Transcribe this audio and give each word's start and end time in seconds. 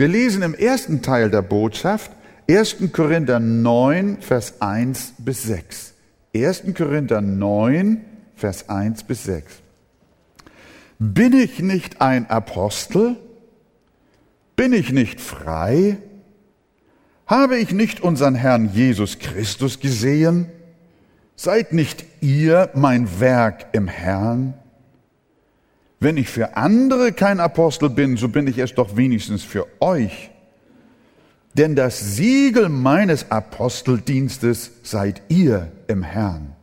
Wir 0.00 0.08
lesen 0.08 0.40
im 0.40 0.54
ersten 0.54 1.02
Teil 1.02 1.28
der 1.28 1.42
Botschaft 1.42 2.10
1. 2.48 2.90
Korinther 2.90 3.38
9, 3.38 4.22
Vers 4.22 4.62
1 4.62 5.16
bis 5.18 5.42
6. 5.42 5.92
1. 6.34 6.62
Korinther 6.74 7.20
9, 7.20 8.00
Vers 8.34 8.70
1 8.70 9.02
bis 9.02 9.24
6. 9.24 9.56
Bin 10.98 11.34
ich 11.34 11.60
nicht 11.60 12.00
ein 12.00 12.30
Apostel? 12.30 13.16
Bin 14.56 14.72
ich 14.72 14.90
nicht 14.90 15.20
frei? 15.20 15.98
Habe 17.26 17.58
ich 17.58 17.72
nicht 17.72 18.00
unseren 18.00 18.36
Herrn 18.36 18.70
Jesus 18.72 19.18
Christus 19.18 19.80
gesehen? 19.80 20.46
Seid 21.36 21.74
nicht 21.74 22.06
ihr 22.22 22.70
mein 22.72 23.20
Werk 23.20 23.66
im 23.72 23.86
Herrn? 23.86 24.54
Wenn 26.02 26.16
ich 26.16 26.30
für 26.30 26.56
andere 26.56 27.12
kein 27.12 27.40
Apostel 27.40 27.90
bin, 27.90 28.16
so 28.16 28.30
bin 28.30 28.46
ich 28.46 28.56
es 28.56 28.74
doch 28.74 28.96
wenigstens 28.96 29.42
für 29.42 29.66
euch. 29.80 30.30
Denn 31.52 31.76
das 31.76 32.16
Siegel 32.16 32.70
meines 32.70 33.30
Aposteldienstes 33.30 34.70
seid 34.82 35.20
ihr 35.28 35.70
im 35.88 36.02
Herrn. 36.02 36.56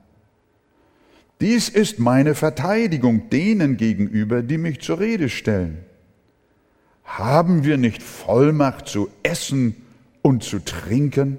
Dies 1.40 1.70
ist 1.70 2.00
meine 2.00 2.34
Verteidigung 2.34 3.30
denen 3.30 3.78
gegenüber, 3.78 4.42
die 4.42 4.58
mich 4.58 4.82
zur 4.82 5.00
Rede 5.00 5.30
stellen. 5.30 5.86
Haben 7.04 7.64
wir 7.64 7.78
nicht 7.78 8.02
Vollmacht 8.02 8.88
zu 8.88 9.08
essen 9.22 9.76
und 10.24 10.44
zu 10.44 10.58
trinken? 10.66 11.38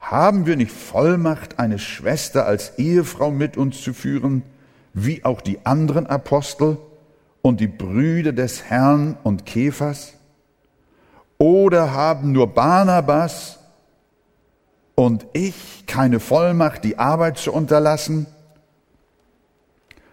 Haben 0.00 0.46
wir 0.46 0.56
nicht 0.56 0.72
Vollmacht, 0.72 1.58
eine 1.58 1.78
Schwester 1.78 2.46
als 2.46 2.78
Ehefrau 2.78 3.30
mit 3.30 3.58
uns 3.58 3.82
zu 3.82 3.92
führen, 3.92 4.42
wie 4.94 5.22
auch 5.24 5.42
die 5.42 5.66
anderen 5.66 6.06
Apostel 6.06 6.78
und 7.44 7.60
die 7.60 7.68
Brüder 7.68 8.32
des 8.32 8.64
Herrn 8.64 9.18
und 9.22 9.44
Kephas? 9.44 10.14
Oder 11.36 11.92
haben 11.92 12.32
nur 12.32 12.46
Barnabas 12.46 13.58
und 14.94 15.26
ich 15.34 15.84
keine 15.86 16.20
Vollmacht, 16.20 16.84
die 16.84 16.98
Arbeit 16.98 17.36
zu 17.36 17.52
unterlassen? 17.52 18.26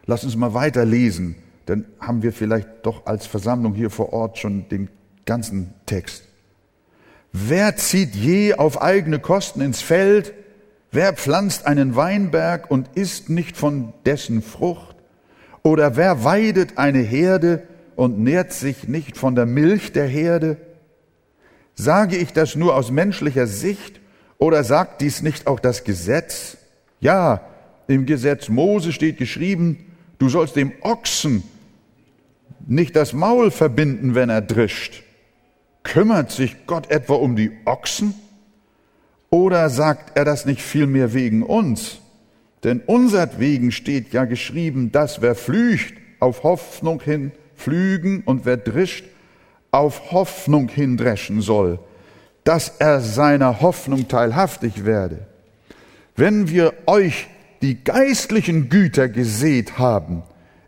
Lass 0.06 0.26
uns 0.26 0.36
mal 0.36 0.54
weiterlesen, 0.54 1.38
dann 1.68 1.86
haben 2.02 2.22
wir 2.22 2.34
vielleicht 2.34 2.68
doch 2.84 3.06
als 3.06 3.28
Versammlung 3.28 3.76
hier 3.76 3.92
vor 3.92 4.12
Ort 4.12 4.38
schon 4.38 4.68
den 4.68 4.90
ganzen 5.26 5.74
Text. 5.86 6.26
Wer 7.32 7.78
zieht 7.78 8.14
je 8.14 8.56
auf 8.56 8.82
eigene 8.82 9.20
Kosten 9.20 9.62
ins 9.62 9.82
Feld? 9.82 10.34
Wer 10.92 11.14
pflanzt 11.14 11.66
einen 11.66 11.96
Weinberg 11.96 12.70
und 12.70 12.90
isst 12.96 13.30
nicht 13.30 13.56
von 13.56 13.94
dessen 14.06 14.42
Frucht? 14.42 14.91
Oder 15.64 15.96
wer 15.96 16.24
weidet 16.24 16.78
eine 16.78 17.00
Herde 17.00 17.64
und 17.96 18.20
nährt 18.20 18.54
sich 18.54 18.88
nicht 18.88 19.18
von 19.18 19.36
der 19.36 19.46
Milch 19.46 19.92
der 19.92 20.08
Herde? 20.08 20.58
Sage 21.76 22.18
ich 22.18 22.34
das 22.34 22.56
nur 22.56 22.76
aus 22.76 22.92
menschlicher 22.92 23.48
Sicht 23.48 24.00
oder 24.38 24.64
sagt 24.64 25.02
dies 25.02 25.22
nicht 25.22 25.48
auch 25.48 25.60
das 25.60 25.84
Gesetz? 25.84 26.58
Ja, 27.00 27.42
im 27.88 28.06
Gesetz 28.06 28.50
Mose 28.50 28.92
steht 28.92 29.18
geschrieben, 29.18 29.86
Du 30.22 30.30
sollst 30.30 30.56
dem 30.56 30.72
Ochsen 30.82 31.42
nicht 32.68 32.96
das 32.96 33.12
Maul 33.12 33.50
verbinden, 33.50 34.14
wenn 34.14 34.30
er 34.30 34.42
drischt. 34.42 35.02
Kümmert 35.82 36.30
sich 36.30 36.68
Gott 36.68 36.92
etwa 36.92 37.16
um 37.16 37.36
die 37.36 37.50
Ochsen? 37.66 38.14
Oder 39.32 39.68
sagt 39.72 40.16
er 40.16 40.24
das 40.24 40.46
nicht 40.46 40.62
vielmehr 40.62 41.16
wegen 41.16 41.42
uns? 41.42 42.01
Denn 42.64 42.82
unsertwegen 42.82 43.72
steht 43.72 44.14
ja 44.14 44.26
geschrieben, 44.26 44.92
dass 44.92 45.22
wer 45.22 45.36
flücht, 45.36 45.96
auf 46.20 46.44
Hoffnung 46.44 47.02
hin 47.02 47.32
flügen 47.56 48.22
und 48.26 48.46
wer 48.46 48.58
drischt, 48.58 49.06
auf 49.72 50.12
Hoffnung 50.12 50.70
hin 50.70 50.98
dreschen 50.98 51.42
soll, 51.42 51.80
dass 52.44 52.70
er 52.80 53.00
seiner 53.00 53.62
Hoffnung 53.62 54.08
teilhaftig 54.08 54.86
werde. 54.86 55.26
Wenn 56.16 56.50
wir 56.50 56.74
euch 56.86 57.28
die 57.62 57.84
geistlichen 57.84 58.70
Güter 58.70 59.08
gesät 59.10 59.78
haben, 59.78 60.24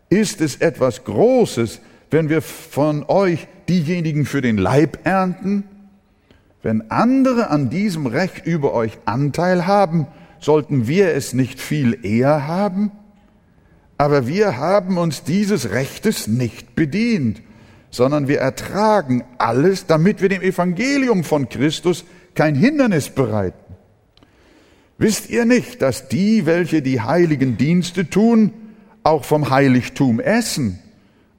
ist 0.08 0.40
es 0.40 0.56
etwas 0.56 1.04
Großes, 1.04 1.80
wenn 2.10 2.28
wir 2.28 2.42
von 2.42 3.04
euch 3.04 3.46
diejenigen 3.68 4.26
für 4.26 4.40
den 4.40 4.58
Leib 4.58 4.98
ernten? 5.04 5.64
Wenn 6.62 6.90
andere 6.90 7.50
an 7.50 7.68
diesem 7.68 8.06
Recht 8.06 8.46
über 8.46 8.72
euch 8.72 8.98
Anteil 9.04 9.66
haben, 9.66 10.06
sollten 10.44 10.86
wir 10.86 11.14
es 11.14 11.32
nicht 11.32 11.58
viel 11.58 12.04
eher 12.04 12.46
haben? 12.46 12.92
Aber 13.96 14.26
wir 14.26 14.58
haben 14.58 14.98
uns 14.98 15.22
dieses 15.22 15.70
Rechtes 15.70 16.26
nicht 16.26 16.74
bedient, 16.74 17.40
sondern 17.90 18.28
wir 18.28 18.40
ertragen 18.40 19.24
alles, 19.38 19.86
damit 19.86 20.20
wir 20.20 20.28
dem 20.28 20.42
Evangelium 20.42 21.24
von 21.24 21.48
Christus 21.48 22.04
kein 22.34 22.54
Hindernis 22.54 23.08
bereiten. 23.08 23.56
Wisst 24.98 25.30
ihr 25.30 25.44
nicht, 25.44 25.80
dass 25.80 26.08
die, 26.08 26.44
welche 26.44 26.82
die 26.82 27.00
heiligen 27.00 27.56
Dienste 27.56 28.10
tun, 28.10 28.52
auch 29.02 29.24
vom 29.24 29.50
Heiligtum 29.50 30.20
essen 30.20 30.78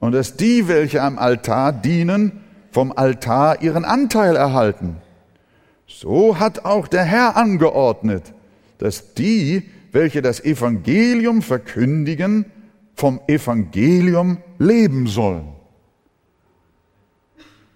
und 0.00 0.12
dass 0.12 0.36
die, 0.36 0.68
welche 0.68 1.02
am 1.02 1.18
Altar 1.18 1.72
dienen, 1.72 2.40
vom 2.72 2.92
Altar 2.92 3.62
ihren 3.62 3.84
Anteil 3.84 4.34
erhalten? 4.34 4.96
So 5.86 6.38
hat 6.38 6.64
auch 6.64 6.88
der 6.88 7.04
Herr 7.04 7.36
angeordnet, 7.36 8.34
dass 8.78 9.14
die, 9.14 9.70
welche 9.92 10.22
das 10.22 10.44
Evangelium 10.44 11.42
verkündigen, 11.42 12.46
vom 12.94 13.20
Evangelium 13.26 14.38
leben 14.58 15.06
sollen. 15.06 15.48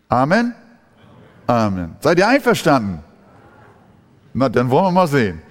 Amen? 0.09 0.55
Amen. 1.47 1.97
Seid 2.00 2.19
ihr 2.19 2.28
einverstanden? 2.28 3.03
Na, 4.33 4.49
dann 4.49 4.71
wollen 4.71 4.87
wir 4.87 4.91
mal 4.93 5.06
sehen. 5.06 5.43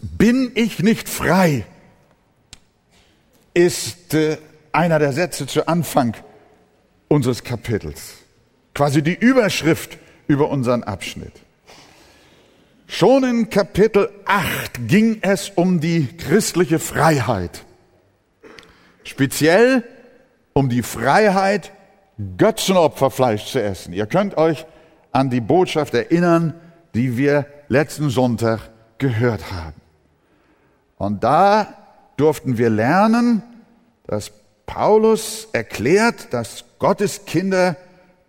Bin 0.00 0.52
ich 0.54 0.80
nicht 0.80 1.08
frei? 1.08 1.64
ist 3.58 4.14
äh, 4.14 4.38
einer 4.70 5.00
der 5.00 5.12
Sätze 5.12 5.46
zu 5.46 5.66
Anfang 5.66 6.16
unseres 7.08 7.42
Kapitels. 7.42 8.18
Quasi 8.74 9.02
die 9.02 9.14
Überschrift 9.14 9.98
über 10.26 10.50
unseren 10.50 10.84
Abschnitt. 10.84 11.32
Schon 12.86 13.24
in 13.24 13.50
Kapitel 13.50 14.08
8 14.24 14.88
ging 14.88 15.18
es 15.20 15.50
um 15.50 15.80
die 15.80 16.06
christliche 16.16 16.78
Freiheit. 16.78 17.64
Speziell 19.04 19.84
um 20.52 20.68
die 20.68 20.82
Freiheit, 20.82 21.72
Götzenopferfleisch 22.36 23.46
zu 23.46 23.62
essen. 23.62 23.92
Ihr 23.92 24.06
könnt 24.06 24.36
euch 24.36 24.66
an 25.12 25.30
die 25.30 25.40
Botschaft 25.40 25.94
erinnern, 25.94 26.54
die 26.94 27.16
wir 27.16 27.46
letzten 27.68 28.10
Sonntag 28.10 28.70
gehört 28.98 29.52
haben. 29.52 29.80
Und 30.96 31.22
da 31.22 31.74
durften 32.16 32.58
wir 32.58 32.70
lernen, 32.70 33.42
dass 34.06 34.32
Paulus 34.68 35.48
erklärt, 35.52 36.32
dass 36.32 36.64
Gottes 36.78 37.24
Kinder 37.24 37.76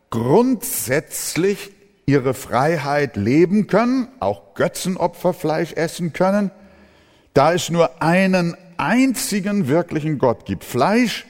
grundsätzlich 0.10 1.72
ihre 2.06 2.34
Freiheit 2.34 3.18
leben 3.18 3.68
können, 3.68 4.08
auch 4.20 4.56
Götzenopferfleisch 4.56 5.74
essen 5.74 6.14
können, 6.14 6.50
da 7.34 7.54
es 7.54 7.70
nur 7.70 8.02
einen 8.02 8.56
einzigen 8.78 9.68
wirklichen 9.68 10.18
Gott 10.18 10.46
gibt. 10.46 10.64
Fleisch, 10.64 11.28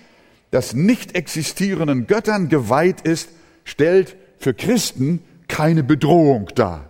das 0.52 0.74
nicht 0.74 1.16
existierenden 1.16 2.06
Göttern 2.08 2.48
geweiht 2.48 3.02
ist, 3.02 3.30
stellt 3.66 4.16
für 4.38 4.54
Christen 4.54 5.24
keine 5.48 5.84
Bedrohung 5.84 6.50
dar. 6.54 6.88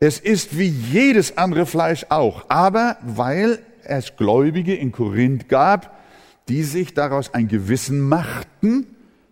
Es 0.00 0.20
ist 0.20 0.58
wie 0.58 0.68
jedes 0.68 1.38
andere 1.38 1.64
Fleisch 1.64 2.06
auch, 2.10 2.44
aber 2.48 2.98
weil 3.02 3.58
es 3.84 4.16
Gläubige 4.16 4.74
in 4.74 4.92
Korinth 4.92 5.48
gab, 5.48 5.96
die 6.48 6.62
sich 6.62 6.94
daraus 6.94 7.34
ein 7.34 7.48
Gewissen 7.48 8.00
machten, 8.00 8.86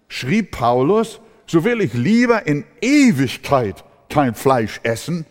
schrieb 0.09 0.51
Paulus, 0.53 1.21
so 1.47 1.65
will 1.65 1.81
ich 1.81 1.95
lieber 1.95 2.47
in 2.47 2.65
Ewigkeit 2.81 3.85
kein 4.09 4.35
Fleisch 4.35 4.81
essen. 4.83 5.27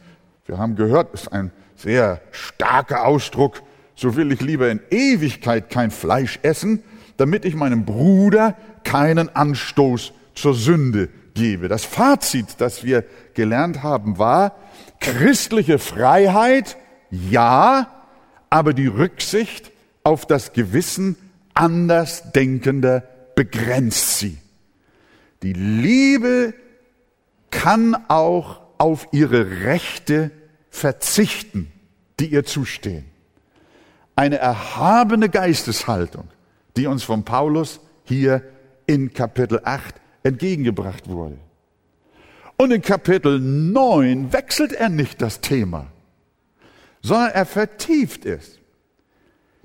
Wir 0.46 0.58
haben 0.58 0.76
gehört, 0.76 1.14
ist 1.14 1.32
ein 1.32 1.52
sehr 1.76 2.22
starker 2.32 3.06
Ausdruck. 3.06 3.62
So 3.96 4.16
will 4.16 4.32
ich 4.32 4.42
lieber 4.42 4.70
in 4.70 4.80
Ewigkeit 4.90 5.70
kein 5.70 5.92
Fleisch 5.92 6.40
essen, 6.42 6.84
damit 7.18 7.46
ich 7.46 7.56
meinem 7.56 7.86
Bruder 7.86 8.56
keinen 8.84 9.34
Anstoß 9.36 10.14
zur 10.34 10.54
Sünde 10.54 11.10
gebe. 11.34 11.68
Das 11.68 11.86
Fazit, 11.86 12.56
das 12.60 12.84
wir 12.84 13.04
gelernt 13.34 13.84
haben, 13.84 14.18
war, 14.18 14.56
Christliche 15.00 15.80
Freiheit, 15.80 16.78
ja, 17.10 17.88
aber 18.50 18.74
die 18.74 18.88
Rücksicht 18.88 19.72
auf 20.04 20.26
das 20.26 20.54
Gewissen 20.54 21.18
Andersdenkender 21.54 23.04
begrenzt 23.36 24.20
sie. 24.20 24.38
Die 25.42 25.54
Liebe 25.54 26.54
kann 27.52 27.96
auch 28.08 28.62
auf 28.78 29.08
ihre 29.12 29.62
Rechte 29.64 30.32
verzichten, 30.70 31.72
die 32.20 32.28
ihr 32.28 32.46
zustehen. 32.46 33.06
eine 34.16 34.38
erhabene 34.38 35.30
Geisteshaltung, 35.30 36.28
die 36.78 36.88
uns 36.88 37.04
von 37.04 37.24
Paulus 37.24 37.80
hier 38.04 38.44
in 38.86 39.14
Kapitel 39.14 39.62
8 39.64 39.96
entgegengebracht 40.24 41.08
wurde. 41.08 41.38
Und 42.58 42.72
in 42.72 42.82
Kapitel 42.82 43.40
9 43.40 44.32
wechselt 44.32 44.74
er 44.74 44.90
nicht 44.90 45.22
das 45.22 45.42
Thema, 45.42 45.88
sondern 47.02 47.32
er 47.32 47.46
vertieft 47.46 48.26
es. 48.26 48.60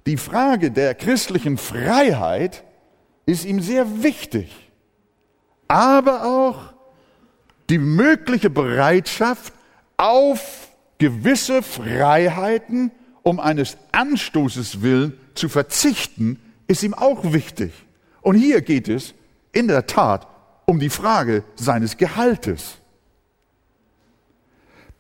Die 0.09 0.17
Frage 0.17 0.71
der 0.71 0.95
christlichen 0.95 1.59
Freiheit 1.59 2.65
ist 3.27 3.45
ihm 3.45 3.61
sehr 3.61 4.03
wichtig, 4.03 4.71
aber 5.69 6.25
auch 6.25 6.73
die 7.69 7.77
mögliche 7.77 8.49
Bereitschaft, 8.49 9.53
auf 9.99 10.69
gewisse 10.97 11.63
Freiheiten 11.63 12.91
um 13.23 13.39
eines 13.39 13.77
Anstoßes 13.93 14.81
willen 14.81 15.13
zu 15.35 15.51
verzichten, 15.51 16.41
ist 16.69 16.83
ihm 16.83 16.95
auch 16.95 17.35
wichtig. 17.35 17.75
Und 18.23 18.37
hier 18.37 18.63
geht 18.63 18.89
es 18.89 19.13
in 19.53 19.69
der 19.69 19.87
Tat 19.87 20.27
um 20.65 20.81
die 20.81 20.89
Frage 20.89 21.45
seines 21.55 21.99
Gehaltes. 21.99 22.79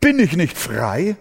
Bin 0.00 0.18
ich 0.18 0.36
nicht 0.36 0.58
frei? 0.58 1.16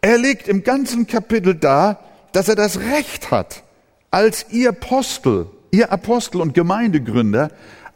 Er 0.00 0.18
legt 0.18 0.48
im 0.48 0.62
ganzen 0.64 1.06
Kapitel 1.06 1.54
dar, 1.54 2.00
dass 2.32 2.48
er 2.48 2.56
das 2.56 2.78
Recht 2.78 3.30
hat, 3.30 3.62
als 4.10 4.46
ihr 4.50 4.70
Apostel, 4.70 5.46
ihr 5.70 5.92
Apostel 5.92 6.40
und 6.40 6.54
Gemeindegründer, 6.54 7.50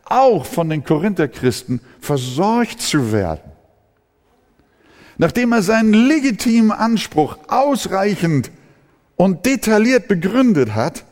auch 0.05 0.45
von 0.45 0.69
den 0.69 0.85
Korintherchristen 0.85 1.81
versorgt 2.01 2.83
zu 2.83 3.13
werden. 3.13 3.53
Nachdem 5.17 5.53
er 5.53 5.63
seinen 5.63 5.95
legitimen 5.95 6.73
Anspruch 6.73 7.39
ausreichend 7.49 8.51
und 9.17 9.47
detailliert 9.47 10.09
begründet 10.09 10.75
hat, 10.75 11.05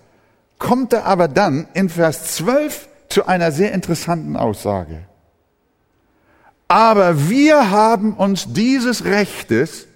kommt 0.59 0.93
er 0.93 1.06
aber 1.06 1.29
dann 1.29 1.69
in 1.75 1.89
Vers 1.89 2.37
12 2.37 2.89
zu 3.09 3.27
einer 3.27 3.53
sehr 3.53 3.73
interessanten 3.73 4.37
Aussage. 4.37 5.05
Aber 6.69 7.29
wir 7.29 7.71
haben 7.71 8.15
uns 8.15 8.53
dieses 8.53 9.05
Rechtes 9.05 9.87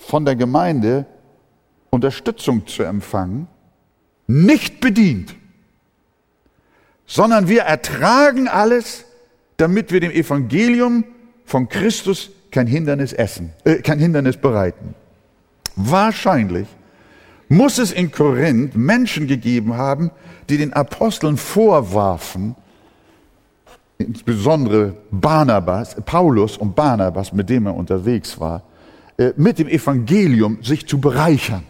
von 0.00 0.24
der 0.24 0.34
Gemeinde 0.34 1.06
Unterstützung 1.90 2.66
zu 2.66 2.82
empfangen, 2.82 3.46
nicht 4.26 4.80
bedient, 4.80 5.34
sondern 7.06 7.48
wir 7.48 7.62
ertragen 7.62 8.48
alles, 8.48 9.04
damit 9.56 9.92
wir 9.92 10.00
dem 10.00 10.12
Evangelium 10.12 11.04
von 11.44 11.68
Christus 11.68 12.30
kein 12.50 12.66
Hindernis 12.66 13.12
essen, 13.12 13.52
äh, 13.64 13.76
kein 13.76 13.98
Hindernis 13.98 14.36
bereiten. 14.36 14.94
Wahrscheinlich 15.76 16.66
muss 17.48 17.78
es 17.78 17.92
in 17.92 18.10
Korinth 18.12 18.76
Menschen 18.76 19.26
gegeben 19.26 19.76
haben, 19.76 20.10
die 20.48 20.56
den 20.56 20.72
Aposteln 20.72 21.36
vorwarfen, 21.36 22.54
insbesondere 23.98 24.96
Barnabas, 25.10 25.96
Paulus 26.06 26.56
und 26.56 26.74
Barnabas, 26.74 27.32
mit 27.32 27.50
dem 27.50 27.66
er 27.66 27.74
unterwegs 27.74 28.38
war, 28.38 28.62
mit 29.36 29.58
dem 29.58 29.68
Evangelium 29.68 30.62
sich 30.62 30.86
zu 30.86 31.00
bereichern. 31.00 31.64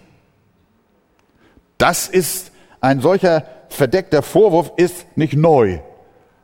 Das 1.78 2.08
ist 2.08 2.52
ein 2.80 3.00
solcher 3.00 3.44
verdeckter 3.68 4.22
Vorwurf 4.22 4.72
ist 4.76 5.06
nicht 5.16 5.34
neu. 5.34 5.78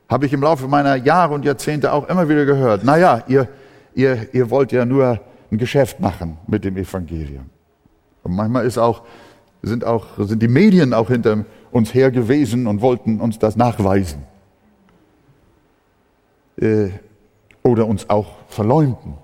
Habe 0.09 0.25
ich 0.25 0.33
im 0.33 0.41
Laufe 0.41 0.67
meiner 0.67 0.95
Jahre 0.95 1.33
und 1.33 1.45
Jahrzehnte 1.45 1.91
auch 1.93 2.07
immer 2.07 2.27
wieder 2.29 2.45
gehört. 2.45 2.83
Naja, 2.83 3.23
ihr, 3.27 3.47
ihr, 3.93 4.33
ihr 4.33 4.49
wollt 4.49 4.71
ja 4.71 4.85
nur 4.85 5.19
ein 5.51 5.57
Geschäft 5.57 5.99
machen 5.99 6.37
mit 6.47 6.63
dem 6.63 6.77
Evangelium. 6.77 7.49
Und 8.23 8.35
manchmal 8.35 8.65
ist 8.65 8.77
auch, 8.77 9.03
sind, 9.61 9.83
auch, 9.85 10.05
sind 10.17 10.41
die 10.41 10.47
Medien 10.47 10.93
auch 10.93 11.09
hinter 11.09 11.45
uns 11.71 11.93
her 11.93 12.11
gewesen 12.11 12.67
und 12.67 12.81
wollten 12.81 13.19
uns 13.19 13.39
das 13.39 13.55
nachweisen. 13.55 14.23
Äh, 16.59 16.89
oder 17.63 17.85
uns 17.85 18.09
auch 18.09 18.35
verleumden. 18.47 19.15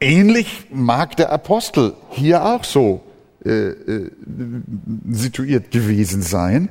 Ähnlich 0.00 0.66
mag 0.70 1.16
der 1.16 1.32
Apostel 1.32 1.94
hier 2.10 2.44
auch 2.44 2.64
so 2.64 3.02
äh, 3.44 3.50
äh, 3.50 4.10
situiert 5.10 5.70
gewesen 5.70 6.22
sein. 6.22 6.68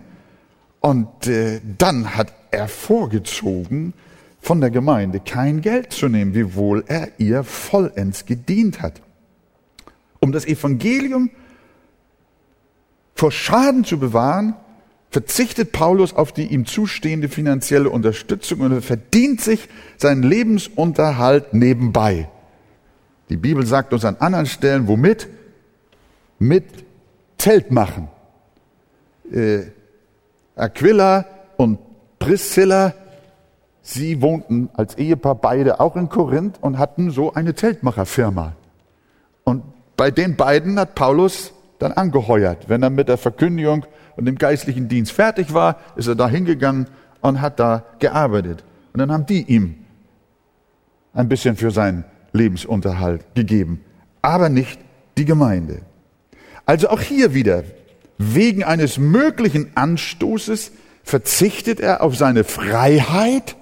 Und 0.80 1.28
äh, 1.28 1.60
dann 1.78 2.16
hat 2.16 2.32
er 2.52 2.68
vorgezogen, 2.68 3.94
von 4.40 4.62
der 4.62 4.70
Gemeinde 4.70 5.20
kein 5.20 5.62
Geld 5.62 5.92
zu 5.92 6.08
nehmen, 6.08 6.34
wiewohl 6.34 6.84
er 6.88 7.10
ihr 7.18 7.44
vollends 7.44 8.26
gedient 8.26 8.82
hat. 8.82 9.02
Um 10.20 10.32
das 10.32 10.46
Evangelium 10.46 11.30
vor 13.14 13.32
Schaden 13.32 13.84
zu 13.84 13.98
bewahren, 14.00 14.56
verzichtet 15.10 15.72
Paulus 15.72 16.14
auf 16.14 16.32
die 16.32 16.46
ihm 16.46 16.66
zustehende 16.66 17.28
finanzielle 17.28 17.90
Unterstützung 17.90 18.62
und 18.62 18.72
er 18.72 18.82
verdient 18.82 19.42
sich 19.42 19.68
seinen 19.98 20.24
Lebensunterhalt 20.24 21.54
nebenbei. 21.54 22.30
Die 23.30 23.38
Bibel 23.38 23.66
sagt 23.66 23.94
uns 23.94 24.06
an 24.06 24.18
anderen 24.20 24.46
Stellen, 24.46 24.88
womit? 24.88 25.28
Mit 26.40 26.66
Zelt 27.38 27.72
machen. 27.72 28.08
Äh, 29.32 29.64
Aquila 30.56 31.26
und 31.58 31.80
Priscilla 32.20 32.94
Sie 33.90 34.22
wohnten 34.22 34.70
als 34.74 34.98
Ehepaar 34.98 35.36
beide 35.36 35.80
auch 35.80 35.96
in 35.96 36.10
Korinth 36.10 36.58
und 36.60 36.78
hatten 36.78 37.10
so 37.10 37.34
eine 37.34 37.56
Zeltmacherfirma. 37.56 38.52
Und 39.46 39.64
bei 39.96 40.12
den 40.12 40.36
beiden 40.36 40.78
hat 40.78 40.94
Paulus 40.94 41.54
dann 41.80 41.94
angeheuert. 41.94 42.68
Wenn 42.68 42.84
er 42.84 42.90
mit 42.90 43.08
der 43.08 43.18
Verkündigung 43.18 43.86
und 44.18 44.26
dem 44.26 44.38
geistlichen 44.38 44.90
Dienst 44.90 45.14
fertig 45.14 45.54
war, 45.54 45.78
ist 45.96 46.08
er 46.08 46.16
da 46.16 46.28
hingegangen 46.28 46.88
und 47.22 47.40
hat 47.40 47.62
da 47.62 47.86
gearbeitet. 48.00 48.66
Und 48.92 49.00
dann 49.00 49.10
haben 49.10 49.26
die 49.26 49.44
ihm 49.44 49.76
ein 51.14 51.30
bisschen 51.30 51.56
für 51.56 51.72
seinen 51.72 52.04
Lebensunterhalt 52.38 53.26
gegeben, 53.36 53.82
aber 54.22 54.50
nicht 54.50 54.80
die 55.18 55.26
Gemeinde. 55.26 55.82
Also 56.66 56.90
auch 56.90 57.02
hier 57.02 57.34
wieder, 57.34 57.64
wegen 58.18 58.64
eines 58.64 58.98
möglichen 58.98 59.72
Anstoßes 59.76 60.72
verzichtet 61.04 61.80
er 61.80 62.02
auf 62.02 62.16
seine 62.16 62.44
Freiheit 62.44 63.56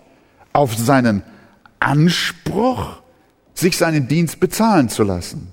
auf 0.56 0.74
seinen 0.74 1.22
Anspruch, 1.80 3.02
sich 3.54 3.78
seinen 3.78 4.08
Dienst 4.08 4.40
bezahlen 4.40 4.88
zu 4.88 5.04
lassen. 5.04 5.52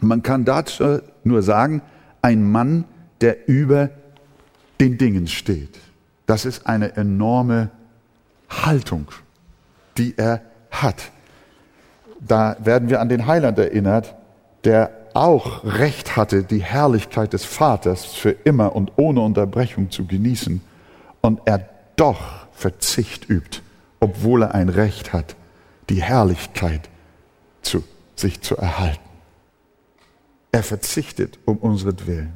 Man 0.00 0.22
kann 0.22 0.46
dazu 0.46 1.00
nur 1.24 1.42
sagen, 1.42 1.82
ein 2.22 2.50
Mann, 2.50 2.84
der 3.20 3.48
über 3.48 3.90
den 4.80 4.96
Dingen 4.96 5.28
steht. 5.28 5.78
Das 6.24 6.46
ist 6.46 6.66
eine 6.66 6.96
enorme 6.96 7.70
Haltung, 8.48 9.08
die 9.98 10.14
er 10.16 10.40
hat. 10.70 11.12
Da 12.20 12.56
werden 12.60 12.88
wir 12.88 13.00
an 13.00 13.08
den 13.08 13.26
Heiland 13.26 13.58
erinnert, 13.58 14.14
der 14.64 14.90
auch 15.14 15.64
Recht 15.64 16.16
hatte, 16.16 16.44
die 16.44 16.62
Herrlichkeit 16.62 17.32
des 17.32 17.44
Vaters 17.44 18.04
für 18.04 18.30
immer 18.30 18.76
und 18.76 18.92
ohne 18.96 19.20
Unterbrechung 19.20 19.90
zu 19.90 20.06
genießen. 20.06 20.60
Und 21.20 21.40
er 21.46 21.68
doch 21.96 22.46
Verzicht 22.52 23.28
übt 23.28 23.60
obwohl 24.00 24.42
er 24.42 24.54
ein 24.54 24.70
Recht 24.70 25.12
hat, 25.12 25.36
die 25.90 26.02
Herrlichkeit 26.02 26.88
zu 27.62 27.84
sich 28.16 28.40
zu 28.40 28.56
erhalten. 28.56 28.98
Er 30.52 30.62
verzichtet 30.62 31.38
um 31.44 31.58
unseren 31.58 32.32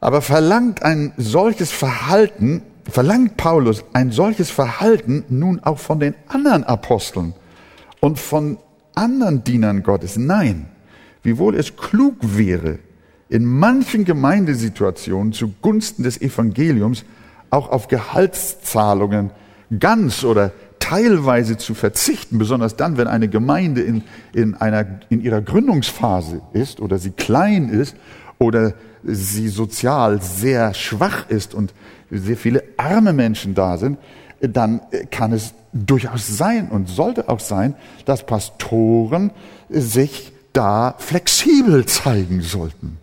Aber 0.00 0.22
verlangt 0.22 0.82
ein 0.82 1.12
solches 1.16 1.72
Verhalten, 1.72 2.62
verlangt 2.88 3.36
Paulus 3.36 3.84
ein 3.94 4.12
solches 4.12 4.50
Verhalten 4.50 5.24
nun 5.28 5.60
auch 5.60 5.78
von 5.78 5.98
den 5.98 6.14
anderen 6.28 6.64
Aposteln 6.64 7.34
und 8.00 8.18
von 8.18 8.58
anderen 8.94 9.44
Dienern 9.44 9.82
Gottes? 9.82 10.16
Nein, 10.16 10.66
wiewohl 11.22 11.54
es 11.54 11.76
klug 11.76 12.16
wäre, 12.20 12.78
in 13.28 13.44
manchen 13.44 14.04
Gemeindesituationen 14.04 15.32
zugunsten 15.32 16.02
des 16.02 16.20
Evangeliums 16.20 17.04
auch 17.50 17.70
auf 17.70 17.88
Gehaltszahlungen 17.88 19.30
ganz 19.78 20.24
oder 20.24 20.52
teilweise 20.78 21.58
zu 21.58 21.74
verzichten, 21.74 22.38
besonders 22.38 22.76
dann, 22.76 22.96
wenn 22.96 23.08
eine 23.08 23.28
Gemeinde 23.28 23.82
in, 23.82 24.02
in, 24.32 24.54
einer, 24.54 25.00
in 25.10 25.20
ihrer 25.20 25.42
Gründungsphase 25.42 26.40
ist 26.52 26.80
oder 26.80 26.98
sie 26.98 27.10
klein 27.10 27.68
ist 27.68 27.96
oder 28.38 28.74
sie 29.02 29.48
sozial 29.48 30.22
sehr 30.22 30.72
schwach 30.74 31.28
ist 31.28 31.54
und 31.54 31.74
sehr 32.10 32.36
viele 32.36 32.62
arme 32.76 33.12
Menschen 33.12 33.54
da 33.54 33.76
sind, 33.76 33.98
dann 34.40 34.80
kann 35.10 35.32
es 35.32 35.54
durchaus 35.72 36.26
sein 36.26 36.68
und 36.68 36.88
sollte 36.88 37.28
auch 37.28 37.40
sein, 37.40 37.74
dass 38.04 38.26
Pastoren 38.26 39.30
sich 39.68 40.32
da 40.52 40.94
flexibel 40.98 41.86
zeigen 41.86 42.40
sollten. 42.40 42.98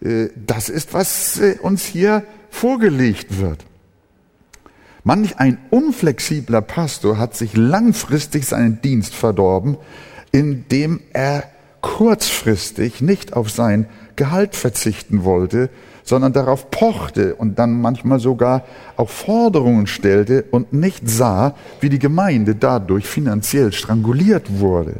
Äh, 0.00 0.28
das 0.34 0.68
ist, 0.68 0.94
was 0.94 1.38
äh, 1.38 1.58
uns 1.60 1.84
hier 1.84 2.24
vorgelegt 2.50 3.38
wird. 3.40 3.64
Manch 5.04 5.38
ein 5.38 5.58
unflexibler 5.70 6.62
Pastor 6.62 7.18
hat 7.18 7.36
sich 7.36 7.56
langfristig 7.56 8.46
seinen 8.46 8.82
Dienst 8.82 9.14
verdorben, 9.14 9.76
indem 10.32 11.00
er 11.12 11.44
kurzfristig 11.80 13.00
nicht 13.00 13.34
auf 13.34 13.50
sein 13.50 13.86
Gehalt 14.16 14.56
verzichten 14.56 15.22
wollte, 15.22 15.70
sondern 16.06 16.32
darauf 16.32 16.70
pochte 16.70 17.34
und 17.34 17.58
dann 17.58 17.78
manchmal 17.80 18.20
sogar 18.20 18.64
auch 18.96 19.10
Forderungen 19.10 19.88
stellte 19.88 20.44
und 20.52 20.72
nicht 20.72 21.10
sah, 21.10 21.54
wie 21.80 21.90
die 21.90 21.98
Gemeinde 21.98 22.54
dadurch 22.54 23.06
finanziell 23.06 23.72
stranguliert 23.72 24.60
wurde. 24.60 24.94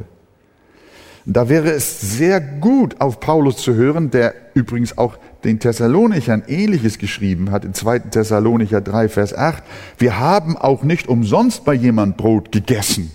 Da 1.25 1.49
wäre 1.49 1.71
es 1.71 2.01
sehr 2.01 2.41
gut, 2.41 3.01
auf 3.01 3.21
Paulus 3.21 3.57
zu 3.57 3.75
hören, 3.75 4.11
der 4.11 4.35
übrigens 4.55 4.99
auch 4.99 5.17
den 5.45 5.61
Thessalonichern 5.61 6.43
ähnliches 6.49 6.99
geschrieben 6.99 7.51
hat, 7.53 7.65
in 7.65 7.73
2. 7.73 8.01
Thessalonicher 8.01 8.81
3, 8.81 9.09
Vers 9.09 9.35
8. 9.35 9.63
Wir 9.99 10.19
haben 10.19 10.57
auch 10.57 10.83
nicht 10.83 11.09
umsonst 11.09 11.65
bei 11.65 11.75
jemand 11.75 12.17
Brot 12.17 12.51
gegessen, 12.51 13.13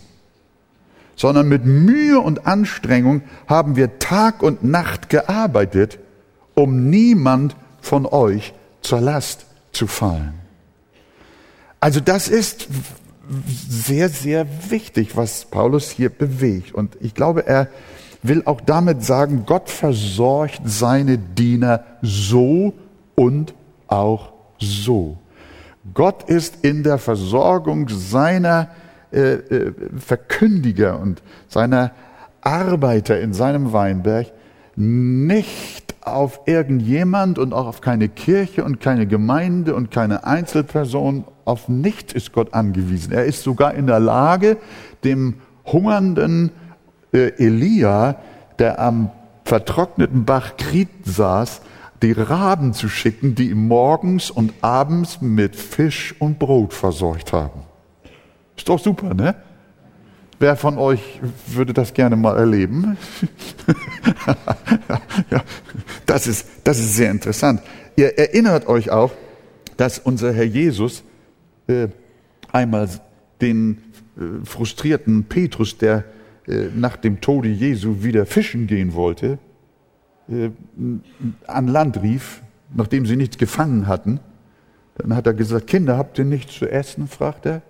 sondern 1.16 1.50
mit 1.50 1.66
Mühe 1.66 2.20
und 2.20 2.48
Anstrengung 2.48 3.22
haben 3.48 3.76
wir 3.76 4.00
Tag 4.00 4.44
und 4.44 4.64
Nacht 4.64 5.10
gearbeitet, 5.10 6.00
um 6.54 6.90
niemand 6.90 7.56
von 7.82 8.06
euch 8.06 8.54
zur 8.82 9.02
Last 9.02 9.46
zu 9.72 9.88
fallen. 9.88 10.34
Also 11.80 12.00
das 12.00 12.28
ist 12.28 12.68
sehr, 13.68 14.10
sehr 14.10 14.46
wichtig, 14.70 15.16
was 15.18 15.46
Paulus 15.46 15.90
hier 15.90 16.10
bewegt. 16.10 16.74
Und 16.74 16.98
ich 17.02 17.14
glaube, 17.14 17.48
er 17.48 17.68
will 18.24 18.44
auch 18.46 18.62
damit 18.62 19.04
sagen, 19.04 19.44
Gott 19.46 19.70
versorgt 19.70 20.62
seine 20.66 21.18
Diener 21.18 21.84
so 22.02 22.74
und 23.16 23.54
auch 23.88 24.34
so. 24.60 25.18
Gott 25.94 26.30
ist 26.30 26.64
in 26.64 26.84
der 26.84 27.00
Versorgung 27.00 27.90
seiner 27.90 28.70
äh, 29.12 29.34
äh, 29.34 29.74
Verkündiger 29.98 31.00
und 31.00 31.22
seiner 31.48 31.92
Arbeiter 32.42 33.20
in 33.20 33.34
seinem 33.34 33.74
Weinberg 33.74 34.28
nicht 34.76 35.91
auf 36.02 36.42
irgendjemand 36.46 37.38
und 37.38 37.54
auch 37.54 37.68
auf 37.68 37.82
keine 37.82 38.10
Kirche 38.10 38.64
und 38.64 38.80
keine 38.80 39.08
Gemeinde 39.08 39.76
und 39.76 39.92
keine 39.92 40.26
Einzelperson, 40.26 41.26
auf 41.46 41.70
nichts 41.70 42.14
ist 42.14 42.34
Gott 42.34 42.54
angewiesen. 42.54 43.12
Er 43.12 43.26
ist 43.26 43.44
sogar 43.44 43.74
in 43.74 43.88
der 43.88 44.00
Lage, 44.00 44.58
dem 45.04 45.36
hungernden 45.66 46.52
äh, 47.14 47.32
Elia, 47.38 48.16
der 48.60 48.80
am 48.80 49.12
vertrockneten 49.46 50.26
Bach 50.26 50.58
Krit 50.58 50.90
saß, 51.04 51.62
die 52.02 52.14
Raben 52.14 52.74
zu 52.74 52.90
schicken, 52.90 53.36
die 53.36 53.52
ihn 53.52 53.68
morgens 53.68 54.32
und 54.32 54.54
abends 54.62 55.22
mit 55.22 55.56
Fisch 55.56 56.16
und 56.20 56.40
Brot 56.40 56.74
versorgt 56.74 57.32
haben. 57.32 57.62
Ist 58.58 58.70
doch 58.70 58.80
super, 58.80 59.14
ne? 59.14 59.36
Wer 60.42 60.56
von 60.56 60.80
euch 60.80 61.20
würde 61.46 61.72
das 61.72 61.94
gerne 61.94 62.16
mal 62.16 62.36
erleben? 62.36 62.98
ja, 65.30 65.44
das, 66.08 66.26
ist, 66.26 66.48
das 66.64 66.80
ist 66.80 66.96
sehr 66.96 67.12
interessant. 67.12 67.62
Ihr 67.96 68.18
erinnert 68.18 68.68
euch 68.68 68.90
auch, 68.90 69.12
dass 69.78 70.00
unser 70.00 70.34
Herr 70.34 70.46
Jesus 70.46 71.04
äh, 71.68 71.90
einmal 72.52 72.90
den 73.40 73.84
äh, 74.18 74.44
frustrierten 74.44 75.26
Petrus, 75.26 75.78
der 75.78 76.06
äh, 76.48 76.70
nach 76.76 76.98
dem 76.98 77.22
Tode 77.22 77.50
Jesu 77.50 77.98
wieder 78.02 78.26
fischen 78.26 78.66
gehen 78.66 78.96
wollte, 78.96 79.38
äh, 80.28 80.50
an 81.46 81.68
Land 81.68 82.02
rief, 82.02 82.42
nachdem 82.76 83.06
sie 83.06 83.16
nichts 83.16 83.38
gefangen 83.38 83.86
hatten. 83.86 84.20
Dann 84.96 85.16
hat 85.16 85.28
er 85.28 85.36
gesagt, 85.36 85.68
Kinder, 85.68 85.98
habt 85.98 86.18
ihr 86.18 86.26
nichts 86.26 86.58
zu 86.58 86.66
essen? 86.66 87.08
fragt 87.08 87.46
er. 87.46 87.62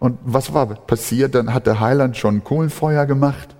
Und 0.00 0.18
was 0.24 0.52
war 0.52 0.66
passiert? 0.66 1.36
Dann 1.36 1.54
hat 1.54 1.66
der 1.66 1.78
Heiland 1.78 2.16
schon 2.16 2.42
Kohlenfeuer 2.42 3.06
gemacht 3.06 3.54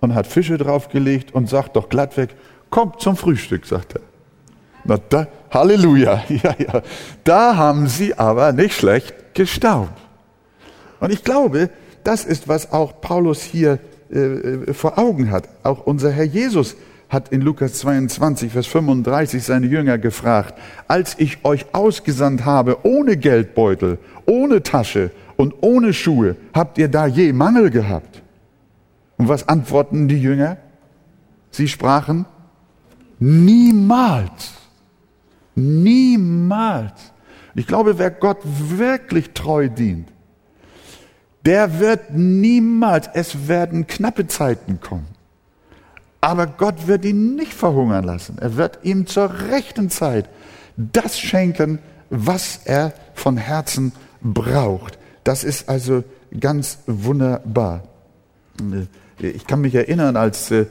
und 0.00 0.14
hat 0.14 0.26
Fische 0.28 0.58
draufgelegt 0.58 1.34
und 1.34 1.48
sagt 1.48 1.74
doch 1.74 1.88
glattweg, 1.88 2.36
kommt 2.70 3.00
zum 3.00 3.16
Frühstück, 3.16 3.66
sagt 3.66 3.94
er. 3.94 4.02
Na 4.84 4.98
da, 5.08 5.26
Halleluja, 5.50 6.22
ja, 6.28 6.54
ja. 6.58 6.82
Da 7.24 7.56
haben 7.56 7.88
sie 7.88 8.14
aber 8.14 8.52
nicht 8.52 8.74
schlecht 8.76 9.34
gestaunt. 9.34 9.90
Und 11.00 11.12
ich 11.12 11.24
glaube, 11.24 11.70
das 12.04 12.24
ist, 12.24 12.46
was 12.46 12.70
auch 12.70 13.00
Paulus 13.00 13.42
hier 13.42 13.78
äh, 14.12 14.18
äh, 14.18 14.74
vor 14.74 14.98
Augen 14.98 15.30
hat. 15.30 15.48
Auch 15.62 15.86
unser 15.86 16.10
Herr 16.10 16.24
Jesus 16.24 16.76
hat 17.08 17.28
in 17.30 17.40
Lukas 17.40 17.74
22, 17.74 18.52
Vers 18.52 18.66
35 18.66 19.42
seine 19.42 19.66
Jünger 19.66 19.98
gefragt, 19.98 20.58
als 20.88 21.18
ich 21.18 21.44
euch 21.44 21.66
ausgesandt 21.72 22.44
habe, 22.44 22.78
ohne 22.84 23.16
Geldbeutel, 23.16 23.98
ohne 24.26 24.62
Tasche 24.62 25.10
und 25.36 25.54
ohne 25.60 25.92
Schuhe, 25.92 26.36
habt 26.52 26.78
ihr 26.78 26.88
da 26.88 27.06
je 27.06 27.32
Mangel 27.32 27.70
gehabt? 27.70 28.22
Und 29.16 29.28
was 29.28 29.48
antworten 29.48 30.08
die 30.08 30.20
Jünger? 30.20 30.56
Sie 31.50 31.68
sprachen, 31.68 32.26
niemals, 33.18 34.54
niemals. 35.54 37.12
Ich 37.54 37.66
glaube, 37.66 37.98
wer 37.98 38.10
Gott 38.10 38.38
wirklich 38.42 39.30
treu 39.30 39.68
dient, 39.68 40.08
der 41.46 41.78
wird 41.78 42.12
niemals, 42.12 43.08
es 43.12 43.46
werden 43.48 43.86
knappe 43.86 44.26
Zeiten 44.26 44.80
kommen. 44.80 45.13
Aber 46.24 46.46
Gott 46.46 46.86
wird 46.86 47.04
ihn 47.04 47.34
nicht 47.34 47.52
verhungern 47.52 48.02
lassen. 48.02 48.38
Er 48.40 48.56
wird 48.56 48.78
ihm 48.82 49.06
zur 49.06 49.30
rechten 49.50 49.90
Zeit 49.90 50.30
das 50.74 51.20
schenken, 51.20 51.80
was 52.08 52.60
er 52.64 52.94
von 53.12 53.36
Herzen 53.36 53.92
braucht. 54.22 54.98
Das 55.22 55.44
ist 55.44 55.68
also 55.68 56.02
ganz 56.40 56.78
wunderbar. 56.86 57.82
Ich 59.18 59.46
kann 59.46 59.60
mich 59.60 59.74
erinnern, 59.74 60.16
als 60.16 60.50
äh, 60.50 60.64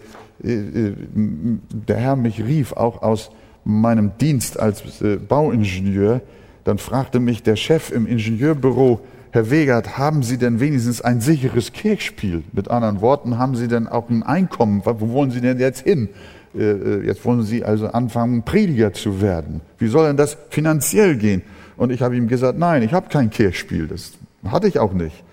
äh, 0.43 0.95
der 1.13 1.97
Herr 1.97 2.15
mich 2.15 2.43
rief, 2.43 2.73
auch 2.73 3.03
aus 3.03 3.29
meinem 3.63 4.17
Dienst 4.17 4.59
als 4.59 5.03
äh, 5.03 5.17
Bauingenieur, 5.17 6.21
dann 6.63 6.79
fragte 6.79 7.19
mich 7.19 7.43
der 7.43 7.57
Chef 7.57 7.91
im 7.91 8.07
Ingenieurbüro, 8.07 9.01
Herr 9.33 9.49
Wegert, 9.49 9.97
haben 9.97 10.21
Sie 10.21 10.37
denn 10.37 10.59
wenigstens 10.59 11.01
ein 11.01 11.19
sicheres 11.19 11.73
Kirchspiel? 11.73 12.43
Mit 12.51 12.69
anderen 12.69 13.01
Worten, 13.01 13.39
haben 13.39 13.55
Sie 13.55 13.67
denn 13.67 13.87
auch 13.87 14.07
ein 14.07 14.21
Einkommen? 14.21 14.83
Wo 14.85 15.09
wollen 15.09 15.31
Sie 15.31 15.41
denn 15.41 15.57
jetzt 15.57 15.81
hin? 15.81 16.09
Äh, 16.55 16.61
äh, 16.61 17.05
jetzt 17.07 17.25
wollen 17.25 17.41
Sie 17.41 17.65
also 17.65 17.87
anfangen, 17.87 18.43
Prediger 18.43 18.93
zu 18.93 19.21
werden. 19.23 19.61
Wie 19.79 19.87
soll 19.87 20.05
denn 20.05 20.17
das 20.17 20.37
finanziell 20.51 21.15
gehen? 21.15 21.41
Und 21.77 21.91
ich 21.91 22.03
habe 22.03 22.15
ihm 22.15 22.27
gesagt, 22.27 22.59
nein, 22.59 22.83
ich 22.83 22.93
habe 22.93 23.09
kein 23.09 23.31
Kirchspiel. 23.31 23.87
Das 23.87 24.11
hatte 24.45 24.67
ich 24.67 24.77
auch 24.77 24.93
nicht. 24.93 25.23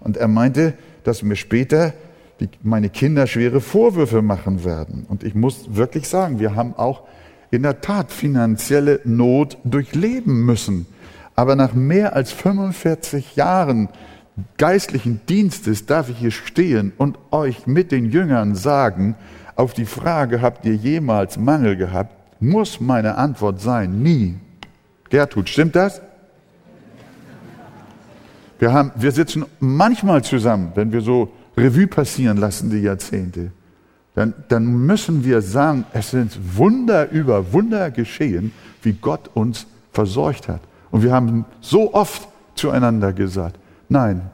Und 0.00 0.18
er 0.18 0.28
meinte, 0.28 0.74
dass 1.04 1.22
mir 1.22 1.36
später 1.36 1.94
die, 2.40 2.50
meine 2.62 2.90
Kinder 2.90 3.26
schwere 3.26 3.62
Vorwürfe 3.62 4.20
machen 4.20 4.62
werden. 4.62 5.06
Und 5.08 5.24
ich 5.24 5.34
muss 5.34 5.74
wirklich 5.74 6.06
sagen, 6.06 6.38
wir 6.38 6.54
haben 6.54 6.74
auch 6.74 7.04
in 7.50 7.62
der 7.62 7.80
Tat 7.80 8.12
finanzielle 8.12 9.00
Not 9.04 9.56
durchleben 9.64 10.44
müssen. 10.44 10.84
Aber 11.38 11.54
nach 11.54 11.72
mehr 11.72 12.16
als 12.16 12.32
45 12.32 13.36
Jahren 13.36 13.90
geistlichen 14.56 15.20
Dienstes 15.28 15.86
darf 15.86 16.08
ich 16.08 16.18
hier 16.18 16.32
stehen 16.32 16.92
und 16.98 17.16
euch 17.30 17.68
mit 17.68 17.92
den 17.92 18.10
Jüngern 18.10 18.56
sagen, 18.56 19.14
auf 19.54 19.72
die 19.72 19.84
Frage, 19.84 20.42
habt 20.42 20.66
ihr 20.66 20.74
jemals 20.74 21.38
Mangel 21.38 21.76
gehabt, 21.76 22.12
muss 22.40 22.80
meine 22.80 23.14
Antwort 23.14 23.60
sein, 23.60 24.02
nie. 24.02 24.34
Gertrud, 25.10 25.48
stimmt 25.48 25.76
das? 25.76 26.02
Wir, 28.58 28.72
haben, 28.72 28.90
wir 28.96 29.12
sitzen 29.12 29.44
manchmal 29.60 30.24
zusammen, 30.24 30.72
wenn 30.74 30.90
wir 30.90 31.02
so 31.02 31.30
Revue 31.56 31.86
passieren 31.86 32.38
lassen, 32.38 32.68
die 32.68 32.78
Jahrzehnte. 32.78 33.52
Dann, 34.16 34.34
dann 34.48 34.66
müssen 34.66 35.24
wir 35.24 35.40
sagen, 35.40 35.84
es 35.92 36.10
sind 36.10 36.36
Wunder 36.56 37.08
über 37.12 37.52
Wunder 37.52 37.92
geschehen, 37.92 38.50
wie 38.82 38.94
Gott 38.94 39.30
uns 39.34 39.68
versorgt 39.92 40.48
hat. 40.48 40.62
Und 40.90 41.02
wir 41.02 41.12
haben 41.12 41.44
so 41.60 41.94
oft 41.94 42.28
zueinander 42.54 43.12
gesagt, 43.12 43.58
nein, 43.88 44.30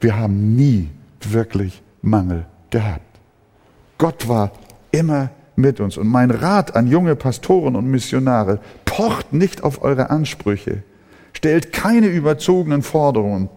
wir 0.00 0.16
haben 0.16 0.54
nie 0.54 0.90
wirklich 1.22 1.82
Mangel 2.02 2.46
gehabt. 2.70 3.02
Gott 3.98 4.28
war 4.28 4.52
immer 4.90 5.30
mit 5.56 5.80
uns. 5.80 5.96
Und 5.96 6.08
mein 6.08 6.30
Rat 6.30 6.76
an 6.76 6.86
junge 6.86 7.16
Pastoren 7.16 7.76
und 7.76 7.86
Missionare, 7.86 8.60
pocht 8.84 9.32
nicht 9.32 9.62
auf 9.62 9.82
eure 9.82 10.10
Ansprüche, 10.10 10.82
stellt 11.32 11.72
keine 11.72 12.08
überzogenen 12.08 12.82
Forderungen, 12.82 13.48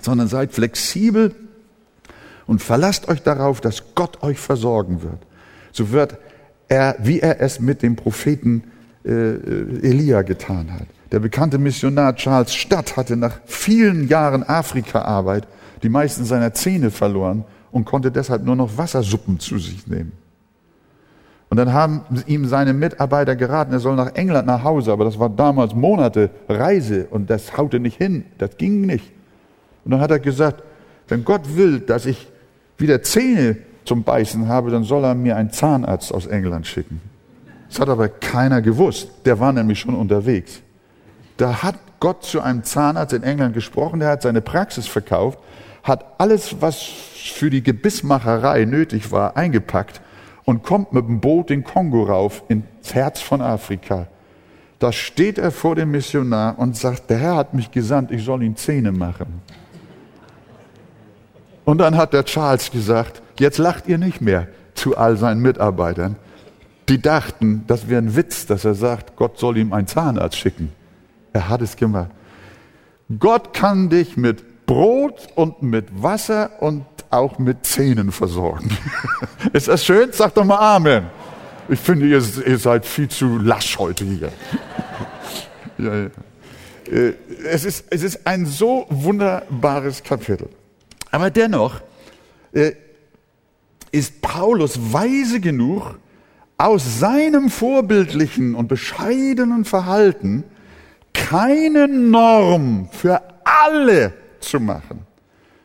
sondern 0.00 0.28
seid 0.28 0.52
flexibel 0.52 1.34
und 2.46 2.62
verlasst 2.62 3.08
euch 3.08 3.22
darauf, 3.22 3.60
dass 3.60 3.94
Gott 3.94 4.22
euch 4.22 4.38
versorgen 4.38 5.02
wird. 5.02 5.18
So 5.72 5.90
wird 5.90 6.18
er, 6.68 6.96
wie 7.00 7.20
er 7.20 7.40
es 7.40 7.60
mit 7.60 7.82
dem 7.82 7.96
Propheten 7.96 8.64
äh, 9.04 9.10
Elia 9.10 10.22
getan 10.22 10.72
hat. 10.72 10.86
Der 11.16 11.20
bekannte 11.20 11.56
Missionar 11.56 12.14
Charles 12.14 12.54
Stadt 12.54 12.98
hatte 12.98 13.16
nach 13.16 13.40
vielen 13.46 14.06
Jahren 14.06 14.46
Afrikaarbeit 14.46 15.48
die 15.82 15.88
meisten 15.88 16.26
seiner 16.26 16.52
Zähne 16.52 16.90
verloren 16.90 17.46
und 17.72 17.86
konnte 17.86 18.10
deshalb 18.10 18.44
nur 18.44 18.54
noch 18.54 18.76
Wassersuppen 18.76 19.40
zu 19.40 19.56
sich 19.58 19.86
nehmen. 19.86 20.12
Und 21.48 21.56
dann 21.56 21.72
haben 21.72 22.02
ihm 22.26 22.44
seine 22.44 22.74
Mitarbeiter 22.74 23.34
geraten, 23.34 23.72
er 23.72 23.78
soll 23.78 23.96
nach 23.96 24.14
England 24.14 24.46
nach 24.46 24.62
Hause, 24.62 24.92
aber 24.92 25.06
das 25.06 25.18
war 25.18 25.30
damals 25.30 25.74
Monate 25.74 26.28
Reise 26.50 27.06
und 27.08 27.30
das 27.30 27.56
haute 27.56 27.80
nicht 27.80 27.96
hin, 27.96 28.26
das 28.36 28.58
ging 28.58 28.82
nicht. 28.82 29.10
Und 29.86 29.92
dann 29.92 30.00
hat 30.02 30.10
er 30.10 30.18
gesagt, 30.18 30.62
wenn 31.08 31.24
Gott 31.24 31.56
will, 31.56 31.80
dass 31.80 32.04
ich 32.04 32.28
wieder 32.76 33.02
Zähne 33.02 33.56
zum 33.86 34.02
Beißen 34.02 34.48
habe, 34.48 34.70
dann 34.70 34.84
soll 34.84 35.02
er 35.02 35.14
mir 35.14 35.36
einen 35.36 35.50
Zahnarzt 35.50 36.12
aus 36.12 36.26
England 36.26 36.66
schicken. 36.66 37.00
Das 37.70 37.80
hat 37.80 37.88
aber 37.88 38.10
keiner 38.10 38.60
gewusst. 38.60 39.08
Der 39.24 39.40
war 39.40 39.54
nämlich 39.54 39.80
schon 39.80 39.94
unterwegs. 39.94 40.60
Da 41.36 41.62
hat 41.62 41.76
Gott 42.00 42.24
zu 42.24 42.40
einem 42.40 42.64
Zahnarzt 42.64 43.12
in 43.12 43.22
England 43.22 43.54
gesprochen, 43.54 44.00
der 44.00 44.10
hat 44.10 44.22
seine 44.22 44.40
Praxis 44.40 44.86
verkauft, 44.86 45.38
hat 45.82 46.04
alles, 46.18 46.60
was 46.60 46.82
für 46.82 47.50
die 47.50 47.62
Gebissmacherei 47.62 48.64
nötig 48.64 49.12
war, 49.12 49.36
eingepackt 49.36 50.00
und 50.44 50.62
kommt 50.62 50.92
mit 50.92 51.06
dem 51.06 51.20
Boot 51.20 51.50
den 51.50 51.64
Kongo 51.64 52.04
rauf, 52.04 52.42
ins 52.48 52.94
Herz 52.94 53.20
von 53.20 53.40
Afrika. 53.40 54.06
Da 54.78 54.92
steht 54.92 55.38
er 55.38 55.50
vor 55.50 55.74
dem 55.74 55.90
Missionar 55.90 56.58
und 56.58 56.76
sagt, 56.76 57.08
der 57.10 57.18
Herr 57.18 57.36
hat 57.36 57.54
mich 57.54 57.70
gesandt, 57.70 58.10
ich 58.10 58.24
soll 58.24 58.42
ihn 58.42 58.56
Zähne 58.56 58.92
machen. 58.92 59.40
Und 61.64 61.78
dann 61.78 61.96
hat 61.96 62.12
der 62.12 62.24
Charles 62.24 62.70
gesagt, 62.70 63.22
jetzt 63.40 63.58
lacht 63.58 63.88
ihr 63.88 63.98
nicht 63.98 64.20
mehr 64.20 64.48
zu 64.74 64.96
all 64.96 65.16
seinen 65.16 65.40
Mitarbeitern. 65.40 66.16
Die 66.88 67.00
dachten, 67.00 67.64
das 67.66 67.88
wäre 67.88 68.02
ein 68.02 68.14
Witz, 68.14 68.46
dass 68.46 68.64
er 68.64 68.74
sagt, 68.74 69.16
Gott 69.16 69.38
soll 69.38 69.56
ihm 69.56 69.72
einen 69.72 69.88
Zahnarzt 69.88 70.36
schicken. 70.36 70.70
Er 71.36 71.50
hat 71.50 71.60
es 71.60 71.76
gemacht. 71.76 72.12
Gott 73.18 73.52
kann 73.52 73.90
dich 73.90 74.16
mit 74.16 74.64
Brot 74.64 75.28
und 75.34 75.62
mit 75.62 76.02
Wasser 76.02 76.62
und 76.62 76.86
auch 77.10 77.38
mit 77.38 77.66
Zähnen 77.66 78.10
versorgen. 78.10 78.70
Ist 79.52 79.68
das 79.68 79.84
schön? 79.84 80.08
Sag 80.12 80.32
doch 80.32 80.46
mal 80.46 80.76
Amen. 80.76 81.04
Ich 81.68 81.78
finde, 81.78 82.06
ihr, 82.06 82.22
ihr 82.46 82.58
seid 82.58 82.86
viel 82.86 83.08
zu 83.08 83.36
lasch 83.36 83.78
heute 83.78 84.06
hier. 84.06 84.32
ja, 85.78 85.94
ja. 85.94 86.10
Äh, 86.90 87.12
es, 87.44 87.66
ist, 87.66 87.84
es 87.90 88.02
ist 88.02 88.26
ein 88.26 88.46
so 88.46 88.86
wunderbares 88.88 90.02
Kapitel. 90.02 90.48
Aber 91.10 91.28
dennoch 91.28 91.82
äh, 92.52 92.72
ist 93.92 94.22
Paulus 94.22 94.78
weise 94.90 95.40
genug, 95.40 95.98
aus 96.56 96.98
seinem 96.98 97.50
vorbildlichen 97.50 98.54
und 98.54 98.68
bescheidenen 98.68 99.66
Verhalten 99.66 100.44
keine 101.28 101.88
Norm 101.88 102.88
für 102.92 103.20
alle 103.44 104.12
zu 104.38 104.60
machen. 104.60 105.06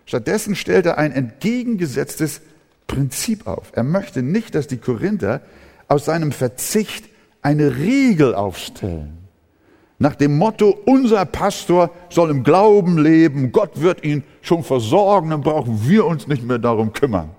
Stattdessen 0.05 0.55
stellt 0.55 0.87
er 0.87 0.97
ein 0.97 1.11
entgegengesetztes 1.11 2.41
Prinzip 2.87 3.45
auf. 3.45 3.71
Er 3.75 3.83
möchte 3.83 4.23
nicht, 4.23 4.55
dass 4.55 4.67
die 4.67 4.77
Korinther 4.77 5.41
aus 5.87 6.05
seinem 6.05 6.31
Verzicht 6.31 7.05
eine 7.43 7.77
Regel 7.77 8.33
aufstellen. 8.33 9.19
Nach 9.99 10.15
dem 10.15 10.35
Motto, 10.37 10.75
unser 10.85 11.25
Pastor 11.25 11.91
soll 12.09 12.31
im 12.31 12.43
Glauben 12.43 12.97
leben, 12.97 13.51
Gott 13.51 13.81
wird 13.81 14.03
ihn 14.03 14.23
schon 14.41 14.63
versorgen, 14.63 15.29
dann 15.29 15.41
brauchen 15.41 15.87
wir 15.87 16.05
uns 16.05 16.27
nicht 16.27 16.43
mehr 16.43 16.57
darum 16.57 16.91
kümmern. 16.91 17.29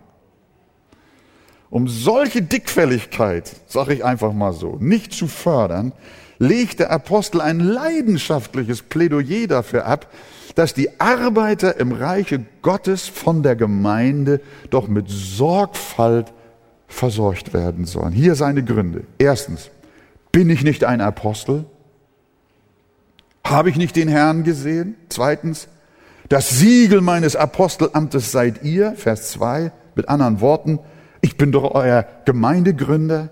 Um 1.71 1.89
solche 1.89 2.41
Dickfälligkeit, 2.41 3.51
sage 3.67 3.95
ich 3.95 4.05
einfach 4.05 4.33
mal 4.33 4.53
so, 4.53 4.77
nicht 4.79 5.13
zu 5.13 5.27
fördern, 5.27 5.93
legt 6.43 6.81
der 6.81 6.91
Apostel 6.91 7.41
ein 7.41 7.61
leidenschaftliches 7.61 8.83
Plädoyer 8.83 9.47
dafür 9.47 9.87
ab, 9.87 10.13
dass 10.57 10.75
die 10.75 11.01
Arbeiter 11.01 11.79
im 11.79 11.93
Reiche 11.93 12.45
Gottes 12.63 13.07
von 13.07 13.45
der 13.45 13.55
Gemeinde 13.55 14.41
doch 14.69 14.89
mit 14.89 15.09
Sorgfalt 15.09 16.33
versorgt 16.89 17.55
werden 17.55 17.87
sollen. 17.87 18.13
Hier 18.13 18.35
seine 18.35 18.65
Gründe. 18.65 19.05
Erstens, 19.19 19.71
bin 20.33 20.51
ich 20.51 20.65
nicht 20.65 20.83
ein 20.83 21.01
Apostel? 21.01 21.65
Habe 23.45 23.71
ich 23.71 23.77
nicht 23.77 23.95
den 23.95 24.09
Herrn 24.09 24.43
gesehen? 24.43 24.97
Zweitens, 25.11 25.69
das 26.29 26.51
Siegel 26.51 27.03
meines 27.03 27.37
Apostelamtes 27.37 28.33
seid 28.33 28.65
ihr, 28.65 28.95
Vers 28.97 29.31
2, 29.31 29.71
mit 29.95 30.09
anderen 30.09 30.41
Worten, 30.41 30.81
ich 31.21 31.37
bin 31.37 31.53
doch 31.53 31.73
euer 31.75 32.05
Gemeindegründer. 32.25 33.31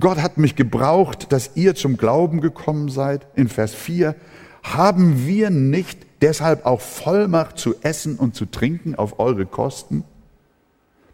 Gott 0.00 0.18
hat 0.18 0.36
mich 0.36 0.56
gebraucht, 0.56 1.32
dass 1.32 1.52
ihr 1.54 1.74
zum 1.74 1.96
Glauben 1.96 2.40
gekommen 2.40 2.88
seid. 2.88 3.26
In 3.36 3.48
Vers 3.48 3.74
4, 3.74 4.16
haben 4.62 5.26
wir 5.26 5.50
nicht 5.50 5.98
deshalb 6.22 6.66
auch 6.66 6.80
Vollmacht 6.80 7.58
zu 7.58 7.76
essen 7.82 8.16
und 8.16 8.34
zu 8.34 8.46
trinken 8.46 8.96
auf 8.96 9.20
eure 9.20 9.46
Kosten? 9.46 10.04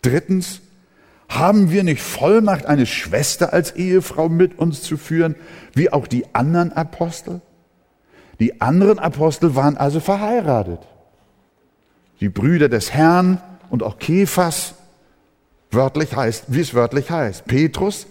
Drittens, 0.00 0.62
haben 1.28 1.70
wir 1.70 1.82
nicht 1.82 2.02
Vollmacht, 2.02 2.66
eine 2.66 2.85
Schwester 2.85 3.52
als 3.52 3.72
Ehefrau 3.72 4.28
mit 4.28 4.58
uns 4.58 4.82
zu 4.82 4.96
führen, 4.98 5.35
wie 5.74 5.90
auch 5.90 6.06
die 6.06 6.35
anderen 6.35 6.72
Apostel? 6.72 7.40
Die 8.38 8.61
anderen 8.61 8.98
Apostel 8.98 9.54
waren 9.54 9.76
also 9.76 10.00
verheiratet. 10.00 10.80
Die 12.20 12.28
Brüder 12.28 12.68
des 12.68 12.92
Herrn 12.92 13.40
und 13.70 13.82
auch 13.82 13.98
Kephas, 13.98 14.74
wörtlich 15.70 16.14
heißt, 16.14 16.44
wie 16.48 16.61
es 16.61 16.74
wörtlich 16.74 17.11
heißt. 17.11 17.46
Petrus 17.46 18.06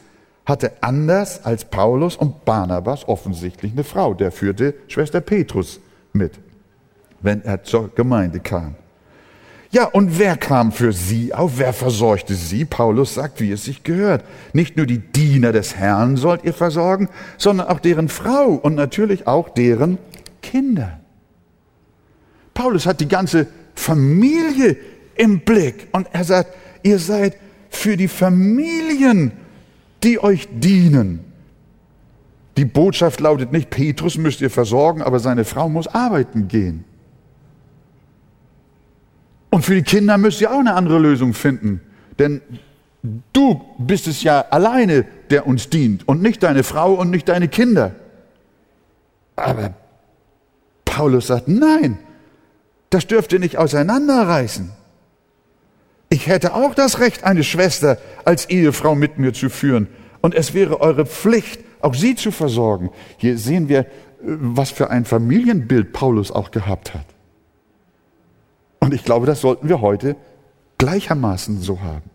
hatte 0.52 0.74
anders 0.82 1.44
als 1.46 1.66
Paulus 1.66 2.16
und 2.16 2.46
Barnabas 2.46 3.08
offensichtlich 3.08 3.72
eine 3.72 3.84
Frau. 3.84 4.14
Der 4.14 4.32
führte 4.32 4.76
Schwester 4.88 5.22
Petrus 5.22 5.80
mit, 6.14 6.34
wenn 7.22 7.42
er 7.44 7.64
zur 7.64 7.90
Gemeinde 7.96 8.40
kam. 8.40 8.76
Ja, 9.72 9.86
und 9.86 10.20
wer 10.20 10.36
kam 10.36 10.74
für 10.74 10.92
sie 10.92 11.34
auf? 11.34 11.54
Wer 11.56 11.72
versorgte 11.72 12.36
sie? 12.36 12.66
Paulus 12.66 13.14
sagt, 13.14 13.40
wie 13.40 13.54
es 13.54 13.64
sich 13.64 13.84
gehört. 13.84 14.26
Nicht 14.52 14.76
nur 14.76 14.86
die 14.86 15.00
Diener 15.00 15.54
des 15.54 15.78
Herrn 15.78 16.18
sollt 16.18 16.44
ihr 16.44 16.54
versorgen, 16.54 17.08
sondern 17.38 17.68
auch 17.68 17.80
deren 17.80 18.10
Frau 18.10 18.48
und 18.48 18.76
natürlich 18.76 19.28
auch 19.28 19.48
deren 19.48 19.98
Kinder. 20.42 21.00
Paulus 22.54 22.86
hat 22.86 23.00
die 23.00 23.08
ganze 23.08 23.48
Familie 23.74 24.76
im 25.16 25.40
Blick 25.40 25.88
und 25.94 26.08
er 26.12 26.26
sagt, 26.26 26.54
ihr 26.84 27.00
seid 27.00 27.38
für 27.70 27.96
die 27.96 28.10
Familien, 28.10 29.32
die 30.04 30.22
euch 30.22 30.48
dienen. 30.52 31.20
Die 32.58 32.66
Botschaft 32.66 33.20
lautet 33.20 33.52
nicht, 33.52 33.70
Petrus 33.70 34.18
müsst 34.18 34.42
ihr 34.42 34.50
versorgen, 34.50 35.02
aber 35.02 35.20
seine 35.20 35.46
Frau 35.46 35.70
muss 35.70 35.88
arbeiten 35.88 36.48
gehen. 36.48 36.84
Und 39.50 39.64
für 39.64 39.76
die 39.76 39.84
Kinder 39.84 40.18
müsst 40.18 40.42
ihr 40.42 40.52
auch 40.52 40.60
eine 40.60 40.74
andere 40.74 41.00
Lösung 41.00 41.34
finden. 41.34 41.82
Denn 42.20 42.42
du 43.34 43.62
bist 43.78 44.08
es 44.08 44.24
ja 44.24 44.42
alleine, 44.50 45.06
der 45.30 45.48
uns 45.48 45.70
dient 45.70 46.08
und 46.08 46.22
nicht 46.22 46.44
deine 46.44 46.64
Frau 46.64 46.94
und 46.94 47.10
nicht 47.10 47.28
deine 47.30 47.48
Kinder. 47.48 47.96
Aber 49.36 49.74
Paulus 50.86 51.28
sagt, 51.28 51.48
nein, 51.48 51.98
das 52.90 53.08
dürft 53.08 53.34
ihr 53.34 53.40
nicht 53.40 53.58
auseinanderreißen. 53.58 54.72
Ich 56.14 56.28
hätte 56.28 56.54
auch 56.54 56.76
das 56.76 57.00
Recht, 57.00 57.24
eine 57.24 57.42
Schwester 57.42 57.98
als 58.26 58.50
Ehefrau 58.50 58.96
mit 58.96 59.18
mir 59.18 59.32
zu 59.32 59.50
führen. 59.50 59.88
Und 60.20 60.36
es 60.36 60.54
wäre 60.54 60.82
eure 60.82 61.06
Pflicht, 61.06 61.62
auch 61.80 61.94
sie 61.94 62.16
zu 62.16 62.32
versorgen. 62.32 62.90
Hier 63.16 63.38
sehen 63.38 63.70
wir, 63.70 63.86
was 64.22 64.72
für 64.72 64.90
ein 64.90 65.06
Familienbild 65.06 65.94
Paulus 65.94 66.30
auch 66.30 66.52
gehabt 66.52 66.94
hat. 66.94 67.06
Und 68.82 68.94
ich 68.94 69.06
glaube, 69.06 69.26
das 69.26 69.40
sollten 69.40 69.70
wir 69.70 69.80
heute 69.80 70.18
gleichermaßen 70.80 71.62
so 71.62 71.80
haben. 71.80 72.10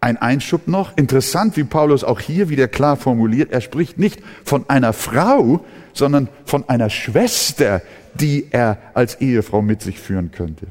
Ein 0.00 0.16
Einschub 0.16 0.66
noch, 0.66 0.96
interessant, 0.96 1.56
wie 1.56 1.62
Paulus 1.62 2.02
auch 2.02 2.18
hier 2.18 2.48
wieder 2.48 2.66
klar 2.66 2.96
formuliert, 2.96 3.52
er 3.52 3.60
spricht 3.60 3.98
nicht 3.98 4.20
von 4.44 4.68
einer 4.68 4.92
Frau, 4.92 5.64
sondern 5.92 6.28
von 6.44 6.68
einer 6.68 6.90
Schwester, 6.90 7.82
die 8.14 8.48
er 8.50 8.78
als 8.94 9.20
Ehefrau 9.20 9.62
mit 9.62 9.80
sich 9.80 10.00
führen 10.00 10.32
könnte. 10.32 10.66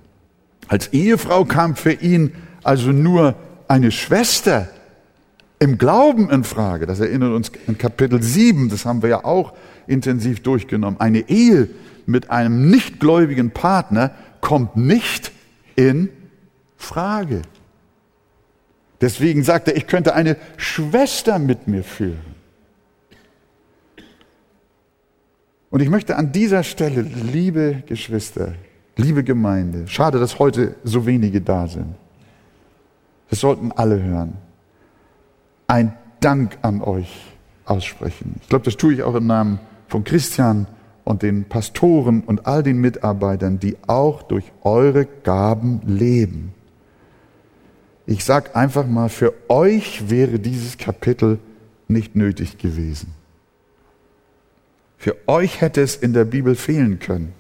Als 0.68 0.94
Ehefrau 0.94 1.46
kam 1.46 1.76
für 1.76 1.94
ihn 1.94 2.34
also 2.64 2.92
nur 2.92 3.36
eine 3.68 3.92
Schwester 3.92 4.70
im 5.60 5.78
Glauben 5.78 6.30
in 6.30 6.44
Frage. 6.44 6.86
Das 6.86 7.00
erinnert 7.00 7.34
uns 7.34 7.52
an 7.68 7.78
Kapitel 7.78 8.22
7, 8.22 8.70
das 8.70 8.86
haben 8.86 9.02
wir 9.02 9.10
ja 9.10 9.26
auch 9.26 9.54
intensiv 9.88 10.42
durchgenommen. 10.42 11.00
Eine 11.00 11.30
Ehe 11.30 11.70
mit 12.06 12.30
einem 12.30 12.70
nichtgläubigen 12.70 13.52
Partner 13.52 14.12
kommt 14.42 14.76
nicht 14.78 15.32
in 15.76 16.10
Frage. 16.76 17.42
Deswegen 19.02 19.44
sagt 19.44 19.68
er, 19.68 19.76
ich 19.76 19.88
könnte 19.88 20.16
eine 20.16 20.38
Schwester 20.58 21.40
mit 21.40 21.68
mir 21.68 21.84
führen. 21.84 22.38
Und 25.70 25.82
ich 25.82 25.90
möchte 25.90 26.16
an 26.16 26.32
dieser 26.32 26.64
Stelle, 26.64 27.02
liebe 27.02 27.84
Geschwister, 27.86 28.54
liebe 28.98 29.24
Gemeinde, 29.24 29.88
schade, 29.88 30.20
dass 30.20 30.40
heute 30.40 30.76
so 30.84 31.06
wenige 31.06 31.42
da 31.42 31.68
sind. 31.68 31.96
Das 33.30 33.40
sollten 33.40 33.72
alle 33.72 34.02
hören. 34.02 34.34
Ein 35.68 35.94
Dank 36.20 36.58
an 36.62 36.82
euch 36.82 37.26
aussprechen. 37.66 38.36
Ich 38.42 38.50
glaube, 38.50 38.66
das 38.66 38.78
tue 38.78 38.94
ich 38.94 39.04
auch 39.04 39.16
im 39.16 39.28
Namen 39.28 39.60
von 39.88 40.04
Christian 40.04 40.68
und 41.04 41.22
den 41.22 41.46
Pastoren 41.46 42.22
und 42.22 42.48
all 42.48 42.64
den 42.64 42.80
Mitarbeitern, 42.80 43.60
die 43.60 43.78
auch 43.88 44.24
durch 44.24 44.46
eure 44.64 45.06
Gaben 45.06 45.82
leben. 45.86 46.54
Ich 48.06 48.24
sage 48.24 48.56
einfach 48.56 48.88
mal, 48.88 49.10
für 49.10 49.34
euch 49.50 50.10
wäre 50.10 50.40
dieses 50.40 50.78
Kapitel 50.78 51.40
nicht 51.88 52.16
nötig 52.16 52.58
gewesen. 52.58 53.14
Für 54.98 55.16
euch 55.28 55.62
hätte 55.62 55.82
es 55.82 55.96
in 55.96 56.14
der 56.14 56.26
Bibel 56.26 56.56
fehlen 56.56 57.00
können. 57.00 57.34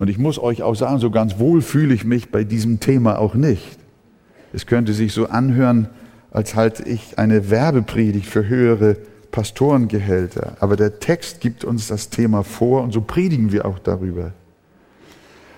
Und 0.00 0.08
ich 0.08 0.18
muss 0.18 0.38
euch 0.38 0.62
auch 0.62 0.74
sagen, 0.74 0.98
so 0.98 1.10
ganz 1.10 1.38
wohl 1.38 1.60
fühle 1.60 1.92
ich 1.92 2.04
mich 2.04 2.30
bei 2.30 2.42
diesem 2.42 2.80
Thema 2.80 3.18
auch 3.18 3.34
nicht. 3.34 3.78
Es 4.52 4.64
könnte 4.66 4.94
sich 4.94 5.12
so 5.12 5.28
anhören, 5.28 5.88
als 6.30 6.54
halte 6.54 6.84
ich 6.84 7.18
eine 7.18 7.50
Werbepredigt 7.50 8.26
für 8.26 8.48
höhere 8.48 8.96
Pastorengehälter. 9.30 10.56
Aber 10.60 10.76
der 10.76 11.00
Text 11.00 11.40
gibt 11.40 11.64
uns 11.64 11.86
das 11.86 12.08
Thema 12.08 12.44
vor 12.44 12.82
und 12.82 12.92
so 12.92 13.02
predigen 13.02 13.52
wir 13.52 13.66
auch 13.66 13.78
darüber. 13.78 14.32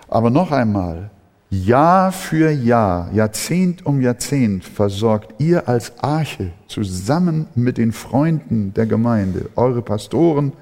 Aber 0.09 0.29
noch 0.29 0.51
einmal, 0.51 1.11
Jahr 1.49 2.11
für 2.11 2.51
Jahr, 2.51 3.13
Jahrzehnt 3.13 3.87
um 3.87 4.01
Jahrzehnt 4.01 4.65
versorgt 4.65 5.41
ihr 5.41 5.69
als 5.69 6.03
Arche 6.03 6.51
zusammen 6.67 7.47
mit 7.55 7.79
den 7.79 7.93
Freunden 7.93 8.75
der 8.75 8.87
Gemeinde, 8.87 9.51
eure 9.55 9.83
Pastoren 9.83 10.53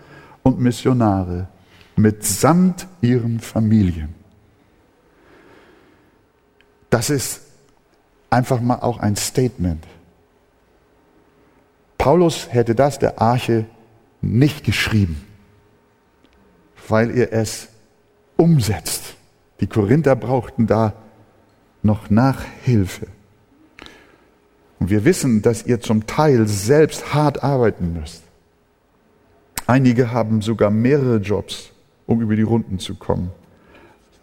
und 0.43 0.61
Missionare, 0.61 1.49
mitsamt 1.97 2.87
ihren 3.01 3.41
Familien. 3.41 4.15
Das 6.89 7.11
ist 7.11 7.43
einfach 8.31 8.61
mal 8.61 8.77
auch 8.77 8.99
ein 8.99 9.17
Statement. 9.17 9.87
Paulus 11.99 12.49
hätte 12.51 12.75
das 12.75 12.99
der 12.99 13.21
Arche 13.21 13.67
nicht 14.23 14.65
geschrieben, 14.65 15.25
weil 16.89 17.11
er 17.17 17.33
es 17.33 17.69
umsetzt. 18.37 19.17
Die 19.61 19.67
Korinther 19.67 20.17
brauchten 20.17 20.67
da 20.67 20.95
noch 21.83 22.11
Nachhilfe. 22.11 23.07
Und 24.79 24.89
wir 24.89 25.05
wissen, 25.05 25.43
dass 25.43 25.67
ihr 25.67 25.81
zum 25.81 26.07
Teil 26.07 26.49
selbst 26.49 27.13
hart 27.13 27.45
arbeiten 27.45 27.93
müsst. 27.93 28.23
Einige 29.67 30.11
haben 30.11 30.41
sogar 30.41 30.71
mehrere 30.71 31.19
Jobs, 31.19 31.71
um 32.11 32.21
über 32.21 32.35
die 32.35 32.43
Runden 32.43 32.81
zu 32.81 32.97
kommen. 32.97 33.31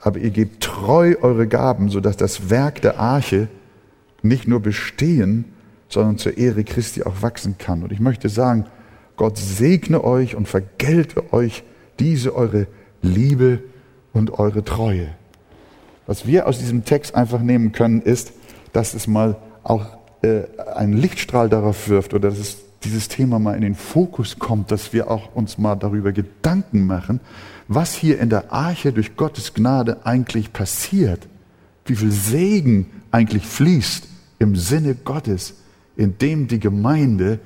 Aber 0.02 0.19
ihr 0.19 0.30
gebt 0.30 0.62
treu 0.62 1.15
eure 1.21 1.47
Gaben, 1.47 1.89
sodass 1.89 2.17
das 2.17 2.50
Werk 2.50 2.82
der 2.82 3.00
Arche 3.00 3.47
nicht 4.21 4.45
nur 4.45 4.60
bestehen, 4.60 5.45
sondern 5.88 6.17
zur 6.17 6.38
Ehre 6.38 6.65
Christi 6.65 7.04
auch 7.04 7.21
wachsen 7.21 7.58
kann. 7.58 7.84
Und 7.84 7.93
ich 7.93 8.02
möchte 8.02 8.28
sagen, 8.28 8.65
Gott 9.15 9.38
segne 9.38 10.04
euch 10.04 10.36
und 10.36 10.50
vergelte 10.50 11.32
euch 11.32 11.63
diese 11.97 12.36
eure 12.36 12.67
Liebe 13.02 13.63
und 14.12 14.38
eure 14.38 14.65
Treue. 14.65 15.08
Was 16.08 16.28
wir 16.28 16.45
aus 16.47 16.60
diesem 16.60 16.84
Text 16.84 17.15
einfach 17.15 17.41
nehmen 17.41 17.71
können, 17.71 18.02
ist, 18.02 18.34
dass 18.73 18.95
es 18.95 19.08
mal 19.08 19.38
auch 19.63 19.97
äh, 20.23 20.41
einen 20.76 20.93
Lichtstrahl 20.93 21.47
darauf 21.47 21.88
wirft 21.88 22.13
oder 22.13 22.30
dass 22.30 22.38
es 22.38 22.58
dieses 22.88 23.10
Thema 23.10 23.38
mal 23.38 23.56
in 23.56 23.62
den 23.62 23.76
Fokus 23.76 24.39
kommt, 24.39 24.71
dass 24.71 24.93
wir 24.93 25.12
auch 25.12 25.36
uns 25.36 25.58
mal 25.58 25.76
darüber 25.76 26.13
Gedanken 26.13 26.88
machen, 26.88 27.19
was 27.67 27.93
hier 27.93 28.19
in 28.19 28.30
der 28.30 28.54
Arche 28.54 28.93
durch 28.93 29.17
Gottes 29.17 29.54
Gnade 29.54 30.06
eigentlich 30.06 30.54
passiert, 30.54 31.28
wie 31.86 31.95
viel 31.95 32.12
Segen 32.12 32.88
eigentlich 33.12 33.45
fließt 33.45 34.08
im 34.39 34.56
Sinne 34.56 34.95
Gottes, 34.95 35.56
indem 35.97 36.47
die 36.47 36.60
Gemeinde 36.60 37.39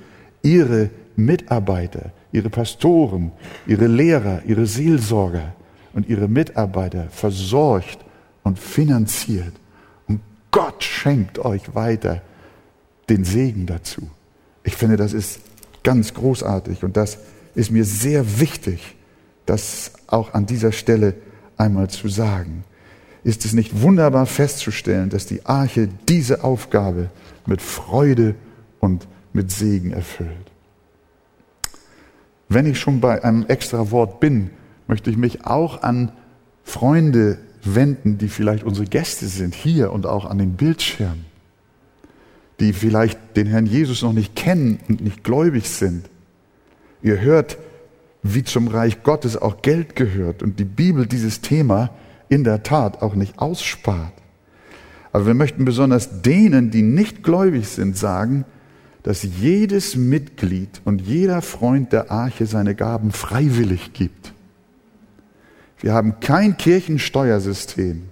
ihre 0.43 0.91
Mitarbeiter, 1.15 2.11
ihre 2.31 2.51
Pastoren, 2.51 3.31
ihre 3.65 3.87
Lehrer, 3.87 4.43
ihre 4.45 4.67
Seelsorger 4.67 5.55
und 5.93 6.07
ihre 6.07 6.27
Mitarbeiter 6.27 7.07
versorgt 7.09 7.97
und 8.43 8.59
finanziert. 8.59 9.53
Und 10.07 10.21
Gott 10.51 10.83
schenkt 10.83 11.39
euch 11.39 11.73
weiter 11.73 12.21
den 13.09 13.23
Segen 13.23 13.65
dazu. 13.65 14.07
Ich 14.63 14.75
finde, 14.75 14.97
das 14.97 15.13
ist 15.13 15.39
ganz 15.83 16.13
großartig 16.13 16.83
und 16.83 16.97
das 16.97 17.17
ist 17.55 17.71
mir 17.71 17.85
sehr 17.85 18.39
wichtig, 18.39 18.95
das 19.45 19.91
auch 20.07 20.33
an 20.33 20.45
dieser 20.45 20.71
Stelle 20.71 21.15
einmal 21.57 21.89
zu 21.89 22.07
sagen. 22.07 22.63
Ist 23.23 23.45
es 23.45 23.53
nicht 23.53 23.81
wunderbar 23.81 24.25
festzustellen, 24.25 25.09
dass 25.09 25.25
die 25.25 25.45
Arche 25.45 25.89
diese 26.09 26.43
Aufgabe 26.43 27.09
mit 27.45 27.61
Freude 27.61 28.35
und 28.79 29.07
mit 29.33 29.51
Segen 29.51 29.91
erfüllt? 29.91 30.51
Wenn 32.49 32.65
ich 32.65 32.79
schon 32.79 32.99
bei 32.99 33.23
einem 33.23 33.45
extra 33.47 33.91
Wort 33.91 34.19
bin, 34.19 34.49
möchte 34.87 35.09
ich 35.09 35.17
mich 35.17 35.45
auch 35.45 35.83
an 35.83 36.11
Freunde 36.63 37.37
wenden, 37.63 38.17
die 38.17 38.27
vielleicht 38.27 38.63
unsere 38.63 38.87
Gäste 38.87 39.27
sind, 39.27 39.55
hier 39.55 39.91
und 39.91 40.05
auch 40.05 40.25
an 40.25 40.37
den 40.37 40.53
Bildschirmen, 40.53 41.25
die 42.61 42.73
vielleicht 42.73 43.35
den 43.35 43.47
Herrn 43.47 43.65
Jesus 43.65 44.03
noch 44.03 44.13
nicht 44.13 44.35
kennen 44.35 44.79
und 44.87 45.01
nicht 45.01 45.23
gläubig 45.23 45.67
sind. 45.67 46.09
Ihr 47.01 47.19
hört, 47.19 47.57
wie 48.23 48.43
zum 48.43 48.67
Reich 48.67 49.03
Gottes 49.03 49.35
auch 49.35 49.61
Geld 49.61 49.95
gehört 49.95 50.43
und 50.43 50.59
die 50.59 50.65
Bibel 50.65 51.07
dieses 51.07 51.41
Thema 51.41 51.89
in 52.29 52.43
der 52.43 52.63
Tat 52.63 53.01
auch 53.01 53.15
nicht 53.15 53.39
ausspart. 53.39 54.13
Aber 55.11 55.25
wir 55.25 55.33
möchten 55.33 55.65
besonders 55.65 56.21
denen, 56.21 56.69
die 56.71 56.83
nicht 56.83 57.23
gläubig 57.23 57.67
sind, 57.67 57.97
sagen, 57.97 58.45
dass 59.03 59.23
jedes 59.23 59.95
Mitglied 59.95 60.81
und 60.85 61.01
jeder 61.01 61.41
Freund 61.41 61.91
der 61.91 62.11
Arche 62.11 62.45
seine 62.45 62.75
Gaben 62.75 63.11
freiwillig 63.11 63.93
gibt. 63.93 64.33
Wir 65.79 65.93
haben 65.93 66.19
kein 66.19 66.57
Kirchensteuersystem, 66.57 68.03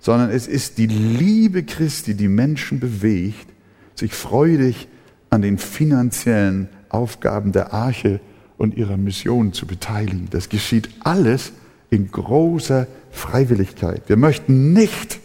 sondern 0.00 0.30
es 0.30 0.48
ist 0.48 0.78
die 0.78 0.88
Liebe 0.88 1.62
Christi, 1.62 2.14
die 2.14 2.26
Menschen 2.26 2.80
bewegt, 2.80 3.51
sich 3.94 4.14
freudig 4.14 4.88
an 5.30 5.42
den 5.42 5.58
finanziellen 5.58 6.68
Aufgaben 6.88 7.52
der 7.52 7.72
Arche 7.72 8.20
und 8.58 8.76
ihrer 8.76 8.96
Mission 8.96 9.52
zu 9.52 9.66
beteiligen. 9.66 10.28
Das 10.30 10.48
geschieht 10.48 10.88
alles 11.00 11.52
in 11.90 12.10
großer 12.10 12.86
Freiwilligkeit. 13.10 14.02
Wir 14.06 14.16
möchten 14.16 14.72
nicht, 14.72 15.20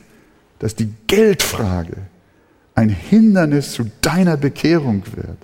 dass 0.60 0.76
die 0.76 0.94
Geldfrage 1.08 1.98
ein 2.76 2.90
Hindernis 2.90 3.72
zu 3.72 3.90
deiner 4.02 4.38
Bekehrung 4.38 5.04
wird. 5.16 5.38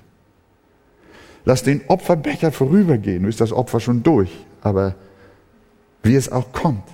Lass 1.46 1.64
den 1.64 1.82
Opferbecher 1.88 2.52
vorübergehen, 2.52 3.24
nun 3.24 3.30
ist 3.30 3.42
das 3.42 3.52
Opfer 3.52 3.80
schon 3.80 4.04
durch, 4.04 4.32
aber 4.62 4.96
wie 6.04 6.16
es 6.16 6.32
auch 6.32 6.52
kommt. 6.52 6.88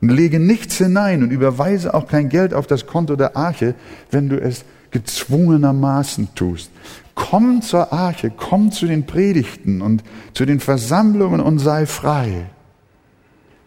Und 0.00 0.10
lege 0.10 0.38
nichts 0.38 0.76
hinein 0.76 1.22
und 1.22 1.30
überweise 1.30 1.94
auch 1.94 2.06
kein 2.06 2.28
Geld 2.28 2.52
auf 2.52 2.66
das 2.66 2.86
Konto 2.86 3.16
der 3.16 3.36
Arche, 3.36 3.74
wenn 4.10 4.28
du 4.28 4.40
es 4.40 4.64
gezwungenermaßen 4.90 6.34
tust. 6.34 6.70
Komm 7.14 7.62
zur 7.62 7.92
Arche, 7.92 8.30
komm 8.30 8.70
zu 8.72 8.86
den 8.86 9.06
Predigten 9.06 9.80
und 9.80 10.04
zu 10.34 10.44
den 10.44 10.60
Versammlungen 10.60 11.40
und 11.40 11.58
sei 11.58 11.86
frei. 11.86 12.46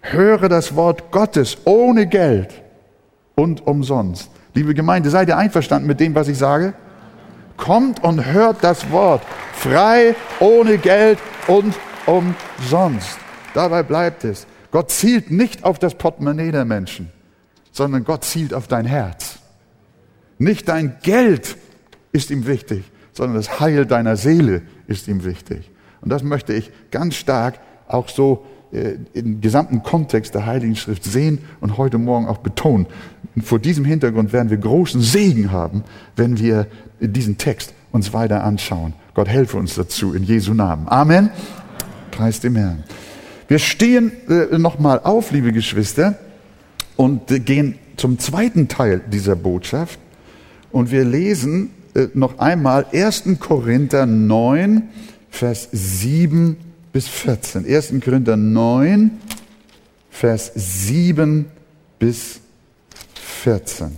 Höre 0.01 0.49
das 0.49 0.75
Wort 0.75 1.12
Gottes 1.12 1.58
ohne 1.65 2.08
Geld 2.08 2.62
und 3.36 3.65
umsonst. 3.65 4.29
Liebe 4.53 4.73
Gemeinde, 4.73 5.10
seid 5.10 5.27
ihr 5.27 5.38
einverstanden 5.38 5.88
mit 5.88 5.99
dem, 5.99 6.15
was 6.15 6.27
ich 6.27 6.38
sage? 6.38 6.73
Kommt 7.58 8.03
und 8.03 8.25
hört 8.25 8.58
das 8.63 8.89
Wort 8.91 9.21
frei, 9.53 10.15
ohne 10.39 10.77
Geld 10.77 11.19
und 11.47 11.75
umsonst. 12.05 13.17
Dabei 13.53 13.84
bleibt 13.84 14.23
es. 14.23 14.47
Gott 14.71 14.91
zielt 14.91 15.32
nicht 15.32 15.63
auf 15.63 15.79
das 15.79 15.95
Portemonnaie 15.95 16.51
der 16.51 16.65
Menschen, 16.65 17.12
sondern 17.71 18.03
Gott 18.03 18.23
zielt 18.23 18.53
auf 18.53 18.67
dein 18.67 18.86
Herz. 18.86 19.38
Nicht 20.39 20.67
dein 20.69 20.95
Geld 21.04 21.58
ist 22.12 22.32
ihm 22.32 22.47
wichtig, 22.47 22.84
sondern 23.13 23.36
das 23.36 23.60
Heil 23.60 23.86
deiner 23.86 24.15
Seele 24.15 24.63
ist 24.88 25.08
ihm 25.08 25.23
wichtig. 25.23 25.69
Und 26.02 26.10
das 26.10 26.23
möchte 26.23 26.54
ich 26.54 26.71
ganz 26.89 27.15
stark 27.15 27.60
auch 27.88 28.10
so 28.10 28.45
äh, 28.71 28.95
im 29.13 29.41
gesamten 29.41 29.84
Kontext 29.84 30.34
der 30.34 30.45
Heiligen 30.45 30.75
Schrift 30.75 31.04
sehen 31.04 31.39
und 31.60 31.78
heute 31.78 31.97
Morgen 31.97 32.28
auch 32.28 32.38
betonen. 32.38 32.88
Und 33.36 33.41
vor 33.43 33.60
diesem 33.60 33.84
Hintergrund 33.84 34.32
werden 34.32 34.49
wir 34.49 34.58
großen 34.58 35.02
Segen 35.02 35.52
haben, 35.52 35.84
wenn 36.15 36.39
wir 36.39 36.67
diesen 36.99 37.38
Text 37.38 37.73
uns 37.91 38.13
weiter 38.13 38.43
anschauen. 38.43 38.93
Gott 39.13 39.28
helfe 39.28 39.58
uns 39.58 39.75
dazu 39.75 40.13
in 40.13 40.23
Jesu 40.23 40.54
Namen. 40.54 40.88
Amen. 40.88 41.32
Preis 42.12 42.39
dem 42.39 42.56
Herrn. 42.56 42.84
Wir 43.47 43.60
stehen 43.60 44.12
äh, 44.30 44.58
nochmal 44.58 45.02
auf, 45.04 45.32
liebe 45.32 45.52
Geschwister, 45.52 46.17
und 46.95 47.32
äh, 47.32 47.39
gehen 47.39 47.80
zum 47.97 48.19
zweiten 48.19 48.67
Teil 48.67 49.02
dieser 49.12 49.36
Botschaft. 49.36 49.99
Und 50.71 50.91
wir 50.91 51.03
lesen 51.03 51.71
äh, 51.95 52.08
noch 52.13 52.39
einmal 52.39 52.86
1. 52.91 53.23
Korinther 53.39 54.05
9, 54.05 54.89
Vers 55.29 55.69
7 55.71 56.58
bis 56.91 57.08
14. 57.08 57.65
1. 57.65 57.93
Korinther 58.03 58.38
9, 58.38 59.12
Vers 60.10 60.51
7 60.55 61.45
bis 61.97 62.39
14. 63.43 63.95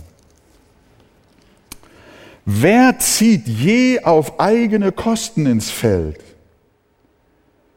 Wer 2.44 2.98
zieht 2.98 3.46
je 3.46 4.00
auf 4.02 4.40
eigene 4.40 4.92
Kosten 4.92 5.46
ins 5.46 5.70
Feld? 5.70 6.18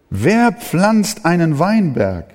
Wer 0.10 0.52
pflanzt 0.54 1.26
einen 1.26 1.60
Weinberg 1.60 2.34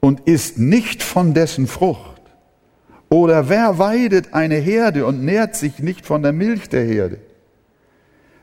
und 0.00 0.20
isst 0.20 0.58
nicht 0.58 1.02
von 1.02 1.34
dessen 1.34 1.66
Frucht? 1.66 2.15
Oder 3.08 3.48
wer 3.48 3.78
weidet 3.78 4.34
eine 4.34 4.56
Herde 4.56 5.06
und 5.06 5.24
nährt 5.24 5.54
sich 5.54 5.78
nicht 5.78 6.06
von 6.06 6.22
der 6.22 6.32
Milch 6.32 6.68
der 6.68 6.84
Herde? 6.84 7.18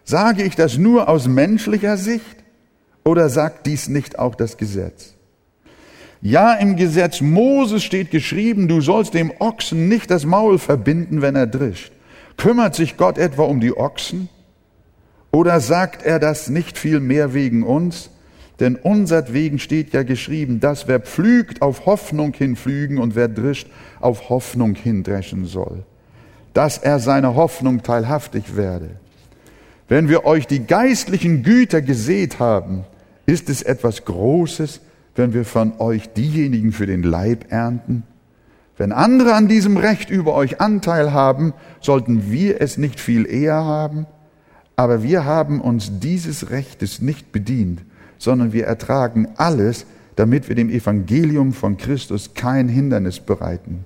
Sage 0.06 0.44
ich 0.44 0.56
das 0.56 0.78
nur 0.78 1.10
aus 1.10 1.28
menschlicher 1.28 1.98
Sicht 1.98 2.38
oder 3.04 3.30
sagt 3.30 3.66
dies 3.66 3.90
nicht 3.90 4.20
auch 4.20 4.36
das 4.36 4.58
Gesetz? 4.58 5.14
Ja, 6.22 6.54
im 6.54 6.78
Gesetz 6.78 7.20
Moses 7.20 7.84
steht 7.84 8.10
geschrieben, 8.10 8.70
du 8.70 8.80
sollst 8.80 9.14
dem 9.14 9.34
Ochsen 9.40 9.90
nicht 9.90 10.10
das 10.10 10.26
Maul 10.26 10.58
verbinden, 10.58 11.22
wenn 11.22 11.36
er 11.36 11.48
drischt. 11.48 11.92
Kümmert 12.38 12.76
sich 12.76 12.96
Gott 12.96 13.18
etwa 13.18 13.44
um 13.44 13.60
die 13.60 13.76
Ochsen? 13.76 14.30
Oder 15.32 15.60
sagt 15.60 16.04
er 16.04 16.20
das 16.20 16.48
nicht 16.48 16.78
viel 16.78 17.02
mehr 17.02 17.34
wegen 17.34 17.64
uns? 17.64 18.10
Denn 18.60 18.76
unsertwegen 18.76 19.60
steht 19.60 19.94
ja 19.94 20.04
geschrieben, 20.04 20.60
dass 20.60 20.88
wer 20.88 21.00
pflügt, 21.00 21.62
auf 21.62 21.86
Hoffnung 21.86 22.34
hinflügen 22.34 23.00
und 23.00 23.16
wer 23.16 23.28
drischt, 23.28 23.68
auf 24.00 24.30
Hoffnung 24.30 24.76
hindreschen 24.76 25.46
soll. 25.46 25.84
Dass 26.54 26.78
er 26.78 27.00
seine 27.00 27.36
Hoffnung 27.36 27.82
teilhaftig 27.82 28.56
werde. 28.56 28.92
Wenn 29.88 30.08
wir 30.08 30.26
euch 30.26 30.48
die 30.48 30.66
geistlichen 30.66 31.44
Güter 31.44 31.82
gesät 31.82 32.40
haben, 32.40 32.86
ist 33.26 33.50
es 33.50 33.62
etwas 33.62 34.06
Großes, 34.06 34.82
wenn 35.16 35.34
wir 35.34 35.46
von 35.46 35.80
euch 35.80 36.14
diejenigen 36.14 36.72
für 36.72 36.86
den 36.86 37.04
Leib 37.04 37.52
ernten? 37.52 38.04
Wenn 38.78 38.92
andere 38.92 39.34
an 39.34 39.48
diesem 39.48 39.78
Recht 39.78 40.10
über 40.10 40.34
euch 40.34 40.60
Anteil 40.60 41.14
haben, 41.14 41.54
sollten 41.80 42.32
wir 42.32 42.62
es 42.62 42.78
nicht 42.78 43.00
viel 43.00 43.26
eher 43.26 43.66
haben? 43.66 44.08
Aber 44.76 45.04
wir 45.04 45.26
haben 45.26 45.62
uns 45.62 46.00
dieses 46.00 46.50
Rechtes 46.50 47.00
nicht 47.00 47.32
bedient, 47.32 47.82
sondern 48.24 48.54
wir 48.54 48.66
ertragen 48.66 49.28
alles, 49.36 49.86
damit 50.16 50.48
wir 50.48 50.56
dem 50.56 50.70
Evangelium 50.70 51.52
von 51.52 51.76
Christus 51.76 52.34
kein 52.34 52.70
Hindernis 52.70 53.20
bereiten. 53.20 53.84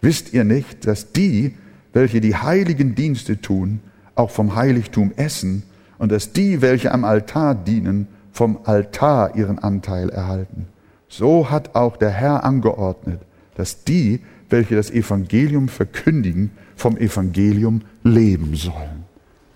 Wisst 0.00 0.32
ihr 0.32 0.44
nicht, 0.44 0.86
dass 0.86 1.12
die, 1.12 1.54
welche 1.92 2.22
die 2.22 2.36
heiligen 2.36 2.94
Dienste 2.94 3.38
tun, 3.38 3.80
auch 4.14 4.30
vom 4.30 4.56
Heiligtum 4.56 5.12
essen 5.16 5.62
und 5.98 6.10
dass 6.10 6.32
die, 6.32 6.62
welche 6.62 6.90
am 6.90 7.04
Altar 7.04 7.54
dienen, 7.54 8.08
vom 8.32 8.60
Altar 8.64 9.36
ihren 9.36 9.58
Anteil 9.58 10.08
erhalten? 10.08 10.68
So 11.08 11.50
hat 11.50 11.74
auch 11.74 11.98
der 11.98 12.10
Herr 12.10 12.44
angeordnet, 12.44 13.20
dass 13.56 13.84
die, 13.84 14.20
welche 14.48 14.74
das 14.74 14.90
Evangelium 14.90 15.68
verkündigen, 15.68 16.50
vom 16.76 16.96
Evangelium 16.96 17.82
leben 18.02 18.54
sollen. 18.56 19.04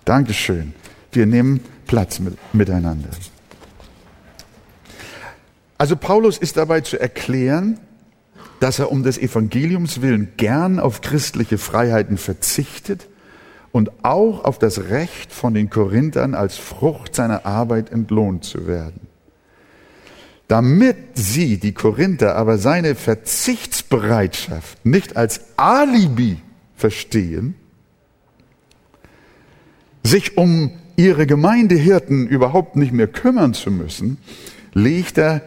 Dankeschön. 0.04 0.74
Wir 1.10 1.24
nehmen 1.24 1.60
Platz 1.86 2.20
mit, 2.20 2.36
miteinander. 2.52 3.08
Also 5.80 5.96
Paulus 5.96 6.36
ist 6.36 6.58
dabei 6.58 6.82
zu 6.82 7.00
erklären, 7.00 7.80
dass 8.60 8.78
er 8.78 8.92
um 8.92 9.02
des 9.02 9.16
Evangeliums 9.16 10.02
willen 10.02 10.34
gern 10.36 10.78
auf 10.78 11.00
christliche 11.00 11.56
Freiheiten 11.56 12.18
verzichtet 12.18 13.08
und 13.72 13.90
auch 14.04 14.44
auf 14.44 14.58
das 14.58 14.90
Recht 14.90 15.32
von 15.32 15.54
den 15.54 15.70
Korinthern 15.70 16.34
als 16.34 16.58
Frucht 16.58 17.14
seiner 17.14 17.46
Arbeit 17.46 17.90
entlohnt 17.92 18.44
zu 18.44 18.66
werden. 18.66 19.06
Damit 20.48 20.98
sie, 21.14 21.56
die 21.56 21.72
Korinther, 21.72 22.36
aber 22.36 22.58
seine 22.58 22.94
Verzichtsbereitschaft 22.94 24.84
nicht 24.84 25.16
als 25.16 25.40
Alibi 25.56 26.42
verstehen, 26.76 27.54
sich 30.04 30.36
um 30.36 30.72
ihre 30.96 31.26
Gemeindehirten 31.26 32.28
überhaupt 32.28 32.76
nicht 32.76 32.92
mehr 32.92 33.08
kümmern 33.08 33.54
zu 33.54 33.70
müssen, 33.70 34.18
legt 34.74 35.16
er 35.16 35.40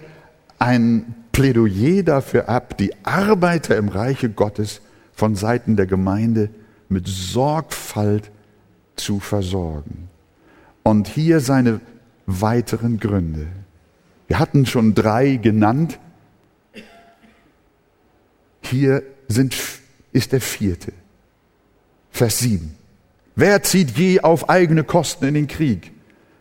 ein 0.63 1.13
Plädoyer 1.33 2.03
dafür 2.03 2.47
ab, 2.47 2.77
die 2.77 2.93
Arbeiter 3.03 3.75
im 3.75 3.89
Reiche 3.89 4.29
Gottes 4.29 4.79
von 5.11 5.35
Seiten 5.35 5.75
der 5.75 5.87
Gemeinde 5.87 6.49
mit 6.87 7.05
Sorgfalt 7.05 8.31
zu 8.95 9.19
versorgen. 9.19 10.09
Und 10.81 11.09
hier 11.09 11.41
seine 11.41 11.81
weiteren 12.27 12.97
Gründe. 12.97 13.47
Wir 14.27 14.39
hatten 14.39 14.65
schon 14.65 14.95
drei 14.95 15.35
genannt. 15.35 15.99
Hier 18.61 19.03
sind, 19.27 19.57
ist 20.13 20.31
der 20.31 20.39
vierte. 20.39 20.93
Vers 22.09 22.39
7. 22.39 22.73
Wer 23.35 23.63
zieht 23.63 23.97
je 23.97 24.21
auf 24.21 24.49
eigene 24.49 24.85
Kosten 24.85 25.25
in 25.25 25.33
den 25.33 25.47
Krieg? 25.47 25.91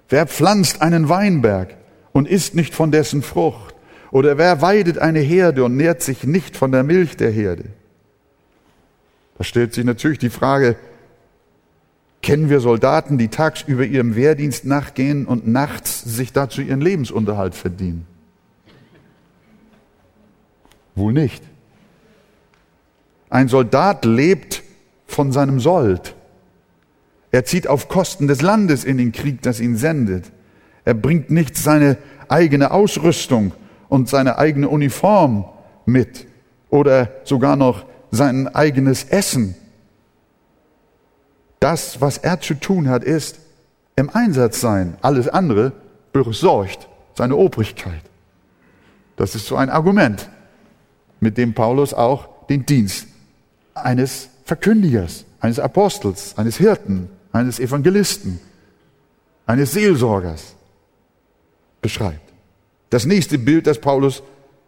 Wer 0.09 0.29
pflanzt 0.29 0.81
einen 0.81 1.09
Weinberg 1.09 1.75
und 2.13 2.29
isst 2.29 2.55
nicht 2.55 2.73
von 2.73 2.93
dessen 2.93 3.23
Frucht? 3.23 3.72
Oder 4.13 4.37
wer 4.37 4.61
weidet 4.61 4.99
eine 4.99 5.21
Herde 5.21 5.65
und 5.65 5.77
nährt 5.77 6.03
sich 6.03 6.25
nicht 6.25 6.57
von 6.57 6.71
der 6.71 6.83
Milch 6.83 7.17
der 7.17 7.31
Herde? 7.31 7.65
Da 9.39 9.43
stellt 9.43 9.73
sich 9.73 9.85
natürlich 9.85 10.19
die 10.19 10.31
Frage, 10.31 10.77
kennen 12.21 12.51
wir 12.51 12.61
Soldaten, 12.61 13.17
die 13.17 13.29
tagsüber 13.29 13.85
ihrem 13.85 14.15
Wehrdienst 14.15 14.67
nachgehen 14.67 15.25
und 15.25 15.49
nachts 15.49 16.03
sich 16.03 16.33
dazu 16.33 16.61
ihren 16.61 16.83
Lebensunterhalt 16.83 17.55
verdienen? 17.55 18.07
Wohl 20.95 21.15
nicht. 21.15 21.43
Ein 23.31 23.49
Soldat 23.49 24.05
lebt 24.05 24.63
von 25.07 25.33
seinem 25.33 25.59
Sold. 25.59 26.15
Er 27.31 27.47
zieht 27.47 27.67
auf 27.67 27.89
Kosten 27.89 28.29
des 28.29 28.43
Landes 28.43 28.85
in 28.85 28.99
den 28.99 29.11
Krieg, 29.11 29.41
das 29.41 29.59
ihn 29.59 29.79
sendet. 29.79 30.31
Er 30.85 30.93
bringt 30.93 31.31
nicht 31.31 31.57
seine 31.57 31.97
eigene 32.29 32.73
Ausrüstung 32.73 33.53
und 33.93 34.09
seine 34.09 34.39
eigene 34.39 34.71
Uniform 34.71 35.45
mit 35.85 36.27
oder 36.71 37.11
sogar 37.25 37.57
noch 37.57 37.85
sein 38.11 38.49
eigenes 38.49 39.05
Essen. 39.05 39.55
Das, 41.61 42.01
was 42.01 42.17
er 42.17 42.41
zu 42.41 42.55
tun 42.55 42.89
hat, 42.89 43.05
ist 43.05 43.39
im 43.95 44.09
Einsatz 44.09 44.63
sein. 44.63 44.97
Alles 45.03 45.29
andere 45.29 45.73
besorgt 46.11 46.89
seine 47.15 47.37
Obrigkeit. 47.37 48.01
Das 49.17 49.35
ist 49.35 49.45
so 49.45 49.57
ein 49.57 49.69
Argument, 49.69 50.27
mit 51.21 51.37
dem 51.37 51.53
Paulus 51.53 51.93
auch 51.93 52.47
den 52.47 52.65
Dienst 52.65 53.09
eines 53.75 54.31
Verkündigers, 54.47 55.27
eines 55.39 55.59
Apostels, 55.59 56.39
eines 56.39 56.57
Hirten, 56.57 57.11
eines 57.31 57.61
Evangelisten, 57.61 58.41
eines 59.45 59.73
Seelsorgers 59.73 60.57
beschreibt. 61.83 62.32
Das 62.93 63.07
nächste 63.07 63.39
Bild, 63.39 63.67
das 63.67 63.79
Paulus 63.79 64.23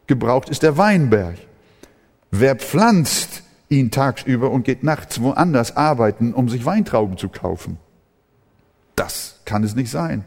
gebraucht, 0.07 0.49
ist 0.49 0.63
der 0.63 0.79
Weinberg. 0.79 1.37
Wer 2.31 2.57
pflanzt 2.57 3.43
ihn 3.69 3.91
tagsüber 3.91 4.51
und 4.51 4.65
geht 4.65 4.83
nachts 4.83 5.21
woanders 5.21 5.77
arbeiten, 5.77 6.33
um 6.33 6.49
sich 6.49 6.65
Weintrauben 6.65 7.19
zu 7.19 7.29
kaufen? 7.29 7.77
Das 8.97 9.41
kann 9.45 9.63
es 9.63 9.75
nicht 9.75 9.91
sein. 9.91 10.25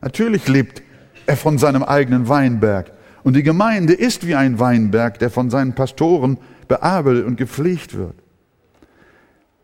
Natürlich 0.00 0.48
lebt 0.48 0.82
er 1.26 1.36
von 1.36 1.58
seinem 1.58 1.84
eigenen 1.84 2.28
Weinberg. 2.28 2.90
Und 3.22 3.36
die 3.36 3.44
Gemeinde 3.44 3.92
ist 3.92 4.26
wie 4.26 4.34
ein 4.34 4.58
Weinberg, 4.58 5.20
der 5.20 5.30
von 5.30 5.48
seinen 5.48 5.76
Pastoren 5.76 6.38
bearbeitet 6.66 7.24
und 7.24 7.36
gepflegt 7.36 7.96
wird. 7.96 8.16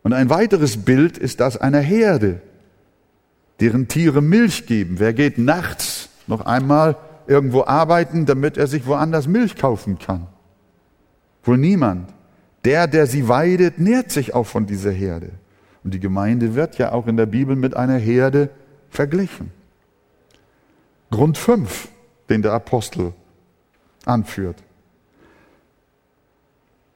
Und 0.01 0.13
ein 0.13 0.29
weiteres 0.29 0.85
Bild 0.85 1.17
ist 1.17 1.41
das 1.41 1.57
einer 1.57 1.81
Herde, 1.81 2.41
deren 3.59 3.89
Tiere 3.89 4.21
Milch 4.21 4.65
geben. 4.65 4.97
Wer 4.97 5.11
geht 5.11 5.37
nachts 5.37 6.07
noch 6.25 6.45
einmal 6.45 6.95
irgendwo 7.27 7.63
arbeiten, 7.63 8.25
damit 8.25 8.57
er 8.57 8.67
sich 8.67 8.85
woanders 8.85 9.27
Milch 9.27 9.55
kaufen 9.55 9.99
kann? 9.99 10.27
Wohl 11.43 11.57
niemand. 11.57 12.13
Der, 12.63 12.87
der 12.87 13.05
sie 13.05 13.27
weidet, 13.27 13.79
nährt 13.79 14.11
sich 14.11 14.33
auch 14.33 14.45
von 14.45 14.65
dieser 14.65 14.91
Herde. 14.91 15.31
Und 15.83 15.93
die 15.93 15.99
Gemeinde 15.99 16.55
wird 16.55 16.77
ja 16.77 16.91
auch 16.91 17.05
in 17.05 17.17
der 17.17 17.27
Bibel 17.27 17.55
mit 17.55 17.75
einer 17.75 17.97
Herde 17.97 18.49
verglichen. 18.89 19.51
Grund 21.11 21.37
5, 21.37 21.89
den 22.29 22.41
der 22.41 22.53
Apostel 22.53 23.13
anführt, 24.05 24.57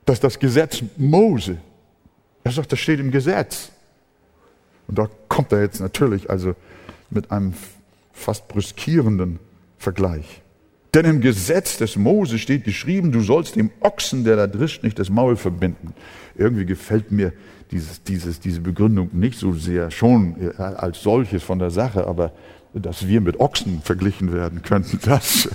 dass 0.05 0.19
das 0.19 0.39
Gesetz 0.39 0.81
Mose 0.97 1.57
er 2.43 2.51
sagt, 2.51 2.71
das 2.71 2.79
steht 2.79 2.99
im 2.99 3.11
Gesetz. 3.11 3.71
Und 4.87 4.97
da 4.97 5.09
kommt 5.27 5.51
er 5.51 5.61
jetzt 5.61 5.79
natürlich 5.79 6.29
also 6.29 6.55
mit 7.09 7.31
einem 7.31 7.53
fast 8.11 8.47
brüskierenden 8.47 9.39
Vergleich. 9.79 10.43
Denn 10.93 11.05
im 11.05 11.21
Gesetz 11.21 11.77
des 11.77 11.95
Mose 11.95 12.37
steht 12.37 12.63
geschrieben, 12.63 13.11
du 13.11 13.21
sollst 13.21 13.55
dem 13.55 13.71
Ochsen, 13.79 14.23
der 14.23 14.35
da 14.35 14.47
drischt, 14.47 14.83
nicht 14.83 14.99
das 14.99 15.09
Maul 15.09 15.35
verbinden. 15.35 15.93
Irgendwie 16.35 16.65
gefällt 16.65 17.11
mir 17.11 17.33
dieses, 17.71 18.03
dieses, 18.03 18.39
diese 18.39 18.61
Begründung 18.61 19.09
nicht 19.13 19.37
so 19.39 19.53
sehr, 19.53 19.91
schon 19.91 20.35
äh, 20.41 20.61
als 20.61 21.01
solches 21.01 21.43
von 21.43 21.59
der 21.59 21.71
Sache, 21.71 22.07
aber 22.07 22.33
dass 22.73 23.07
wir 23.07 23.21
mit 23.21 23.39
Ochsen 23.39 23.81
verglichen 23.81 24.33
werden 24.33 24.61
könnten, 24.61 24.99
das 25.05 25.49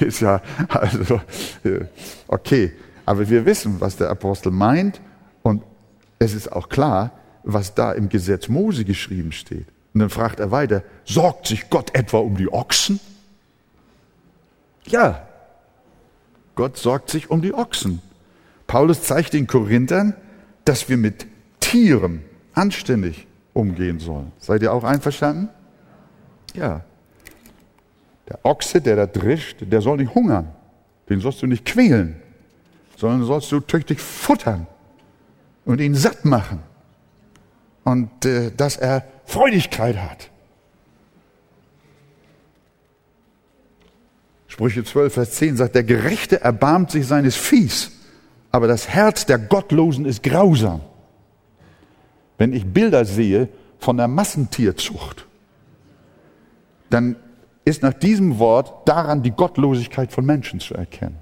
ist 0.00 0.20
ja, 0.20 0.42
also, 0.68 1.20
äh, 1.64 1.80
okay. 2.26 2.72
Aber 3.06 3.30
wir 3.30 3.46
wissen, 3.46 3.80
was 3.80 3.96
der 3.96 4.10
Apostel 4.10 4.50
meint 4.50 5.00
und 5.42 5.62
es 6.18 6.34
ist 6.34 6.52
auch 6.52 6.68
klar, 6.68 7.12
was 7.42 7.74
da 7.74 7.92
im 7.92 8.08
Gesetz 8.08 8.48
Mose 8.48 8.84
geschrieben 8.84 9.32
steht. 9.32 9.66
Und 9.94 10.00
dann 10.00 10.10
fragt 10.10 10.40
er 10.40 10.50
weiter, 10.50 10.82
sorgt 11.04 11.46
sich 11.46 11.70
Gott 11.70 11.94
etwa 11.94 12.18
um 12.18 12.36
die 12.36 12.52
Ochsen? 12.52 13.00
Ja, 14.88 15.26
Gott 16.54 16.76
sorgt 16.76 17.10
sich 17.10 17.30
um 17.30 17.40
die 17.40 17.54
Ochsen. 17.54 18.02
Paulus 18.66 19.02
zeigt 19.02 19.32
den 19.32 19.46
Korinthern, 19.46 20.14
dass 20.64 20.88
wir 20.88 20.96
mit 20.96 21.26
Tieren 21.60 22.22
anständig 22.54 23.26
umgehen 23.52 24.00
sollen. 24.00 24.32
Seid 24.38 24.62
ihr 24.62 24.72
auch 24.72 24.84
einverstanden? 24.84 25.48
Ja. 26.54 26.82
Der 28.28 28.44
Ochse, 28.44 28.80
der 28.80 28.96
da 28.96 29.06
drischt, 29.06 29.58
der 29.60 29.80
soll 29.80 29.98
nicht 29.98 30.14
hungern. 30.14 30.48
Den 31.08 31.20
sollst 31.20 31.40
du 31.42 31.46
nicht 31.46 31.64
quälen, 31.64 32.20
sondern 32.96 33.24
sollst 33.24 33.50
du 33.52 33.60
tüchtig 33.60 34.00
futtern 34.00 34.66
und 35.64 35.80
ihn 35.80 35.94
satt 35.94 36.24
machen. 36.24 36.62
Und 37.84 38.24
äh, 38.26 38.50
dass 38.50 38.76
er 38.76 39.04
Freudigkeit 39.24 39.96
hat. 39.96 40.30
Sprüche 44.58 44.82
12, 44.82 45.14
Vers 45.14 45.30
10 45.36 45.56
sagt, 45.56 45.76
der 45.76 45.84
Gerechte 45.84 46.40
erbarmt 46.40 46.90
sich 46.90 47.06
seines 47.06 47.36
Viehs, 47.36 47.92
aber 48.50 48.66
das 48.66 48.88
Herz 48.88 49.24
der 49.24 49.38
Gottlosen 49.38 50.04
ist 50.04 50.24
grausam. 50.24 50.80
Wenn 52.38 52.52
ich 52.52 52.66
Bilder 52.66 53.04
sehe 53.04 53.48
von 53.78 53.96
der 53.96 54.08
Massentierzucht, 54.08 55.28
dann 56.90 57.14
ist 57.64 57.84
nach 57.84 57.92
diesem 57.92 58.40
Wort 58.40 58.88
daran 58.88 59.22
die 59.22 59.30
Gottlosigkeit 59.30 60.10
von 60.10 60.26
Menschen 60.26 60.58
zu 60.58 60.74
erkennen. 60.74 61.18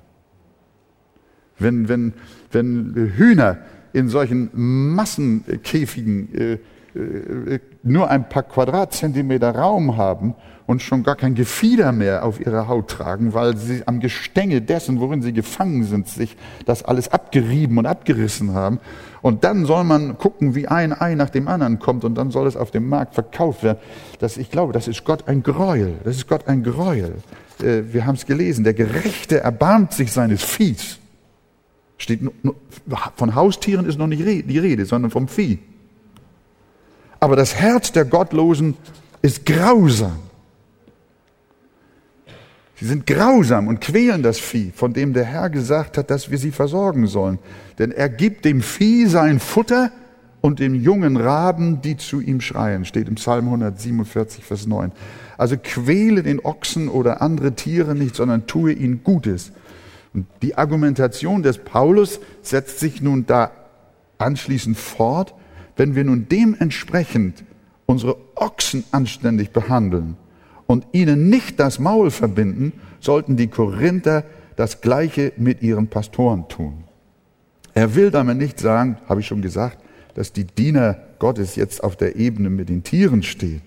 Wenn, 1.58 1.90
wenn, 1.90 2.14
wenn 2.52 2.94
Hühner 3.18 3.58
in 3.92 4.08
solchen 4.08 4.48
Massenkäfigen 4.54 6.34
äh, 6.34 6.58
äh, 6.98 7.60
nur 7.82 8.08
ein 8.08 8.30
paar 8.30 8.44
Quadratzentimeter 8.44 9.54
Raum 9.54 9.98
haben 9.98 10.34
und 10.66 10.82
schon 10.82 11.02
gar 11.04 11.16
kein 11.16 11.34
Gefieder 11.34 11.92
mehr 11.92 12.24
auf 12.24 12.40
ihrer 12.40 12.68
Haut 12.68 12.88
tragen, 12.88 13.34
weil 13.34 13.56
sie 13.56 13.86
am 13.86 14.00
Gestänge 14.00 14.60
dessen, 14.60 15.00
worin 15.00 15.22
sie 15.22 15.32
gefangen 15.32 15.84
sind, 15.84 16.08
sich 16.08 16.36
das 16.64 16.82
alles 16.82 17.08
abgerieben 17.08 17.78
und 17.78 17.86
abgerissen 17.86 18.52
haben. 18.54 18.80
Und 19.22 19.44
dann 19.44 19.64
soll 19.64 19.84
man 19.84 20.18
gucken, 20.18 20.54
wie 20.54 20.68
ein 20.68 20.92
Ei 20.92 21.14
nach 21.14 21.30
dem 21.30 21.48
anderen 21.48 21.78
kommt 21.78 22.04
und 22.04 22.16
dann 22.16 22.30
soll 22.30 22.46
es 22.46 22.56
auf 22.56 22.70
dem 22.70 22.88
Markt 22.88 23.14
verkauft 23.14 23.62
werden. 23.62 23.78
Das, 24.18 24.36
ich 24.36 24.50
glaube, 24.50 24.72
das 24.72 24.88
ist 24.88 25.04
Gott 25.04 25.28
ein 25.28 25.42
Gräuel. 25.42 25.94
Das 26.04 26.16
ist 26.16 26.28
Gott 26.28 26.48
ein 26.48 26.62
Gräuel. 26.62 27.14
Äh, 27.60 27.82
wir 27.92 28.06
haben 28.06 28.16
es 28.16 28.26
gelesen. 28.26 28.64
Der 28.64 28.74
Gerechte 28.74 29.40
erbarmt 29.40 29.92
sich 29.92 30.12
seines 30.12 30.42
Viehs. 30.42 30.98
Steht, 31.98 32.20
von 33.16 33.34
Haustieren 33.34 33.86
ist 33.86 33.98
noch 33.98 34.06
nicht 34.06 34.22
die 34.24 34.58
Rede, 34.58 34.84
sondern 34.84 35.10
vom 35.10 35.28
Vieh. 35.28 35.58
Aber 37.20 37.36
das 37.36 37.54
Herz 37.54 37.90
der 37.92 38.04
Gottlosen 38.04 38.76
ist 39.22 39.46
grausam. 39.46 40.25
Sie 42.78 42.84
sind 42.84 43.06
grausam 43.06 43.68
und 43.68 43.80
quälen 43.80 44.22
das 44.22 44.38
Vieh, 44.38 44.70
von 44.74 44.92
dem 44.92 45.14
der 45.14 45.24
Herr 45.24 45.48
gesagt 45.48 45.96
hat, 45.96 46.10
dass 46.10 46.30
wir 46.30 46.36
sie 46.36 46.50
versorgen 46.50 47.06
sollen. 47.06 47.38
Denn 47.78 47.90
er 47.90 48.10
gibt 48.10 48.44
dem 48.44 48.60
Vieh 48.60 49.06
sein 49.06 49.40
Futter 49.40 49.90
und 50.42 50.58
dem 50.60 50.74
jungen 50.74 51.16
Raben, 51.16 51.80
die 51.80 51.96
zu 51.96 52.20
ihm 52.20 52.42
schreien, 52.42 52.84
steht 52.84 53.08
im 53.08 53.14
Psalm 53.14 53.46
147, 53.46 54.44
Vers 54.44 54.66
9. 54.66 54.92
Also 55.38 55.56
quäle 55.56 56.22
den 56.22 56.38
Ochsen 56.44 56.88
oder 56.88 57.22
andere 57.22 57.54
Tiere 57.54 57.94
nicht, 57.94 58.14
sondern 58.14 58.46
tue 58.46 58.72
ihnen 58.72 59.02
Gutes. 59.02 59.52
Und 60.12 60.26
die 60.42 60.58
Argumentation 60.58 61.42
des 61.42 61.56
Paulus 61.56 62.20
setzt 62.42 62.78
sich 62.78 63.00
nun 63.00 63.24
da 63.24 63.52
anschließend 64.18 64.76
fort, 64.76 65.34
wenn 65.76 65.94
wir 65.94 66.04
nun 66.04 66.28
dementsprechend 66.28 67.42
unsere 67.86 68.16
Ochsen 68.34 68.84
anständig 68.92 69.50
behandeln 69.50 70.18
und 70.66 70.86
ihnen 70.92 71.28
nicht 71.28 71.60
das 71.60 71.78
Maul 71.78 72.10
verbinden, 72.10 72.72
sollten 73.00 73.36
die 73.36 73.48
Korinther 73.48 74.24
das 74.56 74.80
Gleiche 74.80 75.32
mit 75.36 75.62
ihren 75.62 75.88
Pastoren 75.88 76.48
tun. 76.48 76.84
Er 77.74 77.94
will 77.94 78.10
damit 78.10 78.38
nicht 78.38 78.58
sagen, 78.58 78.98
habe 79.08 79.20
ich 79.20 79.26
schon 79.26 79.42
gesagt, 79.42 79.78
dass 80.14 80.32
die 80.32 80.44
Diener 80.44 80.96
Gottes 81.18 81.56
jetzt 81.56 81.84
auf 81.84 81.96
der 81.96 82.16
Ebene 82.16 82.48
mit 82.48 82.68
den 82.68 82.82
Tieren 82.82 83.22
stehen. 83.22 83.60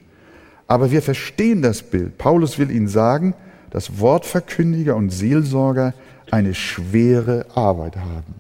Aber 0.68 0.92
wir 0.92 1.02
verstehen 1.02 1.62
das 1.62 1.84
Bild. 1.84 2.18
Paulus 2.18 2.58
will 2.58 2.72
ihnen 2.72 2.88
sagen, 2.88 3.36
dass 3.70 4.00
Wortverkündiger 4.00 4.96
und 4.96 5.12
Seelsorger 5.12 5.94
eine 6.32 6.54
schwere 6.56 7.46
Arbeit 7.56 7.98
haben. 7.98 8.36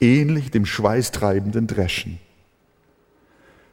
Ähnlich 0.00 0.52
dem 0.52 0.64
schweißtreibenden 0.64 1.66
Dreschen. 1.66 2.20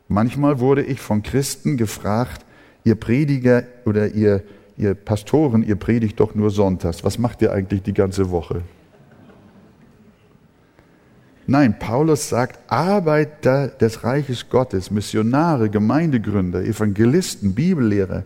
Manchmal 0.07 0.59
wurde 0.59 0.83
ich 0.83 1.01
von 1.01 1.23
Christen 1.23 1.77
gefragt, 1.77 2.45
ihr 2.83 2.95
Prediger 2.95 3.63
oder 3.85 4.09
ihr, 4.09 4.43
ihr 4.77 4.93
Pastoren, 4.93 5.63
ihr 5.63 5.75
predigt 5.75 6.19
doch 6.19 6.35
nur 6.35 6.51
sonntags. 6.51 7.03
Was 7.03 7.17
macht 7.17 7.41
ihr 7.41 7.51
eigentlich 7.51 7.81
die 7.81 7.93
ganze 7.93 8.29
Woche? 8.29 8.61
Nein, 11.47 11.77
Paulus 11.77 12.29
sagt, 12.29 12.59
Arbeiter 12.71 13.67
des 13.67 14.03
Reiches 14.03 14.49
Gottes, 14.49 14.89
Missionare, 14.89 15.69
Gemeindegründer, 15.69 16.63
Evangelisten, 16.63 17.53
Bibellehrer 17.53 18.23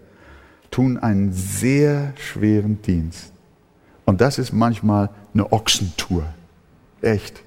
tun 0.71 0.97
einen 0.97 1.33
sehr 1.33 2.13
schweren 2.15 2.81
Dienst. 2.81 3.33
Und 4.05 4.21
das 4.21 4.39
ist 4.39 4.53
manchmal 4.53 5.09
eine 5.33 5.51
Ochsentour. 5.51 6.23
Echt. 7.01 7.43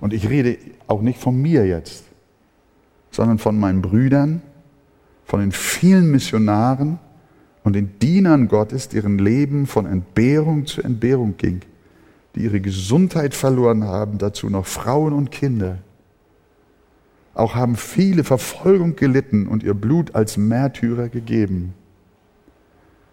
Und 0.00 0.12
ich 0.12 0.28
rede 0.28 0.58
auch 0.88 1.00
nicht 1.00 1.20
von 1.20 1.40
mir 1.40 1.64
jetzt 1.66 2.04
sondern 3.12 3.38
von 3.38 3.60
meinen 3.60 3.82
Brüdern, 3.82 4.42
von 5.24 5.40
den 5.40 5.52
vielen 5.52 6.10
Missionaren 6.10 6.98
und 7.62 7.74
den 7.74 7.98
Dienern 8.00 8.48
Gottes, 8.48 8.88
deren 8.88 9.18
Leben 9.18 9.66
von 9.66 9.86
Entbehrung 9.86 10.66
zu 10.66 10.82
Entbehrung 10.82 11.36
ging, 11.36 11.60
die 12.34 12.40
ihre 12.40 12.60
Gesundheit 12.60 13.34
verloren 13.34 13.84
haben, 13.84 14.18
dazu 14.18 14.50
noch 14.50 14.66
Frauen 14.66 15.12
und 15.12 15.30
Kinder. 15.30 15.78
Auch 17.34 17.54
haben 17.54 17.76
viele 17.76 18.24
Verfolgung 18.24 18.96
gelitten 18.96 19.46
und 19.46 19.62
ihr 19.62 19.74
Blut 19.74 20.14
als 20.14 20.36
Märtyrer 20.36 21.08
gegeben. 21.08 21.74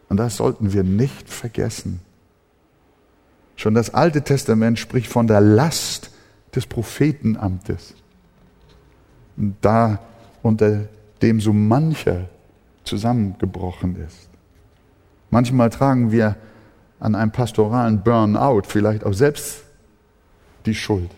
Und 0.10 0.18
das 0.18 0.38
sollten 0.38 0.74
wir 0.74 0.84
nicht 0.84 1.30
vergessen. 1.30 2.02
Schon 3.56 3.76
das 3.76 3.94
Alte 3.94 4.24
Testament 4.24 4.80
spricht 4.80 5.12
von 5.12 5.28
der 5.28 5.42
Last 5.42 6.12
des 6.56 6.66
Prophetenamtes 6.66 7.94
da 9.62 10.00
unter 10.42 10.86
dem 11.22 11.40
so 11.40 11.54
mancher 11.54 12.26
zusammengebrochen 12.84 13.96
ist. 13.96 14.30
Manchmal 15.30 15.70
tragen 15.70 16.12
wir 16.12 16.36
an 17.00 17.16
einem 17.16 17.32
pastoralen 17.32 18.02
Burnout 18.02 18.64
vielleicht 18.68 19.04
auch 19.04 19.14
selbst 19.14 19.64
die 20.66 20.76
Schuld. 20.76 21.10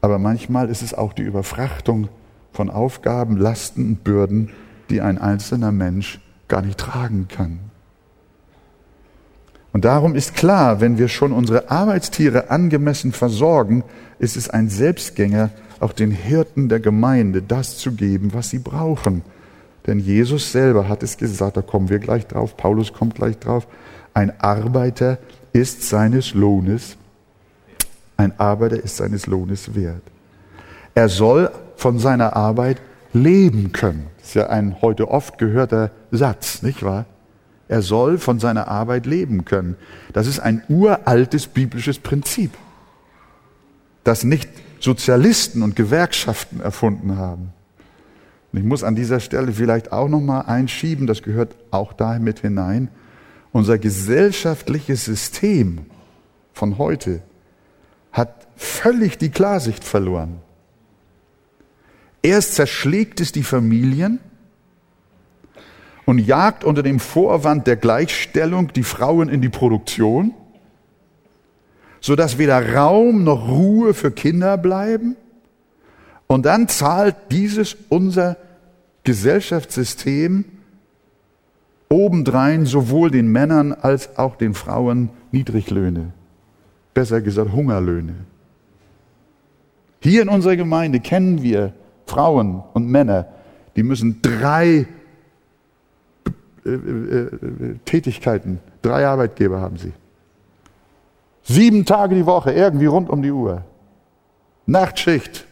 Aber 0.00 0.18
manchmal 0.18 0.68
ist 0.68 0.82
es 0.82 0.94
auch 0.94 1.12
die 1.12 1.22
Überfrachtung 1.22 2.08
von 2.52 2.70
Aufgaben, 2.70 3.36
Lasten 3.36 3.88
und 3.88 4.04
Bürden, 4.04 4.50
die 4.90 5.00
ein 5.00 5.18
einzelner 5.18 5.72
Mensch 5.72 6.20
gar 6.48 6.62
nicht 6.62 6.78
tragen 6.78 7.26
kann. 7.28 7.58
Und 9.74 9.84
darum 9.84 10.14
ist 10.14 10.36
klar, 10.36 10.80
wenn 10.80 10.98
wir 10.98 11.08
schon 11.08 11.32
unsere 11.32 11.68
Arbeitstiere 11.68 12.48
angemessen 12.48 13.10
versorgen, 13.10 13.82
ist 14.20 14.36
es 14.36 14.48
ein 14.48 14.68
Selbstgänger, 14.68 15.50
auch 15.80 15.92
den 15.92 16.12
Hirten 16.12 16.68
der 16.68 16.78
Gemeinde 16.78 17.42
das 17.42 17.76
zu 17.78 17.90
geben, 17.90 18.32
was 18.34 18.50
sie 18.50 18.60
brauchen. 18.60 19.22
Denn 19.84 19.98
Jesus 19.98 20.52
selber 20.52 20.88
hat 20.88 21.02
es 21.02 21.16
gesagt, 21.16 21.56
da 21.56 21.62
kommen 21.62 21.88
wir 21.88 21.98
gleich 21.98 22.28
drauf, 22.28 22.56
Paulus 22.56 22.92
kommt 22.92 23.16
gleich 23.16 23.36
drauf, 23.40 23.66
ein 24.14 24.40
Arbeiter 24.40 25.18
ist 25.52 25.82
seines 25.82 26.34
Lohnes, 26.34 26.96
ein 28.16 28.38
Arbeiter 28.38 28.80
ist 28.80 28.98
seines 28.98 29.26
Lohnes 29.26 29.74
wert. 29.74 30.02
Er 30.94 31.08
soll 31.08 31.50
von 31.74 31.98
seiner 31.98 32.36
Arbeit 32.36 32.80
leben 33.12 33.72
können. 33.72 34.06
Das 34.18 34.28
ist 34.28 34.34
ja 34.34 34.46
ein 34.50 34.76
heute 34.82 35.08
oft 35.08 35.36
gehörter 35.36 35.90
Satz, 36.12 36.62
nicht 36.62 36.84
wahr? 36.84 37.06
Er 37.74 37.82
soll 37.82 38.18
von 38.18 38.38
seiner 38.38 38.68
Arbeit 38.68 39.04
leben 39.04 39.44
können. 39.44 39.74
Das 40.12 40.28
ist 40.28 40.38
ein 40.38 40.62
uraltes 40.68 41.48
biblisches 41.48 41.98
Prinzip, 41.98 42.52
das 44.04 44.22
nicht 44.22 44.48
Sozialisten 44.78 45.60
und 45.60 45.74
Gewerkschaften 45.74 46.60
erfunden 46.60 47.16
haben. 47.16 47.52
Und 48.52 48.60
ich 48.60 48.64
muss 48.64 48.84
an 48.84 48.94
dieser 48.94 49.18
Stelle 49.18 49.52
vielleicht 49.52 49.90
auch 49.90 50.08
noch 50.08 50.20
mal 50.20 50.42
einschieben, 50.42 51.08
das 51.08 51.24
gehört 51.24 51.56
auch 51.72 51.92
da 51.92 52.16
mit 52.20 52.38
hinein. 52.38 52.90
Unser 53.50 53.78
gesellschaftliches 53.78 55.06
System 55.06 55.86
von 56.52 56.78
heute 56.78 57.22
hat 58.12 58.46
völlig 58.54 59.18
die 59.18 59.30
Klarsicht 59.30 59.82
verloren. 59.82 60.36
Erst 62.22 62.54
zerschlägt 62.54 63.20
es 63.20 63.32
die 63.32 63.42
Familien 63.42 64.20
und 66.04 66.18
jagt 66.18 66.64
unter 66.64 66.82
dem 66.82 67.00
Vorwand 67.00 67.66
der 67.66 67.76
Gleichstellung 67.76 68.72
die 68.72 68.82
Frauen 68.82 69.28
in 69.28 69.40
die 69.40 69.48
Produktion 69.48 70.34
sodass 72.04 72.36
weder 72.36 72.74
Raum 72.74 73.24
noch 73.24 73.48
Ruhe 73.48 73.94
für 73.94 74.10
Kinder 74.10 74.58
bleiben. 74.58 75.16
Und 76.26 76.44
dann 76.44 76.68
zahlt 76.68 77.16
dieses 77.30 77.78
unser 77.88 78.36
Gesellschaftssystem 79.04 80.44
obendrein 81.88 82.66
sowohl 82.66 83.10
den 83.10 83.28
Männern 83.28 83.72
als 83.72 84.18
auch 84.18 84.36
den 84.36 84.52
Frauen 84.52 85.08
Niedriglöhne, 85.32 86.12
besser 86.92 87.22
gesagt 87.22 87.52
Hungerlöhne. 87.52 88.16
Hier 90.00 90.20
in 90.20 90.28
unserer 90.28 90.56
Gemeinde 90.56 91.00
kennen 91.00 91.42
wir 91.42 91.72
Frauen 92.04 92.62
und 92.74 92.86
Männer, 92.86 93.28
die 93.76 93.82
müssen 93.82 94.20
drei 94.20 94.86
äh, 96.64 96.70
äh, 96.70 97.78
Tätigkeiten. 97.84 98.60
Drei 98.82 99.06
Arbeitgeber 99.06 99.60
haben 99.60 99.76
sie. 99.76 99.92
Sieben 101.42 101.84
Tage 101.84 102.14
die 102.14 102.26
Woche, 102.26 102.52
irgendwie 102.52 102.86
rund 102.86 103.10
um 103.10 103.22
die 103.22 103.30
Uhr. 103.30 103.64
Nachtschicht, 104.66 105.46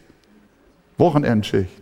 Wochenendschicht. 0.97 1.81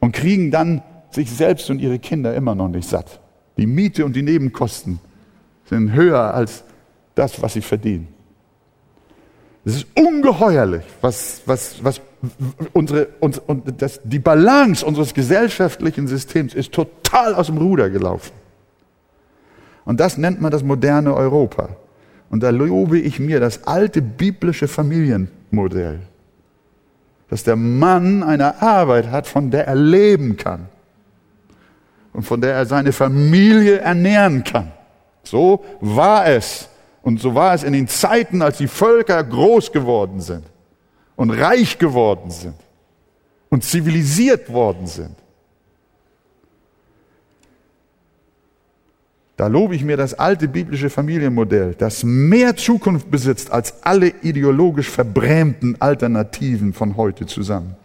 Und 0.00 0.12
kriegen 0.12 0.50
dann 0.50 0.82
sich 1.10 1.30
selbst 1.30 1.68
und 1.70 1.80
ihre 1.80 1.98
Kinder 1.98 2.34
immer 2.34 2.54
noch 2.54 2.68
nicht 2.68 2.88
satt. 2.88 3.20
Die 3.56 3.66
Miete 3.66 4.04
und 4.04 4.14
die 4.14 4.22
Nebenkosten 4.22 4.98
sind 5.64 5.92
höher 5.92 6.34
als 6.34 6.64
das, 7.14 7.40
was 7.42 7.54
sie 7.54 7.62
verdienen. 7.62 8.08
Es 9.64 9.76
ist 9.76 9.86
ungeheuerlich, 9.96 10.84
was, 11.00 11.42
was, 11.44 11.82
was 11.82 12.00
unsere, 12.72 13.08
uns, 13.20 13.38
und 13.38 13.80
das, 13.80 14.00
die 14.04 14.18
Balance 14.18 14.84
unseres 14.84 15.14
gesellschaftlichen 15.14 16.06
Systems 16.06 16.54
ist 16.54 16.72
total 16.72 17.34
aus 17.34 17.46
dem 17.46 17.58
Ruder 17.58 17.90
gelaufen. 17.90 18.32
Und 19.84 20.00
das 20.00 20.18
nennt 20.18 20.40
man 20.40 20.50
das 20.50 20.62
moderne 20.62 21.14
Europa. 21.14 21.68
Und 22.30 22.42
da 22.42 22.50
lobe 22.50 22.98
ich 22.98 23.20
mir 23.20 23.38
das 23.38 23.66
alte 23.66 24.02
biblische 24.02 24.66
Familienmodell, 24.66 26.00
dass 27.28 27.44
der 27.44 27.56
Mann 27.56 28.22
eine 28.22 28.60
Arbeit 28.60 29.10
hat, 29.10 29.26
von 29.26 29.50
der 29.50 29.66
er 29.66 29.76
leben 29.76 30.36
kann 30.36 30.68
und 32.12 32.22
von 32.22 32.40
der 32.40 32.54
er 32.54 32.66
seine 32.66 32.92
Familie 32.92 33.78
ernähren 33.78 34.42
kann. 34.42 34.72
So 35.22 35.64
war 35.80 36.26
es. 36.26 36.68
Und 37.02 37.20
so 37.20 37.36
war 37.36 37.54
es 37.54 37.62
in 37.62 37.72
den 37.72 37.86
Zeiten, 37.86 38.42
als 38.42 38.58
die 38.58 38.66
Völker 38.66 39.22
groß 39.22 39.70
geworden 39.70 40.20
sind 40.20 40.44
und 41.16 41.30
reich 41.30 41.78
geworden 41.78 42.30
sind 42.30 42.54
und 43.48 43.64
zivilisiert 43.64 44.52
worden 44.52 44.86
sind. 44.86 45.16
Da 49.36 49.48
lobe 49.48 49.74
ich 49.74 49.84
mir 49.84 49.98
das 49.98 50.14
alte 50.14 50.48
biblische 50.48 50.88
Familienmodell, 50.88 51.74
das 51.74 52.04
mehr 52.04 52.56
Zukunft 52.56 53.10
besitzt 53.10 53.50
als 53.50 53.82
alle 53.82 54.08
ideologisch 54.22 54.88
verbrämten 54.88 55.80
Alternativen 55.80 56.72
von 56.72 56.96
heute 56.96 57.26
zusammen. 57.26 57.76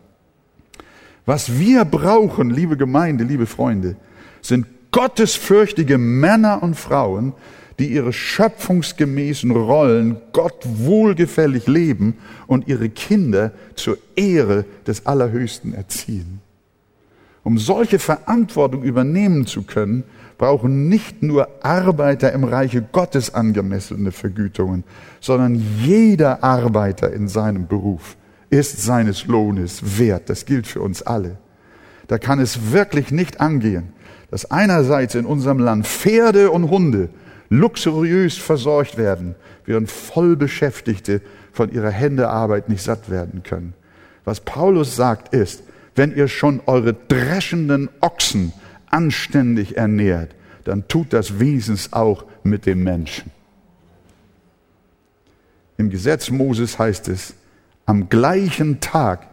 Was 1.25 1.59
wir 1.59 1.83
brauchen, 1.83 2.51
liebe 2.51 2.77
Gemeinde, 2.77 3.25
liebe 3.25 3.45
Freunde, 3.45 3.97
sind 4.41 4.65
gottesfürchtige 4.91 5.97
Männer 5.97 6.63
und 6.63 6.75
Frauen, 6.75 7.33
die 7.79 7.87
ihre 7.87 8.13
schöpfungsgemäßen 8.13 9.51
Rollen 9.51 10.17
Gott 10.33 10.63
wohlgefällig 10.63 11.67
leben 11.67 12.17
und 12.47 12.67
ihre 12.67 12.89
Kinder 12.89 13.51
zur 13.75 13.97
Ehre 14.15 14.65
des 14.85 15.05
Allerhöchsten 15.05 15.73
erziehen. 15.73 16.41
Um 17.43 17.57
solche 17.57 17.97
Verantwortung 17.97 18.83
übernehmen 18.83 19.47
zu 19.47 19.63
können, 19.63 20.03
brauchen 20.37 20.89
nicht 20.89 21.23
nur 21.23 21.47
Arbeiter 21.61 22.31
im 22.33 22.43
Reiche 22.43 22.81
Gottes 22.91 23.33
angemessene 23.33 24.11
Vergütungen, 24.11 24.83
sondern 25.19 25.63
jeder 25.83 26.43
Arbeiter 26.43 27.11
in 27.13 27.27
seinem 27.27 27.67
Beruf 27.67 28.17
ist 28.49 28.81
seines 28.81 29.25
Lohnes 29.27 29.99
wert. 29.99 30.29
Das 30.29 30.45
gilt 30.45 30.67
für 30.67 30.81
uns 30.81 31.01
alle. 31.01 31.37
Da 32.07 32.17
kann 32.17 32.39
es 32.39 32.71
wirklich 32.71 33.11
nicht 33.11 33.39
angehen, 33.39 33.93
dass 34.29 34.49
einerseits 34.51 35.15
in 35.15 35.25
unserem 35.25 35.59
Land 35.59 35.87
Pferde 35.87 36.51
und 36.51 36.69
Hunde 36.69 37.09
luxuriös 37.51 38.37
versorgt 38.37 38.97
werden, 38.97 39.35
während 39.65 39.91
Vollbeschäftigte 39.91 41.21
von 41.51 41.71
ihrer 41.71 41.91
Händearbeit 41.91 42.69
nicht 42.69 42.81
satt 42.81 43.11
werden 43.11 43.43
können. 43.43 43.73
Was 44.23 44.39
Paulus 44.39 44.95
sagt 44.95 45.35
ist, 45.35 45.63
wenn 45.93 46.15
ihr 46.15 46.29
schon 46.29 46.61
eure 46.65 46.93
dreschenden 46.93 47.89
Ochsen 47.99 48.53
anständig 48.89 49.77
ernährt, 49.77 50.33
dann 50.63 50.87
tut 50.87 51.11
das 51.11 51.39
wenigstens 51.39 51.91
auch 51.91 52.23
mit 52.43 52.65
dem 52.65 52.83
Menschen. 52.83 53.31
Im 55.77 55.89
Gesetz 55.89 56.29
Moses 56.29 56.79
heißt 56.79 57.09
es, 57.09 57.33
am 57.85 58.07
gleichen 58.07 58.79
Tag, 58.79 59.27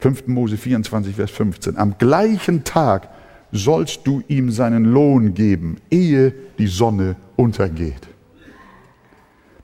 5. 0.00 0.26
Mose 0.26 0.56
24, 0.56 1.14
Vers 1.14 1.30
15, 1.30 1.76
am 1.76 1.96
gleichen 1.98 2.64
Tag 2.64 3.08
sollst 3.52 4.06
du 4.06 4.22
ihm 4.28 4.50
seinen 4.50 4.84
Lohn 4.84 5.34
geben, 5.34 5.78
ehe 5.90 6.32
die 6.58 6.66
Sonne 6.66 7.16
untergeht. 7.36 8.08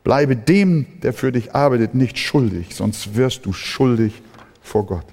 Bleibe 0.05 0.37
dem, 0.37 0.87
der 1.03 1.13
für 1.13 1.33
dich 1.33 1.55
arbeitet, 1.55 1.95
nicht 1.95 2.19
schuldig, 2.19 2.75
sonst 2.75 3.17
wirst 3.17 3.47
du 3.47 3.53
schuldig 3.53 4.23
vor 4.63 4.87
Gott. 4.87 5.07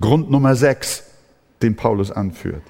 Grund 0.00 0.30
Nummer 0.30 0.54
6 0.54 1.04
den 1.62 1.76
Paulus 1.76 2.10
anführt. 2.10 2.62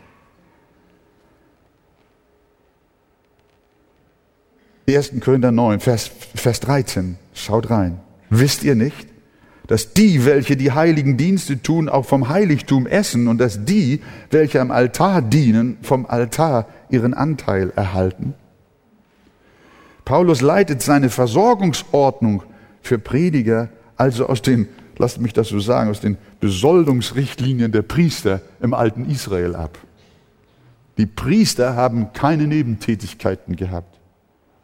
1. 4.88 5.12
Korinther 5.20 5.50
9, 5.50 5.80
Vers, 5.80 6.10
Vers 6.34 6.60
13. 6.60 7.18
Schaut 7.34 7.70
rein. 7.70 8.00
Wisst 8.30 8.62
ihr 8.62 8.76
nicht, 8.76 9.08
dass 9.66 9.92
die, 9.92 10.24
welche 10.24 10.56
die 10.56 10.72
heiligen 10.72 11.16
Dienste 11.16 11.62
tun, 11.62 11.88
auch 11.88 12.04
vom 12.04 12.28
Heiligtum 12.28 12.86
essen 12.86 13.28
und 13.28 13.38
dass 13.38 13.64
die, 13.64 14.00
welche 14.30 14.60
am 14.60 14.70
Altar 14.70 15.22
dienen, 15.22 15.78
vom 15.82 16.06
Altar 16.06 16.68
ihren 16.88 17.14
Anteil 17.14 17.72
erhalten? 17.74 18.34
Paulus 20.04 20.40
leitet 20.40 20.82
seine 20.82 21.10
Versorgungsordnung 21.10 22.44
für 22.80 22.98
Prediger 22.98 23.70
also 23.96 24.26
aus 24.26 24.42
den 24.42 24.68
lasst 24.98 25.20
mich 25.20 25.32
das 25.32 25.48
so 25.48 25.60
sagen, 25.60 25.90
aus 25.90 26.00
den 26.00 26.16
Besoldungsrichtlinien 26.40 27.72
der 27.72 27.82
Priester 27.82 28.40
im 28.60 28.74
alten 28.74 29.08
Israel 29.10 29.54
ab. 29.54 29.78
Die 30.96 31.06
Priester 31.06 31.76
haben 31.76 32.12
keine 32.12 32.46
Nebentätigkeiten 32.46 33.56
gehabt. 33.56 33.98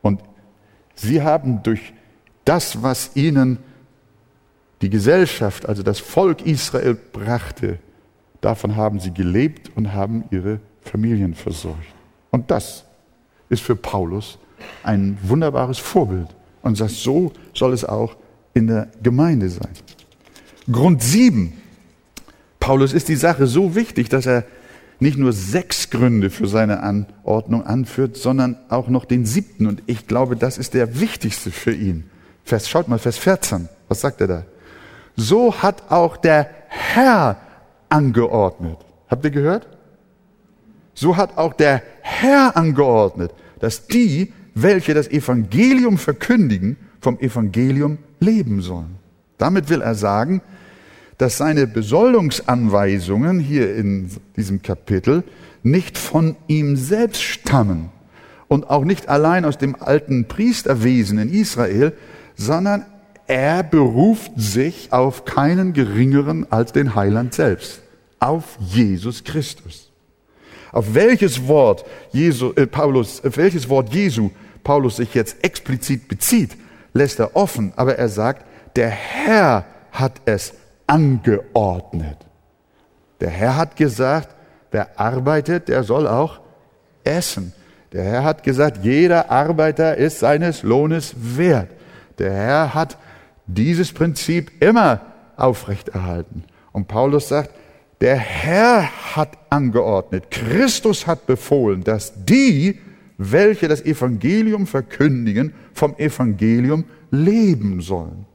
Und 0.00 0.22
sie 0.94 1.22
haben 1.22 1.62
durch 1.62 1.92
das, 2.44 2.82
was 2.82 3.14
ihnen 3.14 3.58
die 4.82 4.90
Gesellschaft, 4.90 5.66
also 5.68 5.82
das 5.82 6.00
Volk 6.00 6.44
Israel 6.44 6.94
brachte, 7.12 7.78
davon 8.40 8.76
haben 8.76 9.00
sie 9.00 9.14
gelebt 9.14 9.70
und 9.76 9.94
haben 9.94 10.24
ihre 10.30 10.60
Familien 10.82 11.34
versorgt. 11.34 11.86
Und 12.30 12.50
das 12.50 12.84
ist 13.48 13.62
für 13.62 13.76
Paulus 13.76 14.38
ein 14.82 15.18
wunderbares 15.22 15.78
Vorbild. 15.78 16.28
Und 16.62 16.76
sagt, 16.76 16.92
so 16.92 17.32
soll 17.54 17.72
es 17.72 17.84
auch 17.84 18.16
in 18.54 18.68
der 18.68 18.88
Gemeinde 19.02 19.48
sein. 19.48 19.70
Grund 20.70 21.02
sieben. 21.02 21.54
Paulus 22.60 22.92
ist 22.92 23.08
die 23.08 23.16
Sache 23.16 23.48
so 23.48 23.74
wichtig, 23.74 24.08
dass 24.08 24.26
er 24.26 24.44
nicht 25.00 25.18
nur 25.18 25.32
sechs 25.32 25.90
Gründe 25.90 26.30
für 26.30 26.46
seine 26.46 26.80
Anordnung 26.80 27.66
anführt, 27.66 28.16
sondern 28.16 28.56
auch 28.68 28.88
noch 28.88 29.04
den 29.04 29.26
siebten. 29.26 29.66
Und 29.66 29.82
ich 29.86 30.06
glaube, 30.06 30.36
das 30.36 30.58
ist 30.58 30.74
der 30.74 31.00
wichtigste 31.00 31.50
für 31.50 31.72
ihn. 31.72 32.08
Vers, 32.44 32.68
schaut 32.68 32.86
mal, 32.86 33.00
Vers 33.00 33.18
14. 33.18 33.68
Was 33.88 34.00
sagt 34.00 34.20
er 34.20 34.26
da? 34.28 34.44
So 35.16 35.54
hat 35.62 35.90
auch 35.90 36.16
der 36.16 36.50
Herr 36.68 37.36
angeordnet. 37.88 38.78
Habt 39.08 39.24
ihr 39.24 39.30
gehört? 39.30 39.68
So 40.94 41.16
hat 41.16 41.36
auch 41.36 41.52
der 41.52 41.82
Herr 42.00 42.56
angeordnet, 42.56 43.32
dass 43.60 43.86
die, 43.86 44.32
welche 44.54 44.94
das 44.94 45.08
Evangelium 45.08 45.98
verkündigen, 45.98 46.76
vom 47.00 47.18
Evangelium 47.18 47.98
leben 48.20 48.62
sollen. 48.62 48.96
Damit 49.38 49.68
will 49.68 49.82
er 49.82 49.94
sagen, 49.94 50.40
dass 51.18 51.36
seine 51.36 51.66
Besoldungsanweisungen 51.66 53.40
hier 53.40 53.74
in 53.74 54.10
diesem 54.36 54.62
Kapitel 54.62 55.24
nicht 55.62 55.98
von 55.98 56.36
ihm 56.48 56.76
selbst 56.76 57.22
stammen 57.22 57.90
und 58.48 58.70
auch 58.70 58.84
nicht 58.84 59.08
allein 59.08 59.44
aus 59.44 59.58
dem 59.58 59.76
alten 59.80 60.26
Priesterwesen 60.26 61.18
in 61.18 61.32
Israel, 61.32 61.92
sondern 62.36 62.84
er 63.26 63.62
beruft 63.62 64.32
sich 64.36 64.92
auf 64.92 65.24
keinen 65.24 65.72
geringeren 65.72 66.50
als 66.50 66.72
den 66.72 66.94
Heiland 66.94 67.34
selbst, 67.34 67.82
auf 68.18 68.58
Jesus 68.60 69.24
Christus. 69.24 69.90
Auf 70.72 70.94
welches 70.94 71.46
Wort 71.46 71.84
Jesu, 72.12 72.52
äh, 72.56 72.66
Paulus, 72.66 73.22
auf 73.24 73.36
welches 73.36 73.68
Wort 73.68 73.92
Jesu 73.92 74.30
Paulus 74.64 74.96
sich 74.96 75.14
jetzt 75.14 75.44
explizit 75.44 76.08
bezieht, 76.08 76.56
lässt 76.94 77.20
er 77.20 77.36
offen, 77.36 77.72
aber 77.76 77.96
er 77.96 78.08
sagt, 78.08 78.46
der 78.76 78.88
Herr 78.88 79.66
hat 79.90 80.20
es 80.24 80.54
angeordnet. 80.86 82.16
Der 83.20 83.30
Herr 83.30 83.56
hat 83.56 83.76
gesagt, 83.76 84.34
wer 84.70 84.98
arbeitet, 84.98 85.68
der 85.68 85.84
soll 85.84 86.06
auch 86.08 86.40
essen. 87.04 87.52
Der 87.92 88.04
Herr 88.04 88.24
hat 88.24 88.42
gesagt, 88.42 88.84
jeder 88.84 89.30
Arbeiter 89.30 89.96
ist 89.96 90.18
seines 90.20 90.62
Lohnes 90.62 91.14
wert. 91.16 91.68
Der 92.18 92.32
Herr 92.32 92.74
hat 92.74 92.96
dieses 93.46 93.92
Prinzip 93.92 94.50
immer 94.62 95.00
aufrechterhalten. 95.36 96.44
Und 96.72 96.88
Paulus 96.88 97.28
sagt, 97.28 97.50
der 98.00 98.16
Herr 98.16 99.14
hat 99.14 99.38
angeordnet, 99.50 100.30
Christus 100.30 101.06
hat 101.06 101.26
befohlen, 101.26 101.84
dass 101.84 102.24
die, 102.24 102.80
welche 103.18 103.68
das 103.68 103.82
Evangelium 103.82 104.66
verkündigen, 104.66 105.54
vom 105.72 105.96
Evangelium 105.96 106.84
leben 107.10 107.80
sollen. 107.80 108.26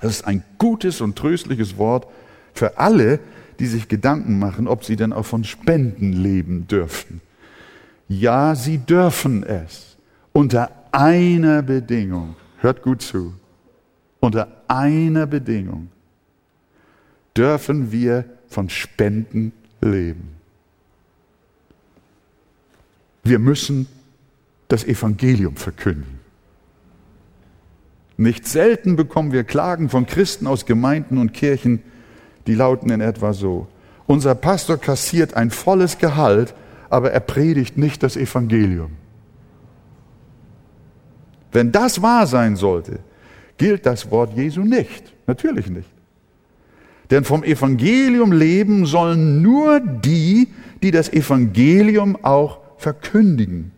Das 0.00 0.16
ist 0.16 0.26
ein 0.26 0.42
gutes 0.58 1.00
und 1.00 1.16
tröstliches 1.16 1.78
Wort 1.78 2.08
für 2.52 2.78
alle, 2.78 3.20
die 3.60 3.66
sich 3.66 3.88
Gedanken 3.88 4.38
machen, 4.38 4.66
ob 4.66 4.84
sie 4.84 4.96
denn 4.96 5.12
auch 5.12 5.24
von 5.24 5.44
Spenden 5.44 6.12
leben 6.12 6.66
dürfen. 6.66 7.20
Ja, 8.08 8.54
sie 8.54 8.78
dürfen 8.78 9.44
es. 9.44 9.96
Unter 10.32 10.70
einer 10.92 11.62
Bedingung. 11.62 12.36
Hört 12.58 12.82
gut 12.82 13.02
zu. 13.02 13.34
Unter 14.24 14.48
einer 14.68 15.26
Bedingung 15.26 15.88
dürfen 17.36 17.92
wir 17.92 18.24
von 18.48 18.70
Spenden 18.70 19.52
leben. 19.82 20.30
Wir 23.22 23.38
müssen 23.38 23.86
das 24.68 24.82
Evangelium 24.84 25.56
verkünden. 25.56 26.20
Nicht 28.16 28.48
selten 28.48 28.96
bekommen 28.96 29.30
wir 29.30 29.44
Klagen 29.44 29.90
von 29.90 30.06
Christen 30.06 30.46
aus 30.46 30.64
Gemeinden 30.64 31.18
und 31.18 31.34
Kirchen, 31.34 31.82
die 32.46 32.54
lauten 32.54 32.88
in 32.88 33.02
etwa 33.02 33.34
so, 33.34 33.66
unser 34.06 34.34
Pastor 34.34 34.78
kassiert 34.78 35.34
ein 35.34 35.50
volles 35.50 35.98
Gehalt, 35.98 36.54
aber 36.88 37.12
er 37.12 37.20
predigt 37.20 37.76
nicht 37.76 38.02
das 38.02 38.16
Evangelium. 38.16 38.92
Wenn 41.52 41.72
das 41.72 42.00
wahr 42.00 42.26
sein 42.26 42.56
sollte, 42.56 43.00
gilt 43.58 43.86
das 43.86 44.10
Wort 44.10 44.36
Jesu 44.36 44.62
nicht. 44.62 45.12
Natürlich 45.26 45.68
nicht. 45.68 45.88
Denn 47.10 47.24
vom 47.24 47.44
Evangelium 47.44 48.32
leben 48.32 48.86
sollen 48.86 49.42
nur 49.42 49.80
die, 49.80 50.48
die 50.82 50.90
das 50.90 51.12
Evangelium 51.12 52.18
auch 52.22 52.60
verkündigen 52.78 53.72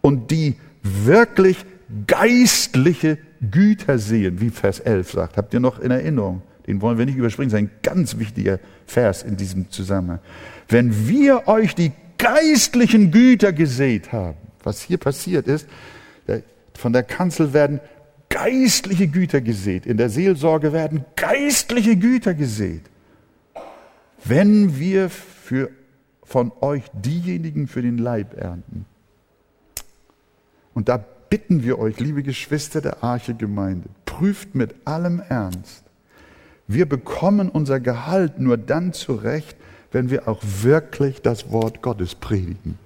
und 0.00 0.30
die 0.30 0.56
wirklich 0.82 1.58
geistliche 2.06 3.18
Güter 3.50 3.98
sehen, 3.98 4.40
wie 4.40 4.50
Vers 4.50 4.80
11 4.80 5.12
sagt. 5.12 5.36
Habt 5.36 5.54
ihr 5.54 5.60
noch 5.60 5.78
in 5.78 5.90
Erinnerung? 5.90 6.42
Den 6.66 6.80
wollen 6.80 6.98
wir 6.98 7.06
nicht 7.06 7.16
überspringen, 7.16 7.50
das 7.50 7.60
ist 7.60 7.66
ein 7.66 7.70
ganz 7.82 8.18
wichtiger 8.18 8.60
Vers 8.86 9.22
in 9.22 9.36
diesem 9.36 9.70
Zusammenhang. 9.70 10.20
Wenn 10.68 11.08
wir 11.08 11.48
euch 11.48 11.74
die 11.74 11.92
geistlichen 12.18 13.10
Güter 13.10 13.52
gesät 13.52 14.12
haben, 14.12 14.36
was 14.62 14.80
hier 14.80 14.98
passiert 14.98 15.48
ist, 15.48 15.66
von 16.74 16.92
der 16.92 17.02
Kanzel 17.02 17.52
werden 17.52 17.80
geistliche 18.32 19.08
Güter 19.08 19.40
gesät, 19.40 19.86
in 19.86 19.98
der 19.98 20.08
Seelsorge 20.08 20.72
werden 20.72 21.04
geistliche 21.16 21.96
Güter 21.96 22.34
gesät. 22.34 22.82
Wenn 24.24 24.78
wir 24.78 25.10
für, 25.10 25.70
von 26.22 26.50
euch 26.60 26.84
diejenigen 26.94 27.68
für 27.68 27.82
den 27.82 27.98
Leib 27.98 28.34
ernten, 28.36 28.86
und 30.74 30.88
da 30.88 30.96
bitten 30.96 31.62
wir 31.62 31.78
euch, 31.78 32.00
liebe 32.00 32.22
Geschwister 32.22 32.80
der 32.80 33.04
Arche 33.04 33.34
Gemeinde, 33.34 33.88
prüft 34.06 34.54
mit 34.54 34.74
allem 34.86 35.20
Ernst. 35.28 35.84
Wir 36.66 36.88
bekommen 36.88 37.50
unser 37.50 37.80
Gehalt 37.80 38.38
nur 38.38 38.56
dann 38.56 38.94
zurecht, 38.94 39.56
wenn 39.90 40.08
wir 40.08 40.26
auch 40.26 40.40
wirklich 40.42 41.20
das 41.20 41.50
Wort 41.50 41.82
Gottes 41.82 42.14
predigen. 42.14 42.78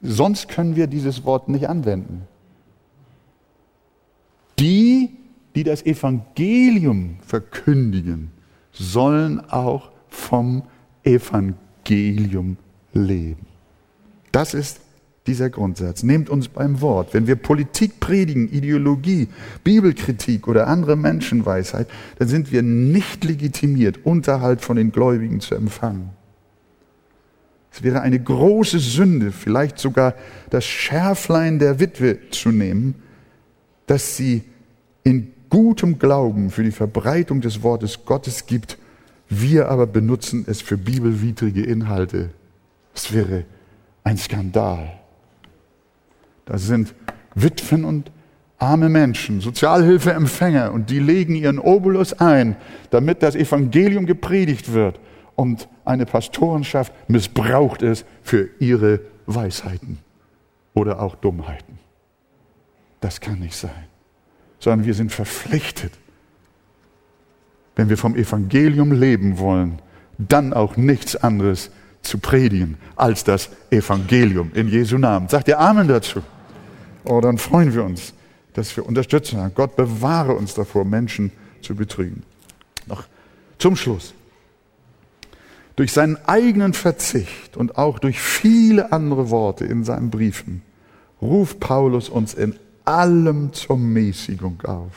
Sonst 0.00 0.48
können 0.48 0.76
wir 0.76 0.86
dieses 0.86 1.24
Wort 1.24 1.50
nicht 1.50 1.68
anwenden. 1.68 2.26
Die, 4.60 5.10
die 5.54 5.64
das 5.64 5.84
Evangelium 5.84 7.16
verkündigen, 7.26 8.30
sollen 8.72 9.40
auch 9.40 9.90
vom 10.08 10.62
Evangelium 11.02 12.58
leben. 12.92 13.46
Das 14.32 14.54
ist 14.54 14.80
dieser 15.26 15.48
Grundsatz. 15.50 16.02
Nehmt 16.02 16.28
uns 16.28 16.48
beim 16.48 16.80
Wort. 16.80 17.14
Wenn 17.14 17.26
wir 17.26 17.36
Politik 17.36 18.00
predigen, 18.00 18.48
Ideologie, 18.48 19.28
Bibelkritik 19.64 20.46
oder 20.46 20.66
andere 20.66 20.96
Menschenweisheit, 20.96 21.88
dann 22.18 22.28
sind 22.28 22.52
wir 22.52 22.62
nicht 22.62 23.24
legitimiert, 23.24 24.04
Unterhalt 24.04 24.60
von 24.60 24.76
den 24.76 24.92
Gläubigen 24.92 25.40
zu 25.40 25.54
empfangen. 25.54 26.10
Es 27.72 27.82
wäre 27.82 28.00
eine 28.02 28.20
große 28.20 28.78
Sünde, 28.78 29.32
vielleicht 29.32 29.78
sogar 29.78 30.14
das 30.50 30.64
Schärflein 30.64 31.58
der 31.58 31.80
Witwe 31.80 32.18
zu 32.30 32.50
nehmen, 32.50 32.96
dass 33.86 34.16
sie 34.16 34.42
in 35.02 35.32
gutem 35.48 35.98
Glauben 35.98 36.50
für 36.50 36.62
die 36.62 36.70
Verbreitung 36.70 37.40
des 37.40 37.62
Wortes 37.62 38.04
Gottes 38.04 38.46
gibt, 38.46 38.78
wir 39.28 39.68
aber 39.68 39.86
benutzen 39.86 40.44
es 40.46 40.60
für 40.60 40.76
bibelwidrige 40.76 41.62
Inhalte. 41.62 42.30
Es 42.94 43.12
wäre 43.12 43.44
ein 44.04 44.16
Skandal. 44.16 44.92
Da 46.46 46.58
sind 46.58 46.94
Witwen 47.34 47.84
und 47.84 48.10
arme 48.58 48.88
Menschen, 48.88 49.40
Sozialhilfeempfänger 49.40 50.72
und 50.72 50.90
die 50.90 50.98
legen 50.98 51.34
ihren 51.34 51.58
Obolus 51.58 52.12
ein, 52.14 52.56
damit 52.90 53.22
das 53.22 53.34
Evangelium 53.34 54.06
gepredigt 54.06 54.72
wird 54.72 55.00
und 55.34 55.68
eine 55.84 56.06
Pastorenschaft 56.06 56.92
missbraucht 57.08 57.82
es 57.82 58.04
für 58.22 58.50
ihre 58.58 59.00
Weisheiten 59.26 59.98
oder 60.74 61.00
auch 61.00 61.14
Dummheiten. 61.14 61.78
Das 63.00 63.20
kann 63.20 63.38
nicht 63.38 63.56
sein, 63.56 63.86
sondern 64.60 64.86
wir 64.86 64.94
sind 64.94 65.10
verpflichtet, 65.10 65.92
wenn 67.76 67.88
wir 67.88 67.96
vom 67.96 68.14
Evangelium 68.14 68.92
leben 68.92 69.38
wollen, 69.38 69.80
dann 70.18 70.52
auch 70.52 70.76
nichts 70.76 71.16
anderes 71.16 71.70
zu 72.02 72.18
predigen 72.18 72.76
als 72.96 73.24
das 73.24 73.50
Evangelium 73.70 74.52
in 74.54 74.68
Jesu 74.68 74.98
Namen. 74.98 75.28
Sagt 75.28 75.48
ihr 75.48 75.58
Amen 75.58 75.88
dazu? 75.88 76.22
Oh, 77.04 77.20
dann 77.20 77.38
freuen 77.38 77.74
wir 77.74 77.84
uns, 77.84 78.12
dass 78.52 78.76
wir 78.76 78.86
unterstützen. 78.86 79.50
Gott 79.54 79.76
bewahre 79.76 80.34
uns 80.34 80.54
davor, 80.54 80.84
Menschen 80.84 81.32
zu 81.62 81.74
betrügen. 81.74 82.22
Noch 82.86 83.04
zum 83.58 83.76
Schluss. 83.76 84.14
Durch 85.76 85.92
seinen 85.92 86.18
eigenen 86.26 86.74
Verzicht 86.74 87.56
und 87.56 87.78
auch 87.78 87.98
durch 87.98 88.20
viele 88.20 88.92
andere 88.92 89.30
Worte 89.30 89.64
in 89.64 89.84
seinen 89.84 90.10
Briefen 90.10 90.62
ruft 91.22 91.60
Paulus 91.60 92.08
uns 92.08 92.34
in 92.34 92.56
allem 92.90 93.52
zur 93.52 93.78
Mäßigung 93.78 94.60
auf. 94.62 94.92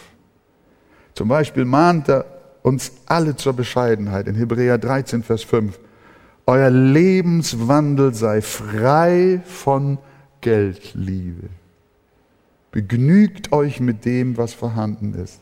Zum 1.13 1.27
Beispiel 1.27 1.65
mahnt 1.65 2.09
er 2.09 2.25
uns 2.63 2.91
alle 3.05 3.35
zur 3.35 3.53
Bescheidenheit 3.53 4.27
in 4.27 4.35
Hebräer 4.35 4.77
13, 4.77 5.21
Vers 5.23 5.43
5. 5.43 5.79
Euer 6.45 6.69
Lebenswandel 6.69 8.13
sei 8.13 8.41
frei 8.41 9.41
von 9.45 9.99
Geldliebe. 10.41 11.49
Begnügt 12.71 13.51
euch 13.51 13.79
mit 13.79 14.05
dem, 14.05 14.37
was 14.37 14.53
vorhanden 14.53 15.13
ist. 15.13 15.39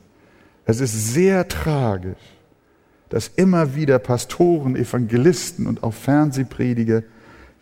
Es 0.65 0.81
ist 0.81 1.13
sehr 1.13 1.47
tragisch, 1.47 2.19
dass 3.09 3.29
immer 3.29 3.75
wieder 3.75 3.99
Pastoren, 3.99 4.75
Evangelisten 4.75 5.67
und 5.67 5.83
auch 5.83 5.93
Fernsehprediger 5.93 7.03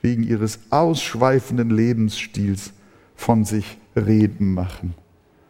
wegen 0.01 0.23
ihres 0.23 0.59
ausschweifenden 0.69 1.69
Lebensstils 1.69 2.73
von 3.15 3.45
sich 3.45 3.78
reden 3.95 4.53
machen. 4.53 4.93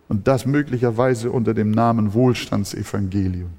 Und 0.08 0.28
das 0.28 0.46
möglicherweise 0.46 1.32
unter 1.32 1.54
dem 1.54 1.72
Namen 1.72 2.14
Wohlstandsevangelium. 2.14 3.52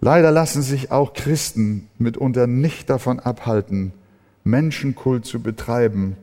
Leider 0.00 0.30
lassen 0.30 0.62
sich 0.62 0.92
auch 0.92 1.14
Christen 1.14 1.88
mitunter 1.98 2.46
nicht 2.46 2.90
davon 2.90 3.20
abhalten, 3.20 3.92
Menschenkult 4.44 5.24
zu 5.24 5.40
betreiben 5.40 6.16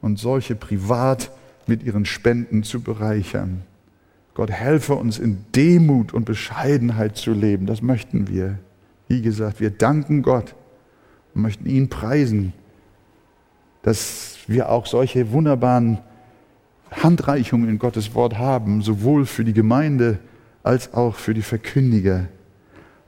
und 0.00 0.18
solche 0.18 0.56
privat 0.56 1.30
mit 1.66 1.82
ihren 1.84 2.04
Spenden 2.04 2.64
zu 2.64 2.80
bereichern. 2.80 3.62
Gott 4.34 4.50
helfe 4.50 4.94
uns 4.94 5.18
in 5.18 5.44
Demut 5.54 6.12
und 6.12 6.24
Bescheidenheit 6.24 7.16
zu 7.16 7.32
leben. 7.32 7.66
Das 7.66 7.82
möchten 7.82 8.28
wir. 8.28 8.58
Wie 9.08 9.22
gesagt, 9.22 9.60
wir 9.60 9.70
danken 9.70 10.22
Gott 10.22 10.54
und 11.34 11.42
möchten 11.42 11.66
ihn 11.66 11.88
preisen, 11.88 12.52
dass 13.82 14.31
wir 14.48 14.70
auch 14.70 14.86
solche 14.86 15.32
wunderbaren 15.32 15.98
Handreichungen 16.90 17.68
in 17.68 17.78
Gottes 17.78 18.14
Wort 18.14 18.38
haben, 18.38 18.82
sowohl 18.82 19.26
für 19.26 19.44
die 19.44 19.52
Gemeinde 19.52 20.18
als 20.62 20.94
auch 20.94 21.14
für 21.14 21.34
die 21.34 21.42
Verkündiger. 21.42 22.26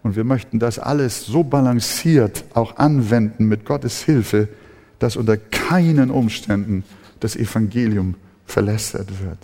Und 0.03 0.17
wir 0.17 0.25
möchten 0.25 0.59
das 0.59 0.79
alles 0.79 1.25
so 1.25 1.45
balanciert 1.45 2.45
auch 2.55 2.77
anwenden 2.77 3.47
mit 3.47 3.65
Gottes 3.65 4.03
Hilfe, 4.03 4.49
dass 4.99 5.17
unter 5.17 5.37
keinen 5.37 6.11
Umständen 6.11 6.85
das 7.21 7.37
Evangelium 7.37 8.15
verlästert 8.47 9.09
wird. 9.23 9.39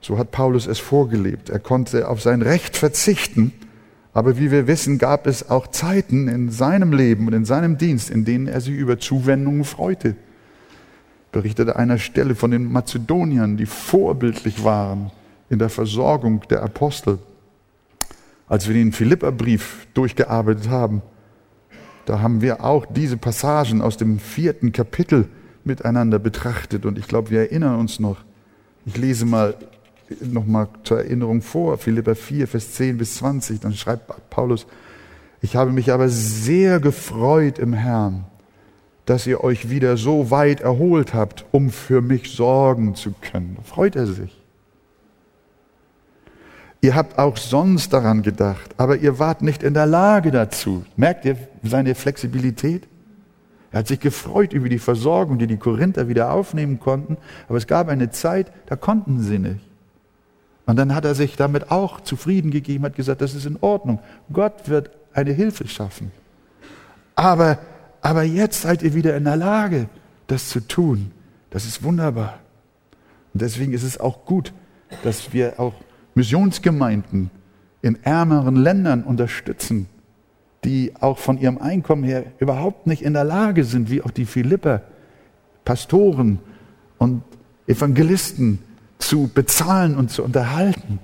So 0.00 0.18
hat 0.18 0.30
Paulus 0.30 0.66
es 0.66 0.78
vorgelebt. 0.78 1.48
Er 1.48 1.60
konnte 1.60 2.08
auf 2.08 2.20
sein 2.20 2.42
Recht 2.42 2.76
verzichten, 2.76 3.52
aber 4.14 4.38
wie 4.38 4.50
wir 4.50 4.66
wissen, 4.66 4.98
gab 4.98 5.26
es 5.26 5.48
auch 5.48 5.68
Zeiten 5.68 6.28
in 6.28 6.50
seinem 6.50 6.92
Leben 6.92 7.26
und 7.26 7.32
in 7.32 7.44
seinem 7.44 7.78
Dienst, 7.78 8.10
in 8.10 8.24
denen 8.24 8.46
er 8.46 8.60
sich 8.60 8.74
über 8.74 8.98
Zuwendungen 8.98 9.64
freute. 9.64 10.16
Berichtete 11.32 11.76
einer 11.76 11.98
Stelle 11.98 12.34
von 12.34 12.50
den 12.50 12.70
Mazedoniern, 12.70 13.56
die 13.56 13.64
vorbildlich 13.64 14.64
waren 14.64 15.10
in 15.48 15.58
der 15.58 15.70
Versorgung 15.70 16.42
der 16.50 16.62
Apostel. 16.62 17.18
Als 18.48 18.68
wir 18.68 18.74
den 18.74 18.92
Philipperbrief 18.92 19.86
durchgearbeitet 19.94 20.68
haben, 20.68 21.00
da 22.04 22.20
haben 22.20 22.42
wir 22.42 22.62
auch 22.64 22.84
diese 22.84 23.16
Passagen 23.16 23.80
aus 23.80 23.96
dem 23.96 24.18
vierten 24.18 24.72
Kapitel 24.72 25.28
miteinander 25.64 26.18
betrachtet 26.18 26.84
und 26.84 26.98
ich 26.98 27.08
glaube, 27.08 27.30
wir 27.30 27.40
erinnern 27.40 27.78
uns 27.78 27.98
noch. 27.98 28.18
Ich 28.84 28.96
lese 28.96 29.24
mal 29.24 29.54
nochmal 30.20 30.68
zur 30.84 30.98
Erinnerung 30.98 31.42
vor, 31.42 31.78
Philippa 31.78 32.14
4, 32.14 32.48
Vers 32.48 32.72
10 32.72 32.98
bis 32.98 33.16
20, 33.16 33.60
dann 33.60 33.74
schreibt 33.74 34.30
Paulus, 34.30 34.66
ich 35.40 35.56
habe 35.56 35.72
mich 35.72 35.92
aber 35.92 36.08
sehr 36.08 36.78
gefreut 36.78 37.58
im 37.58 37.72
Herrn, 37.72 38.24
dass 39.06 39.26
ihr 39.26 39.42
euch 39.42 39.68
wieder 39.70 39.96
so 39.96 40.30
weit 40.30 40.60
erholt 40.60 41.14
habt, 41.14 41.44
um 41.50 41.70
für 41.70 42.00
mich 42.00 42.30
sorgen 42.30 42.94
zu 42.94 43.12
können. 43.20 43.56
Da 43.56 43.62
freut 43.62 43.96
er 43.96 44.06
sich. 44.06 44.38
Ihr 46.80 46.94
habt 46.94 47.18
auch 47.18 47.36
sonst 47.36 47.92
daran 47.92 48.22
gedacht, 48.22 48.74
aber 48.76 48.96
ihr 48.96 49.18
wart 49.18 49.42
nicht 49.42 49.62
in 49.62 49.74
der 49.74 49.86
Lage 49.86 50.30
dazu. 50.30 50.84
Merkt 50.96 51.24
ihr 51.24 51.36
seine 51.62 51.94
Flexibilität? 51.94 52.88
Er 53.72 53.80
hat 53.80 53.88
sich 53.88 54.00
gefreut 54.00 54.52
über 54.52 54.68
die 54.68 54.78
Versorgung, 54.78 55.38
die 55.38 55.46
die 55.46 55.56
Korinther 55.56 56.08
wieder 56.08 56.32
aufnehmen 56.32 56.78
konnten, 56.78 57.16
aber 57.48 57.58
es 57.58 57.66
gab 57.66 57.88
eine 57.88 58.10
Zeit, 58.10 58.52
da 58.66 58.76
konnten 58.76 59.20
sie 59.20 59.38
nicht. 59.38 59.71
Und 60.72 60.76
dann 60.76 60.94
hat 60.94 61.04
er 61.04 61.14
sich 61.14 61.36
damit 61.36 61.70
auch 61.70 62.00
zufrieden 62.00 62.50
gegeben, 62.50 62.84
hat 62.84 62.96
gesagt, 62.96 63.20
das 63.20 63.34
ist 63.34 63.44
in 63.44 63.58
Ordnung. 63.60 63.98
Gott 64.32 64.70
wird 64.70 64.88
eine 65.12 65.30
Hilfe 65.30 65.68
schaffen. 65.68 66.10
Aber, 67.14 67.58
aber 68.00 68.22
jetzt 68.22 68.62
seid 68.62 68.82
ihr 68.82 68.94
wieder 68.94 69.14
in 69.14 69.24
der 69.24 69.36
Lage, 69.36 69.90
das 70.28 70.48
zu 70.48 70.60
tun. 70.66 71.10
Das 71.50 71.66
ist 71.66 71.82
wunderbar. 71.82 72.38
Und 73.34 73.42
deswegen 73.42 73.74
ist 73.74 73.82
es 73.82 74.00
auch 74.00 74.24
gut, 74.24 74.54
dass 75.04 75.34
wir 75.34 75.60
auch 75.60 75.74
Missionsgemeinden 76.14 77.30
in 77.82 78.02
ärmeren 78.02 78.56
Ländern 78.56 79.04
unterstützen, 79.04 79.88
die 80.64 80.94
auch 81.00 81.18
von 81.18 81.36
ihrem 81.36 81.58
Einkommen 81.58 82.02
her 82.02 82.24
überhaupt 82.38 82.86
nicht 82.86 83.02
in 83.02 83.12
der 83.12 83.24
Lage 83.24 83.64
sind, 83.64 83.90
wie 83.90 84.00
auch 84.00 84.10
die 84.10 84.24
Philipper, 84.24 84.80
Pastoren 85.66 86.38
und 86.96 87.24
Evangelisten 87.66 88.60
zu 89.02 89.30
bezahlen 89.32 89.96
und 89.96 90.10
zu 90.10 90.22
unterhalten. 90.22 90.98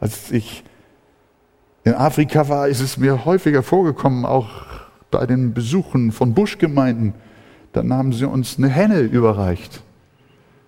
Als 0.00 0.30
ich 0.30 0.64
in 1.84 1.94
Afrika 1.94 2.48
war, 2.48 2.68
ist 2.68 2.80
es 2.80 2.96
mir 2.96 3.24
häufiger 3.24 3.62
vorgekommen, 3.62 4.24
auch 4.24 4.48
bei 5.10 5.26
den 5.26 5.54
Besuchen 5.54 6.12
von 6.12 6.34
Buschgemeinden, 6.34 7.14
dann 7.72 7.92
haben 7.92 8.12
sie 8.12 8.26
uns 8.26 8.58
eine 8.58 8.68
Henne 8.68 9.00
überreicht. 9.00 9.82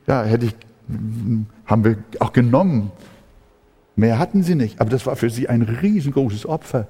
Ja, 0.06 0.24
hätte 0.24 0.46
ich, 0.46 0.54
haben 1.66 1.84
wir 1.84 1.98
auch 2.20 2.32
genommen. 2.32 2.90
Mehr 3.94 4.18
hatten 4.18 4.42
sie 4.42 4.54
nicht, 4.54 4.80
aber 4.80 4.90
das 4.90 5.06
war 5.06 5.16
für 5.16 5.30
sie 5.30 5.48
ein 5.48 5.62
riesengroßes 5.62 6.46
Opfer. 6.46 6.88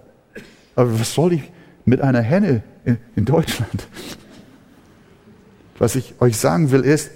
Aber 0.76 0.98
was 1.00 1.14
soll 1.14 1.34
ich 1.34 1.50
mit 1.84 2.00
einer 2.00 2.22
Henne 2.22 2.62
in, 2.84 2.98
in 3.16 3.24
Deutschland? 3.24 3.88
Was 5.78 5.96
ich 5.96 6.14
euch 6.20 6.36
sagen 6.36 6.70
will, 6.70 6.82
ist, 6.82 7.10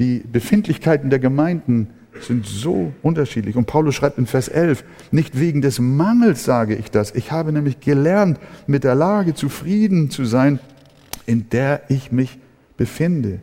die 0.00 0.18
Befindlichkeiten 0.18 1.10
der 1.10 1.18
Gemeinden 1.18 1.90
sind 2.20 2.46
so 2.46 2.92
unterschiedlich. 3.02 3.54
Und 3.54 3.66
Paulus 3.66 3.94
schreibt 3.94 4.18
in 4.18 4.26
Vers 4.26 4.48
11, 4.48 4.82
nicht 5.12 5.38
wegen 5.38 5.60
des 5.60 5.78
Mangels 5.78 6.44
sage 6.44 6.74
ich 6.74 6.90
das. 6.90 7.14
Ich 7.14 7.30
habe 7.30 7.52
nämlich 7.52 7.80
gelernt, 7.80 8.40
mit 8.66 8.82
der 8.82 8.94
Lage 8.94 9.34
zufrieden 9.34 10.10
zu 10.10 10.24
sein, 10.24 10.58
in 11.26 11.48
der 11.50 11.82
ich 11.88 12.10
mich 12.10 12.38
befinde. 12.76 13.40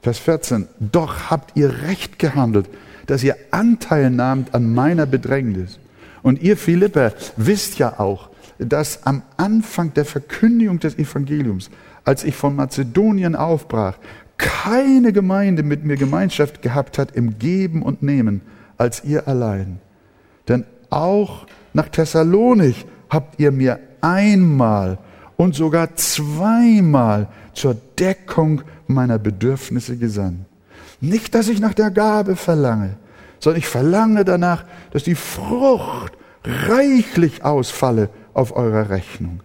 Vers 0.00 0.18
14, 0.18 0.68
doch 0.78 1.30
habt 1.30 1.56
ihr 1.56 1.82
recht 1.82 2.18
gehandelt, 2.18 2.68
dass 3.06 3.22
ihr 3.22 3.36
Anteil 3.50 4.10
nahmt 4.10 4.54
an 4.54 4.72
meiner 4.72 5.04
Bedrängnis. 5.06 5.78
Und 6.22 6.40
ihr 6.40 6.56
Philipper 6.56 7.12
wisst 7.36 7.78
ja 7.78 7.98
auch, 7.98 8.30
dass 8.58 9.04
am 9.04 9.22
Anfang 9.36 9.92
der 9.94 10.04
Verkündigung 10.04 10.80
des 10.80 10.98
Evangeliums, 10.98 11.70
als 12.04 12.24
ich 12.24 12.36
von 12.36 12.56
Mazedonien 12.56 13.36
aufbrach, 13.36 13.98
keine 14.38 15.12
Gemeinde 15.12 15.62
mit 15.62 15.84
mir 15.84 15.96
Gemeinschaft 15.96 16.62
gehabt 16.62 16.98
hat 16.98 17.12
im 17.12 17.38
Geben 17.38 17.82
und 17.82 18.02
Nehmen 18.02 18.40
als 18.76 19.04
ihr 19.04 19.26
allein. 19.28 19.80
Denn 20.48 20.64
auch 20.90 21.46
nach 21.72 21.88
Thessalonich 21.88 22.86
habt 23.08 23.38
ihr 23.40 23.52
mir 23.52 23.78
einmal 24.00 24.98
und 25.36 25.54
sogar 25.54 25.94
zweimal 25.96 27.28
zur 27.52 27.76
Deckung 27.98 28.62
meiner 28.86 29.18
Bedürfnisse 29.18 29.96
gesandt. 29.96 30.46
Nicht, 31.00 31.34
dass 31.34 31.48
ich 31.48 31.60
nach 31.60 31.74
der 31.74 31.90
Gabe 31.90 32.36
verlange, 32.36 32.96
sondern 33.38 33.58
ich 33.58 33.66
verlange 33.66 34.24
danach, 34.24 34.64
dass 34.92 35.04
die 35.04 35.14
Frucht 35.14 36.12
reichlich 36.44 37.44
ausfalle 37.44 38.08
auf 38.32 38.56
eurer 38.56 38.90
Rechnung. 38.90 39.40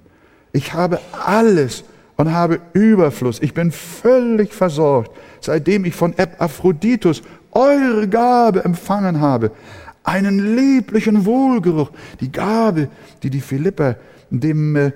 Ich 0.53 0.73
habe 0.73 0.99
alles 1.25 1.83
und 2.21 2.33
habe 2.33 2.59
Überfluss. 2.73 3.41
Ich 3.41 3.55
bin 3.55 3.71
völlig 3.71 4.53
versorgt, 4.53 5.09
seitdem 5.39 5.85
ich 5.85 5.95
von 5.95 6.15
Epaphroditus 6.15 7.23
eure 7.49 8.07
Gabe 8.07 8.63
empfangen 8.63 9.21
habe. 9.21 9.49
Einen 10.03 10.55
lieblichen 10.55 11.25
Wohlgeruch. 11.25 11.89
Die 12.19 12.31
Gabe, 12.31 12.89
die 13.23 13.31
die 13.31 13.41
Philipper 13.41 13.95
dem 14.29 14.75
äh, 14.75 14.91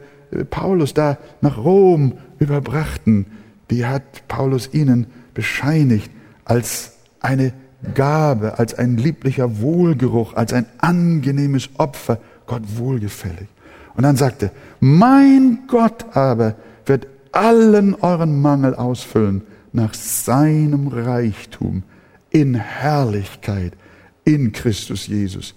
Paulus 0.52 0.94
da 0.94 1.18
nach 1.42 1.58
Rom 1.58 2.14
überbrachten, 2.38 3.26
die 3.72 3.88
hat 3.88 4.28
Paulus 4.28 4.70
ihnen 4.72 5.08
bescheinigt 5.34 6.12
als 6.44 6.94
eine 7.22 7.54
Gabe, 7.96 8.60
als 8.60 8.76
ein 8.76 8.98
lieblicher 8.98 9.62
Wohlgeruch, 9.62 10.36
als 10.36 10.54
ein 10.54 10.68
angenehmes 10.78 11.72
Opfer, 11.80 12.20
Gott 12.46 12.62
wohlgefällig. 12.78 13.48
Und 13.96 14.04
dann 14.04 14.16
sagte, 14.16 14.52
mein 14.80 15.64
Gott 15.68 16.16
aber 16.16 16.54
wird 16.86 17.08
allen 17.36 17.96
euren 17.96 18.42
Mangel 18.42 18.76
ausfüllen 18.76 19.42
nach 19.74 19.94
seinem 19.94 20.88
Reichtum 20.88 21.84
in 22.30 22.56
Herrlichkeit 22.56 23.74
in 24.24 24.52
Christus 24.52 25.08
Jesus. 25.08 25.54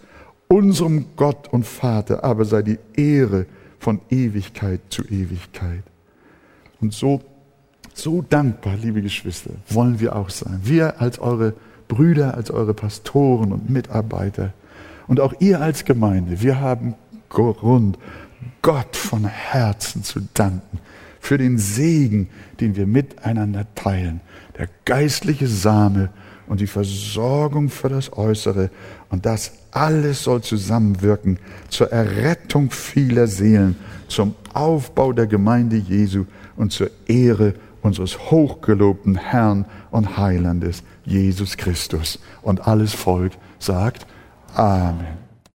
Unserem 0.48 1.06
Gott 1.16 1.48
und 1.52 1.64
Vater 1.66 2.24
aber 2.24 2.44
sei 2.44 2.62
die 2.62 2.78
Ehre 2.96 3.46
von 3.78 4.00
Ewigkeit 4.10 4.80
zu 4.90 5.04
Ewigkeit. 5.04 5.84
Und 6.80 6.92
so, 6.92 7.20
so 7.94 8.22
dankbar, 8.22 8.74
liebe 8.76 9.02
Geschwister, 9.02 9.50
wollen 9.68 10.00
wir 10.00 10.16
auch 10.16 10.30
sein. 10.30 10.60
Wir 10.64 11.00
als 11.00 11.18
eure 11.18 11.54
Brüder, 11.86 12.34
als 12.34 12.50
eure 12.50 12.74
Pastoren 12.74 13.52
und 13.52 13.70
Mitarbeiter 13.70 14.52
und 15.06 15.20
auch 15.20 15.34
ihr 15.38 15.60
als 15.60 15.84
Gemeinde, 15.84 16.40
wir 16.40 16.60
haben 16.60 16.94
Grund, 17.28 17.98
Gott 18.62 18.96
von 18.96 19.24
Herzen 19.24 20.02
zu 20.02 20.20
danken 20.34 20.80
für 21.20 21.38
den 21.38 21.58
Segen, 21.58 22.28
den 22.60 22.76
wir 22.76 22.86
miteinander 22.86 23.66
teilen. 23.74 24.20
Der 24.56 24.68
geistliche 24.84 25.46
Same 25.46 26.10
und 26.46 26.60
die 26.60 26.66
Versorgung 26.66 27.68
für 27.68 27.88
das 27.88 28.12
Äußere. 28.12 28.70
Und 29.10 29.26
das 29.26 29.52
alles 29.70 30.24
soll 30.24 30.42
zusammenwirken 30.42 31.38
zur 31.68 31.92
Errettung 31.92 32.70
vieler 32.70 33.26
Seelen, 33.26 33.76
zum 34.08 34.34
Aufbau 34.54 35.12
der 35.12 35.26
Gemeinde 35.26 35.76
Jesu 35.76 36.24
und 36.56 36.72
zur 36.72 36.90
Ehre 37.06 37.54
unseres 37.82 38.30
hochgelobten 38.30 39.16
Herrn 39.16 39.66
und 39.90 40.16
Heilandes, 40.16 40.82
Jesus 41.04 41.56
Christus. 41.56 42.18
Und 42.42 42.66
alles 42.66 42.92
Volk 42.92 43.32
sagt 43.58 44.06
Amen. 44.54 45.27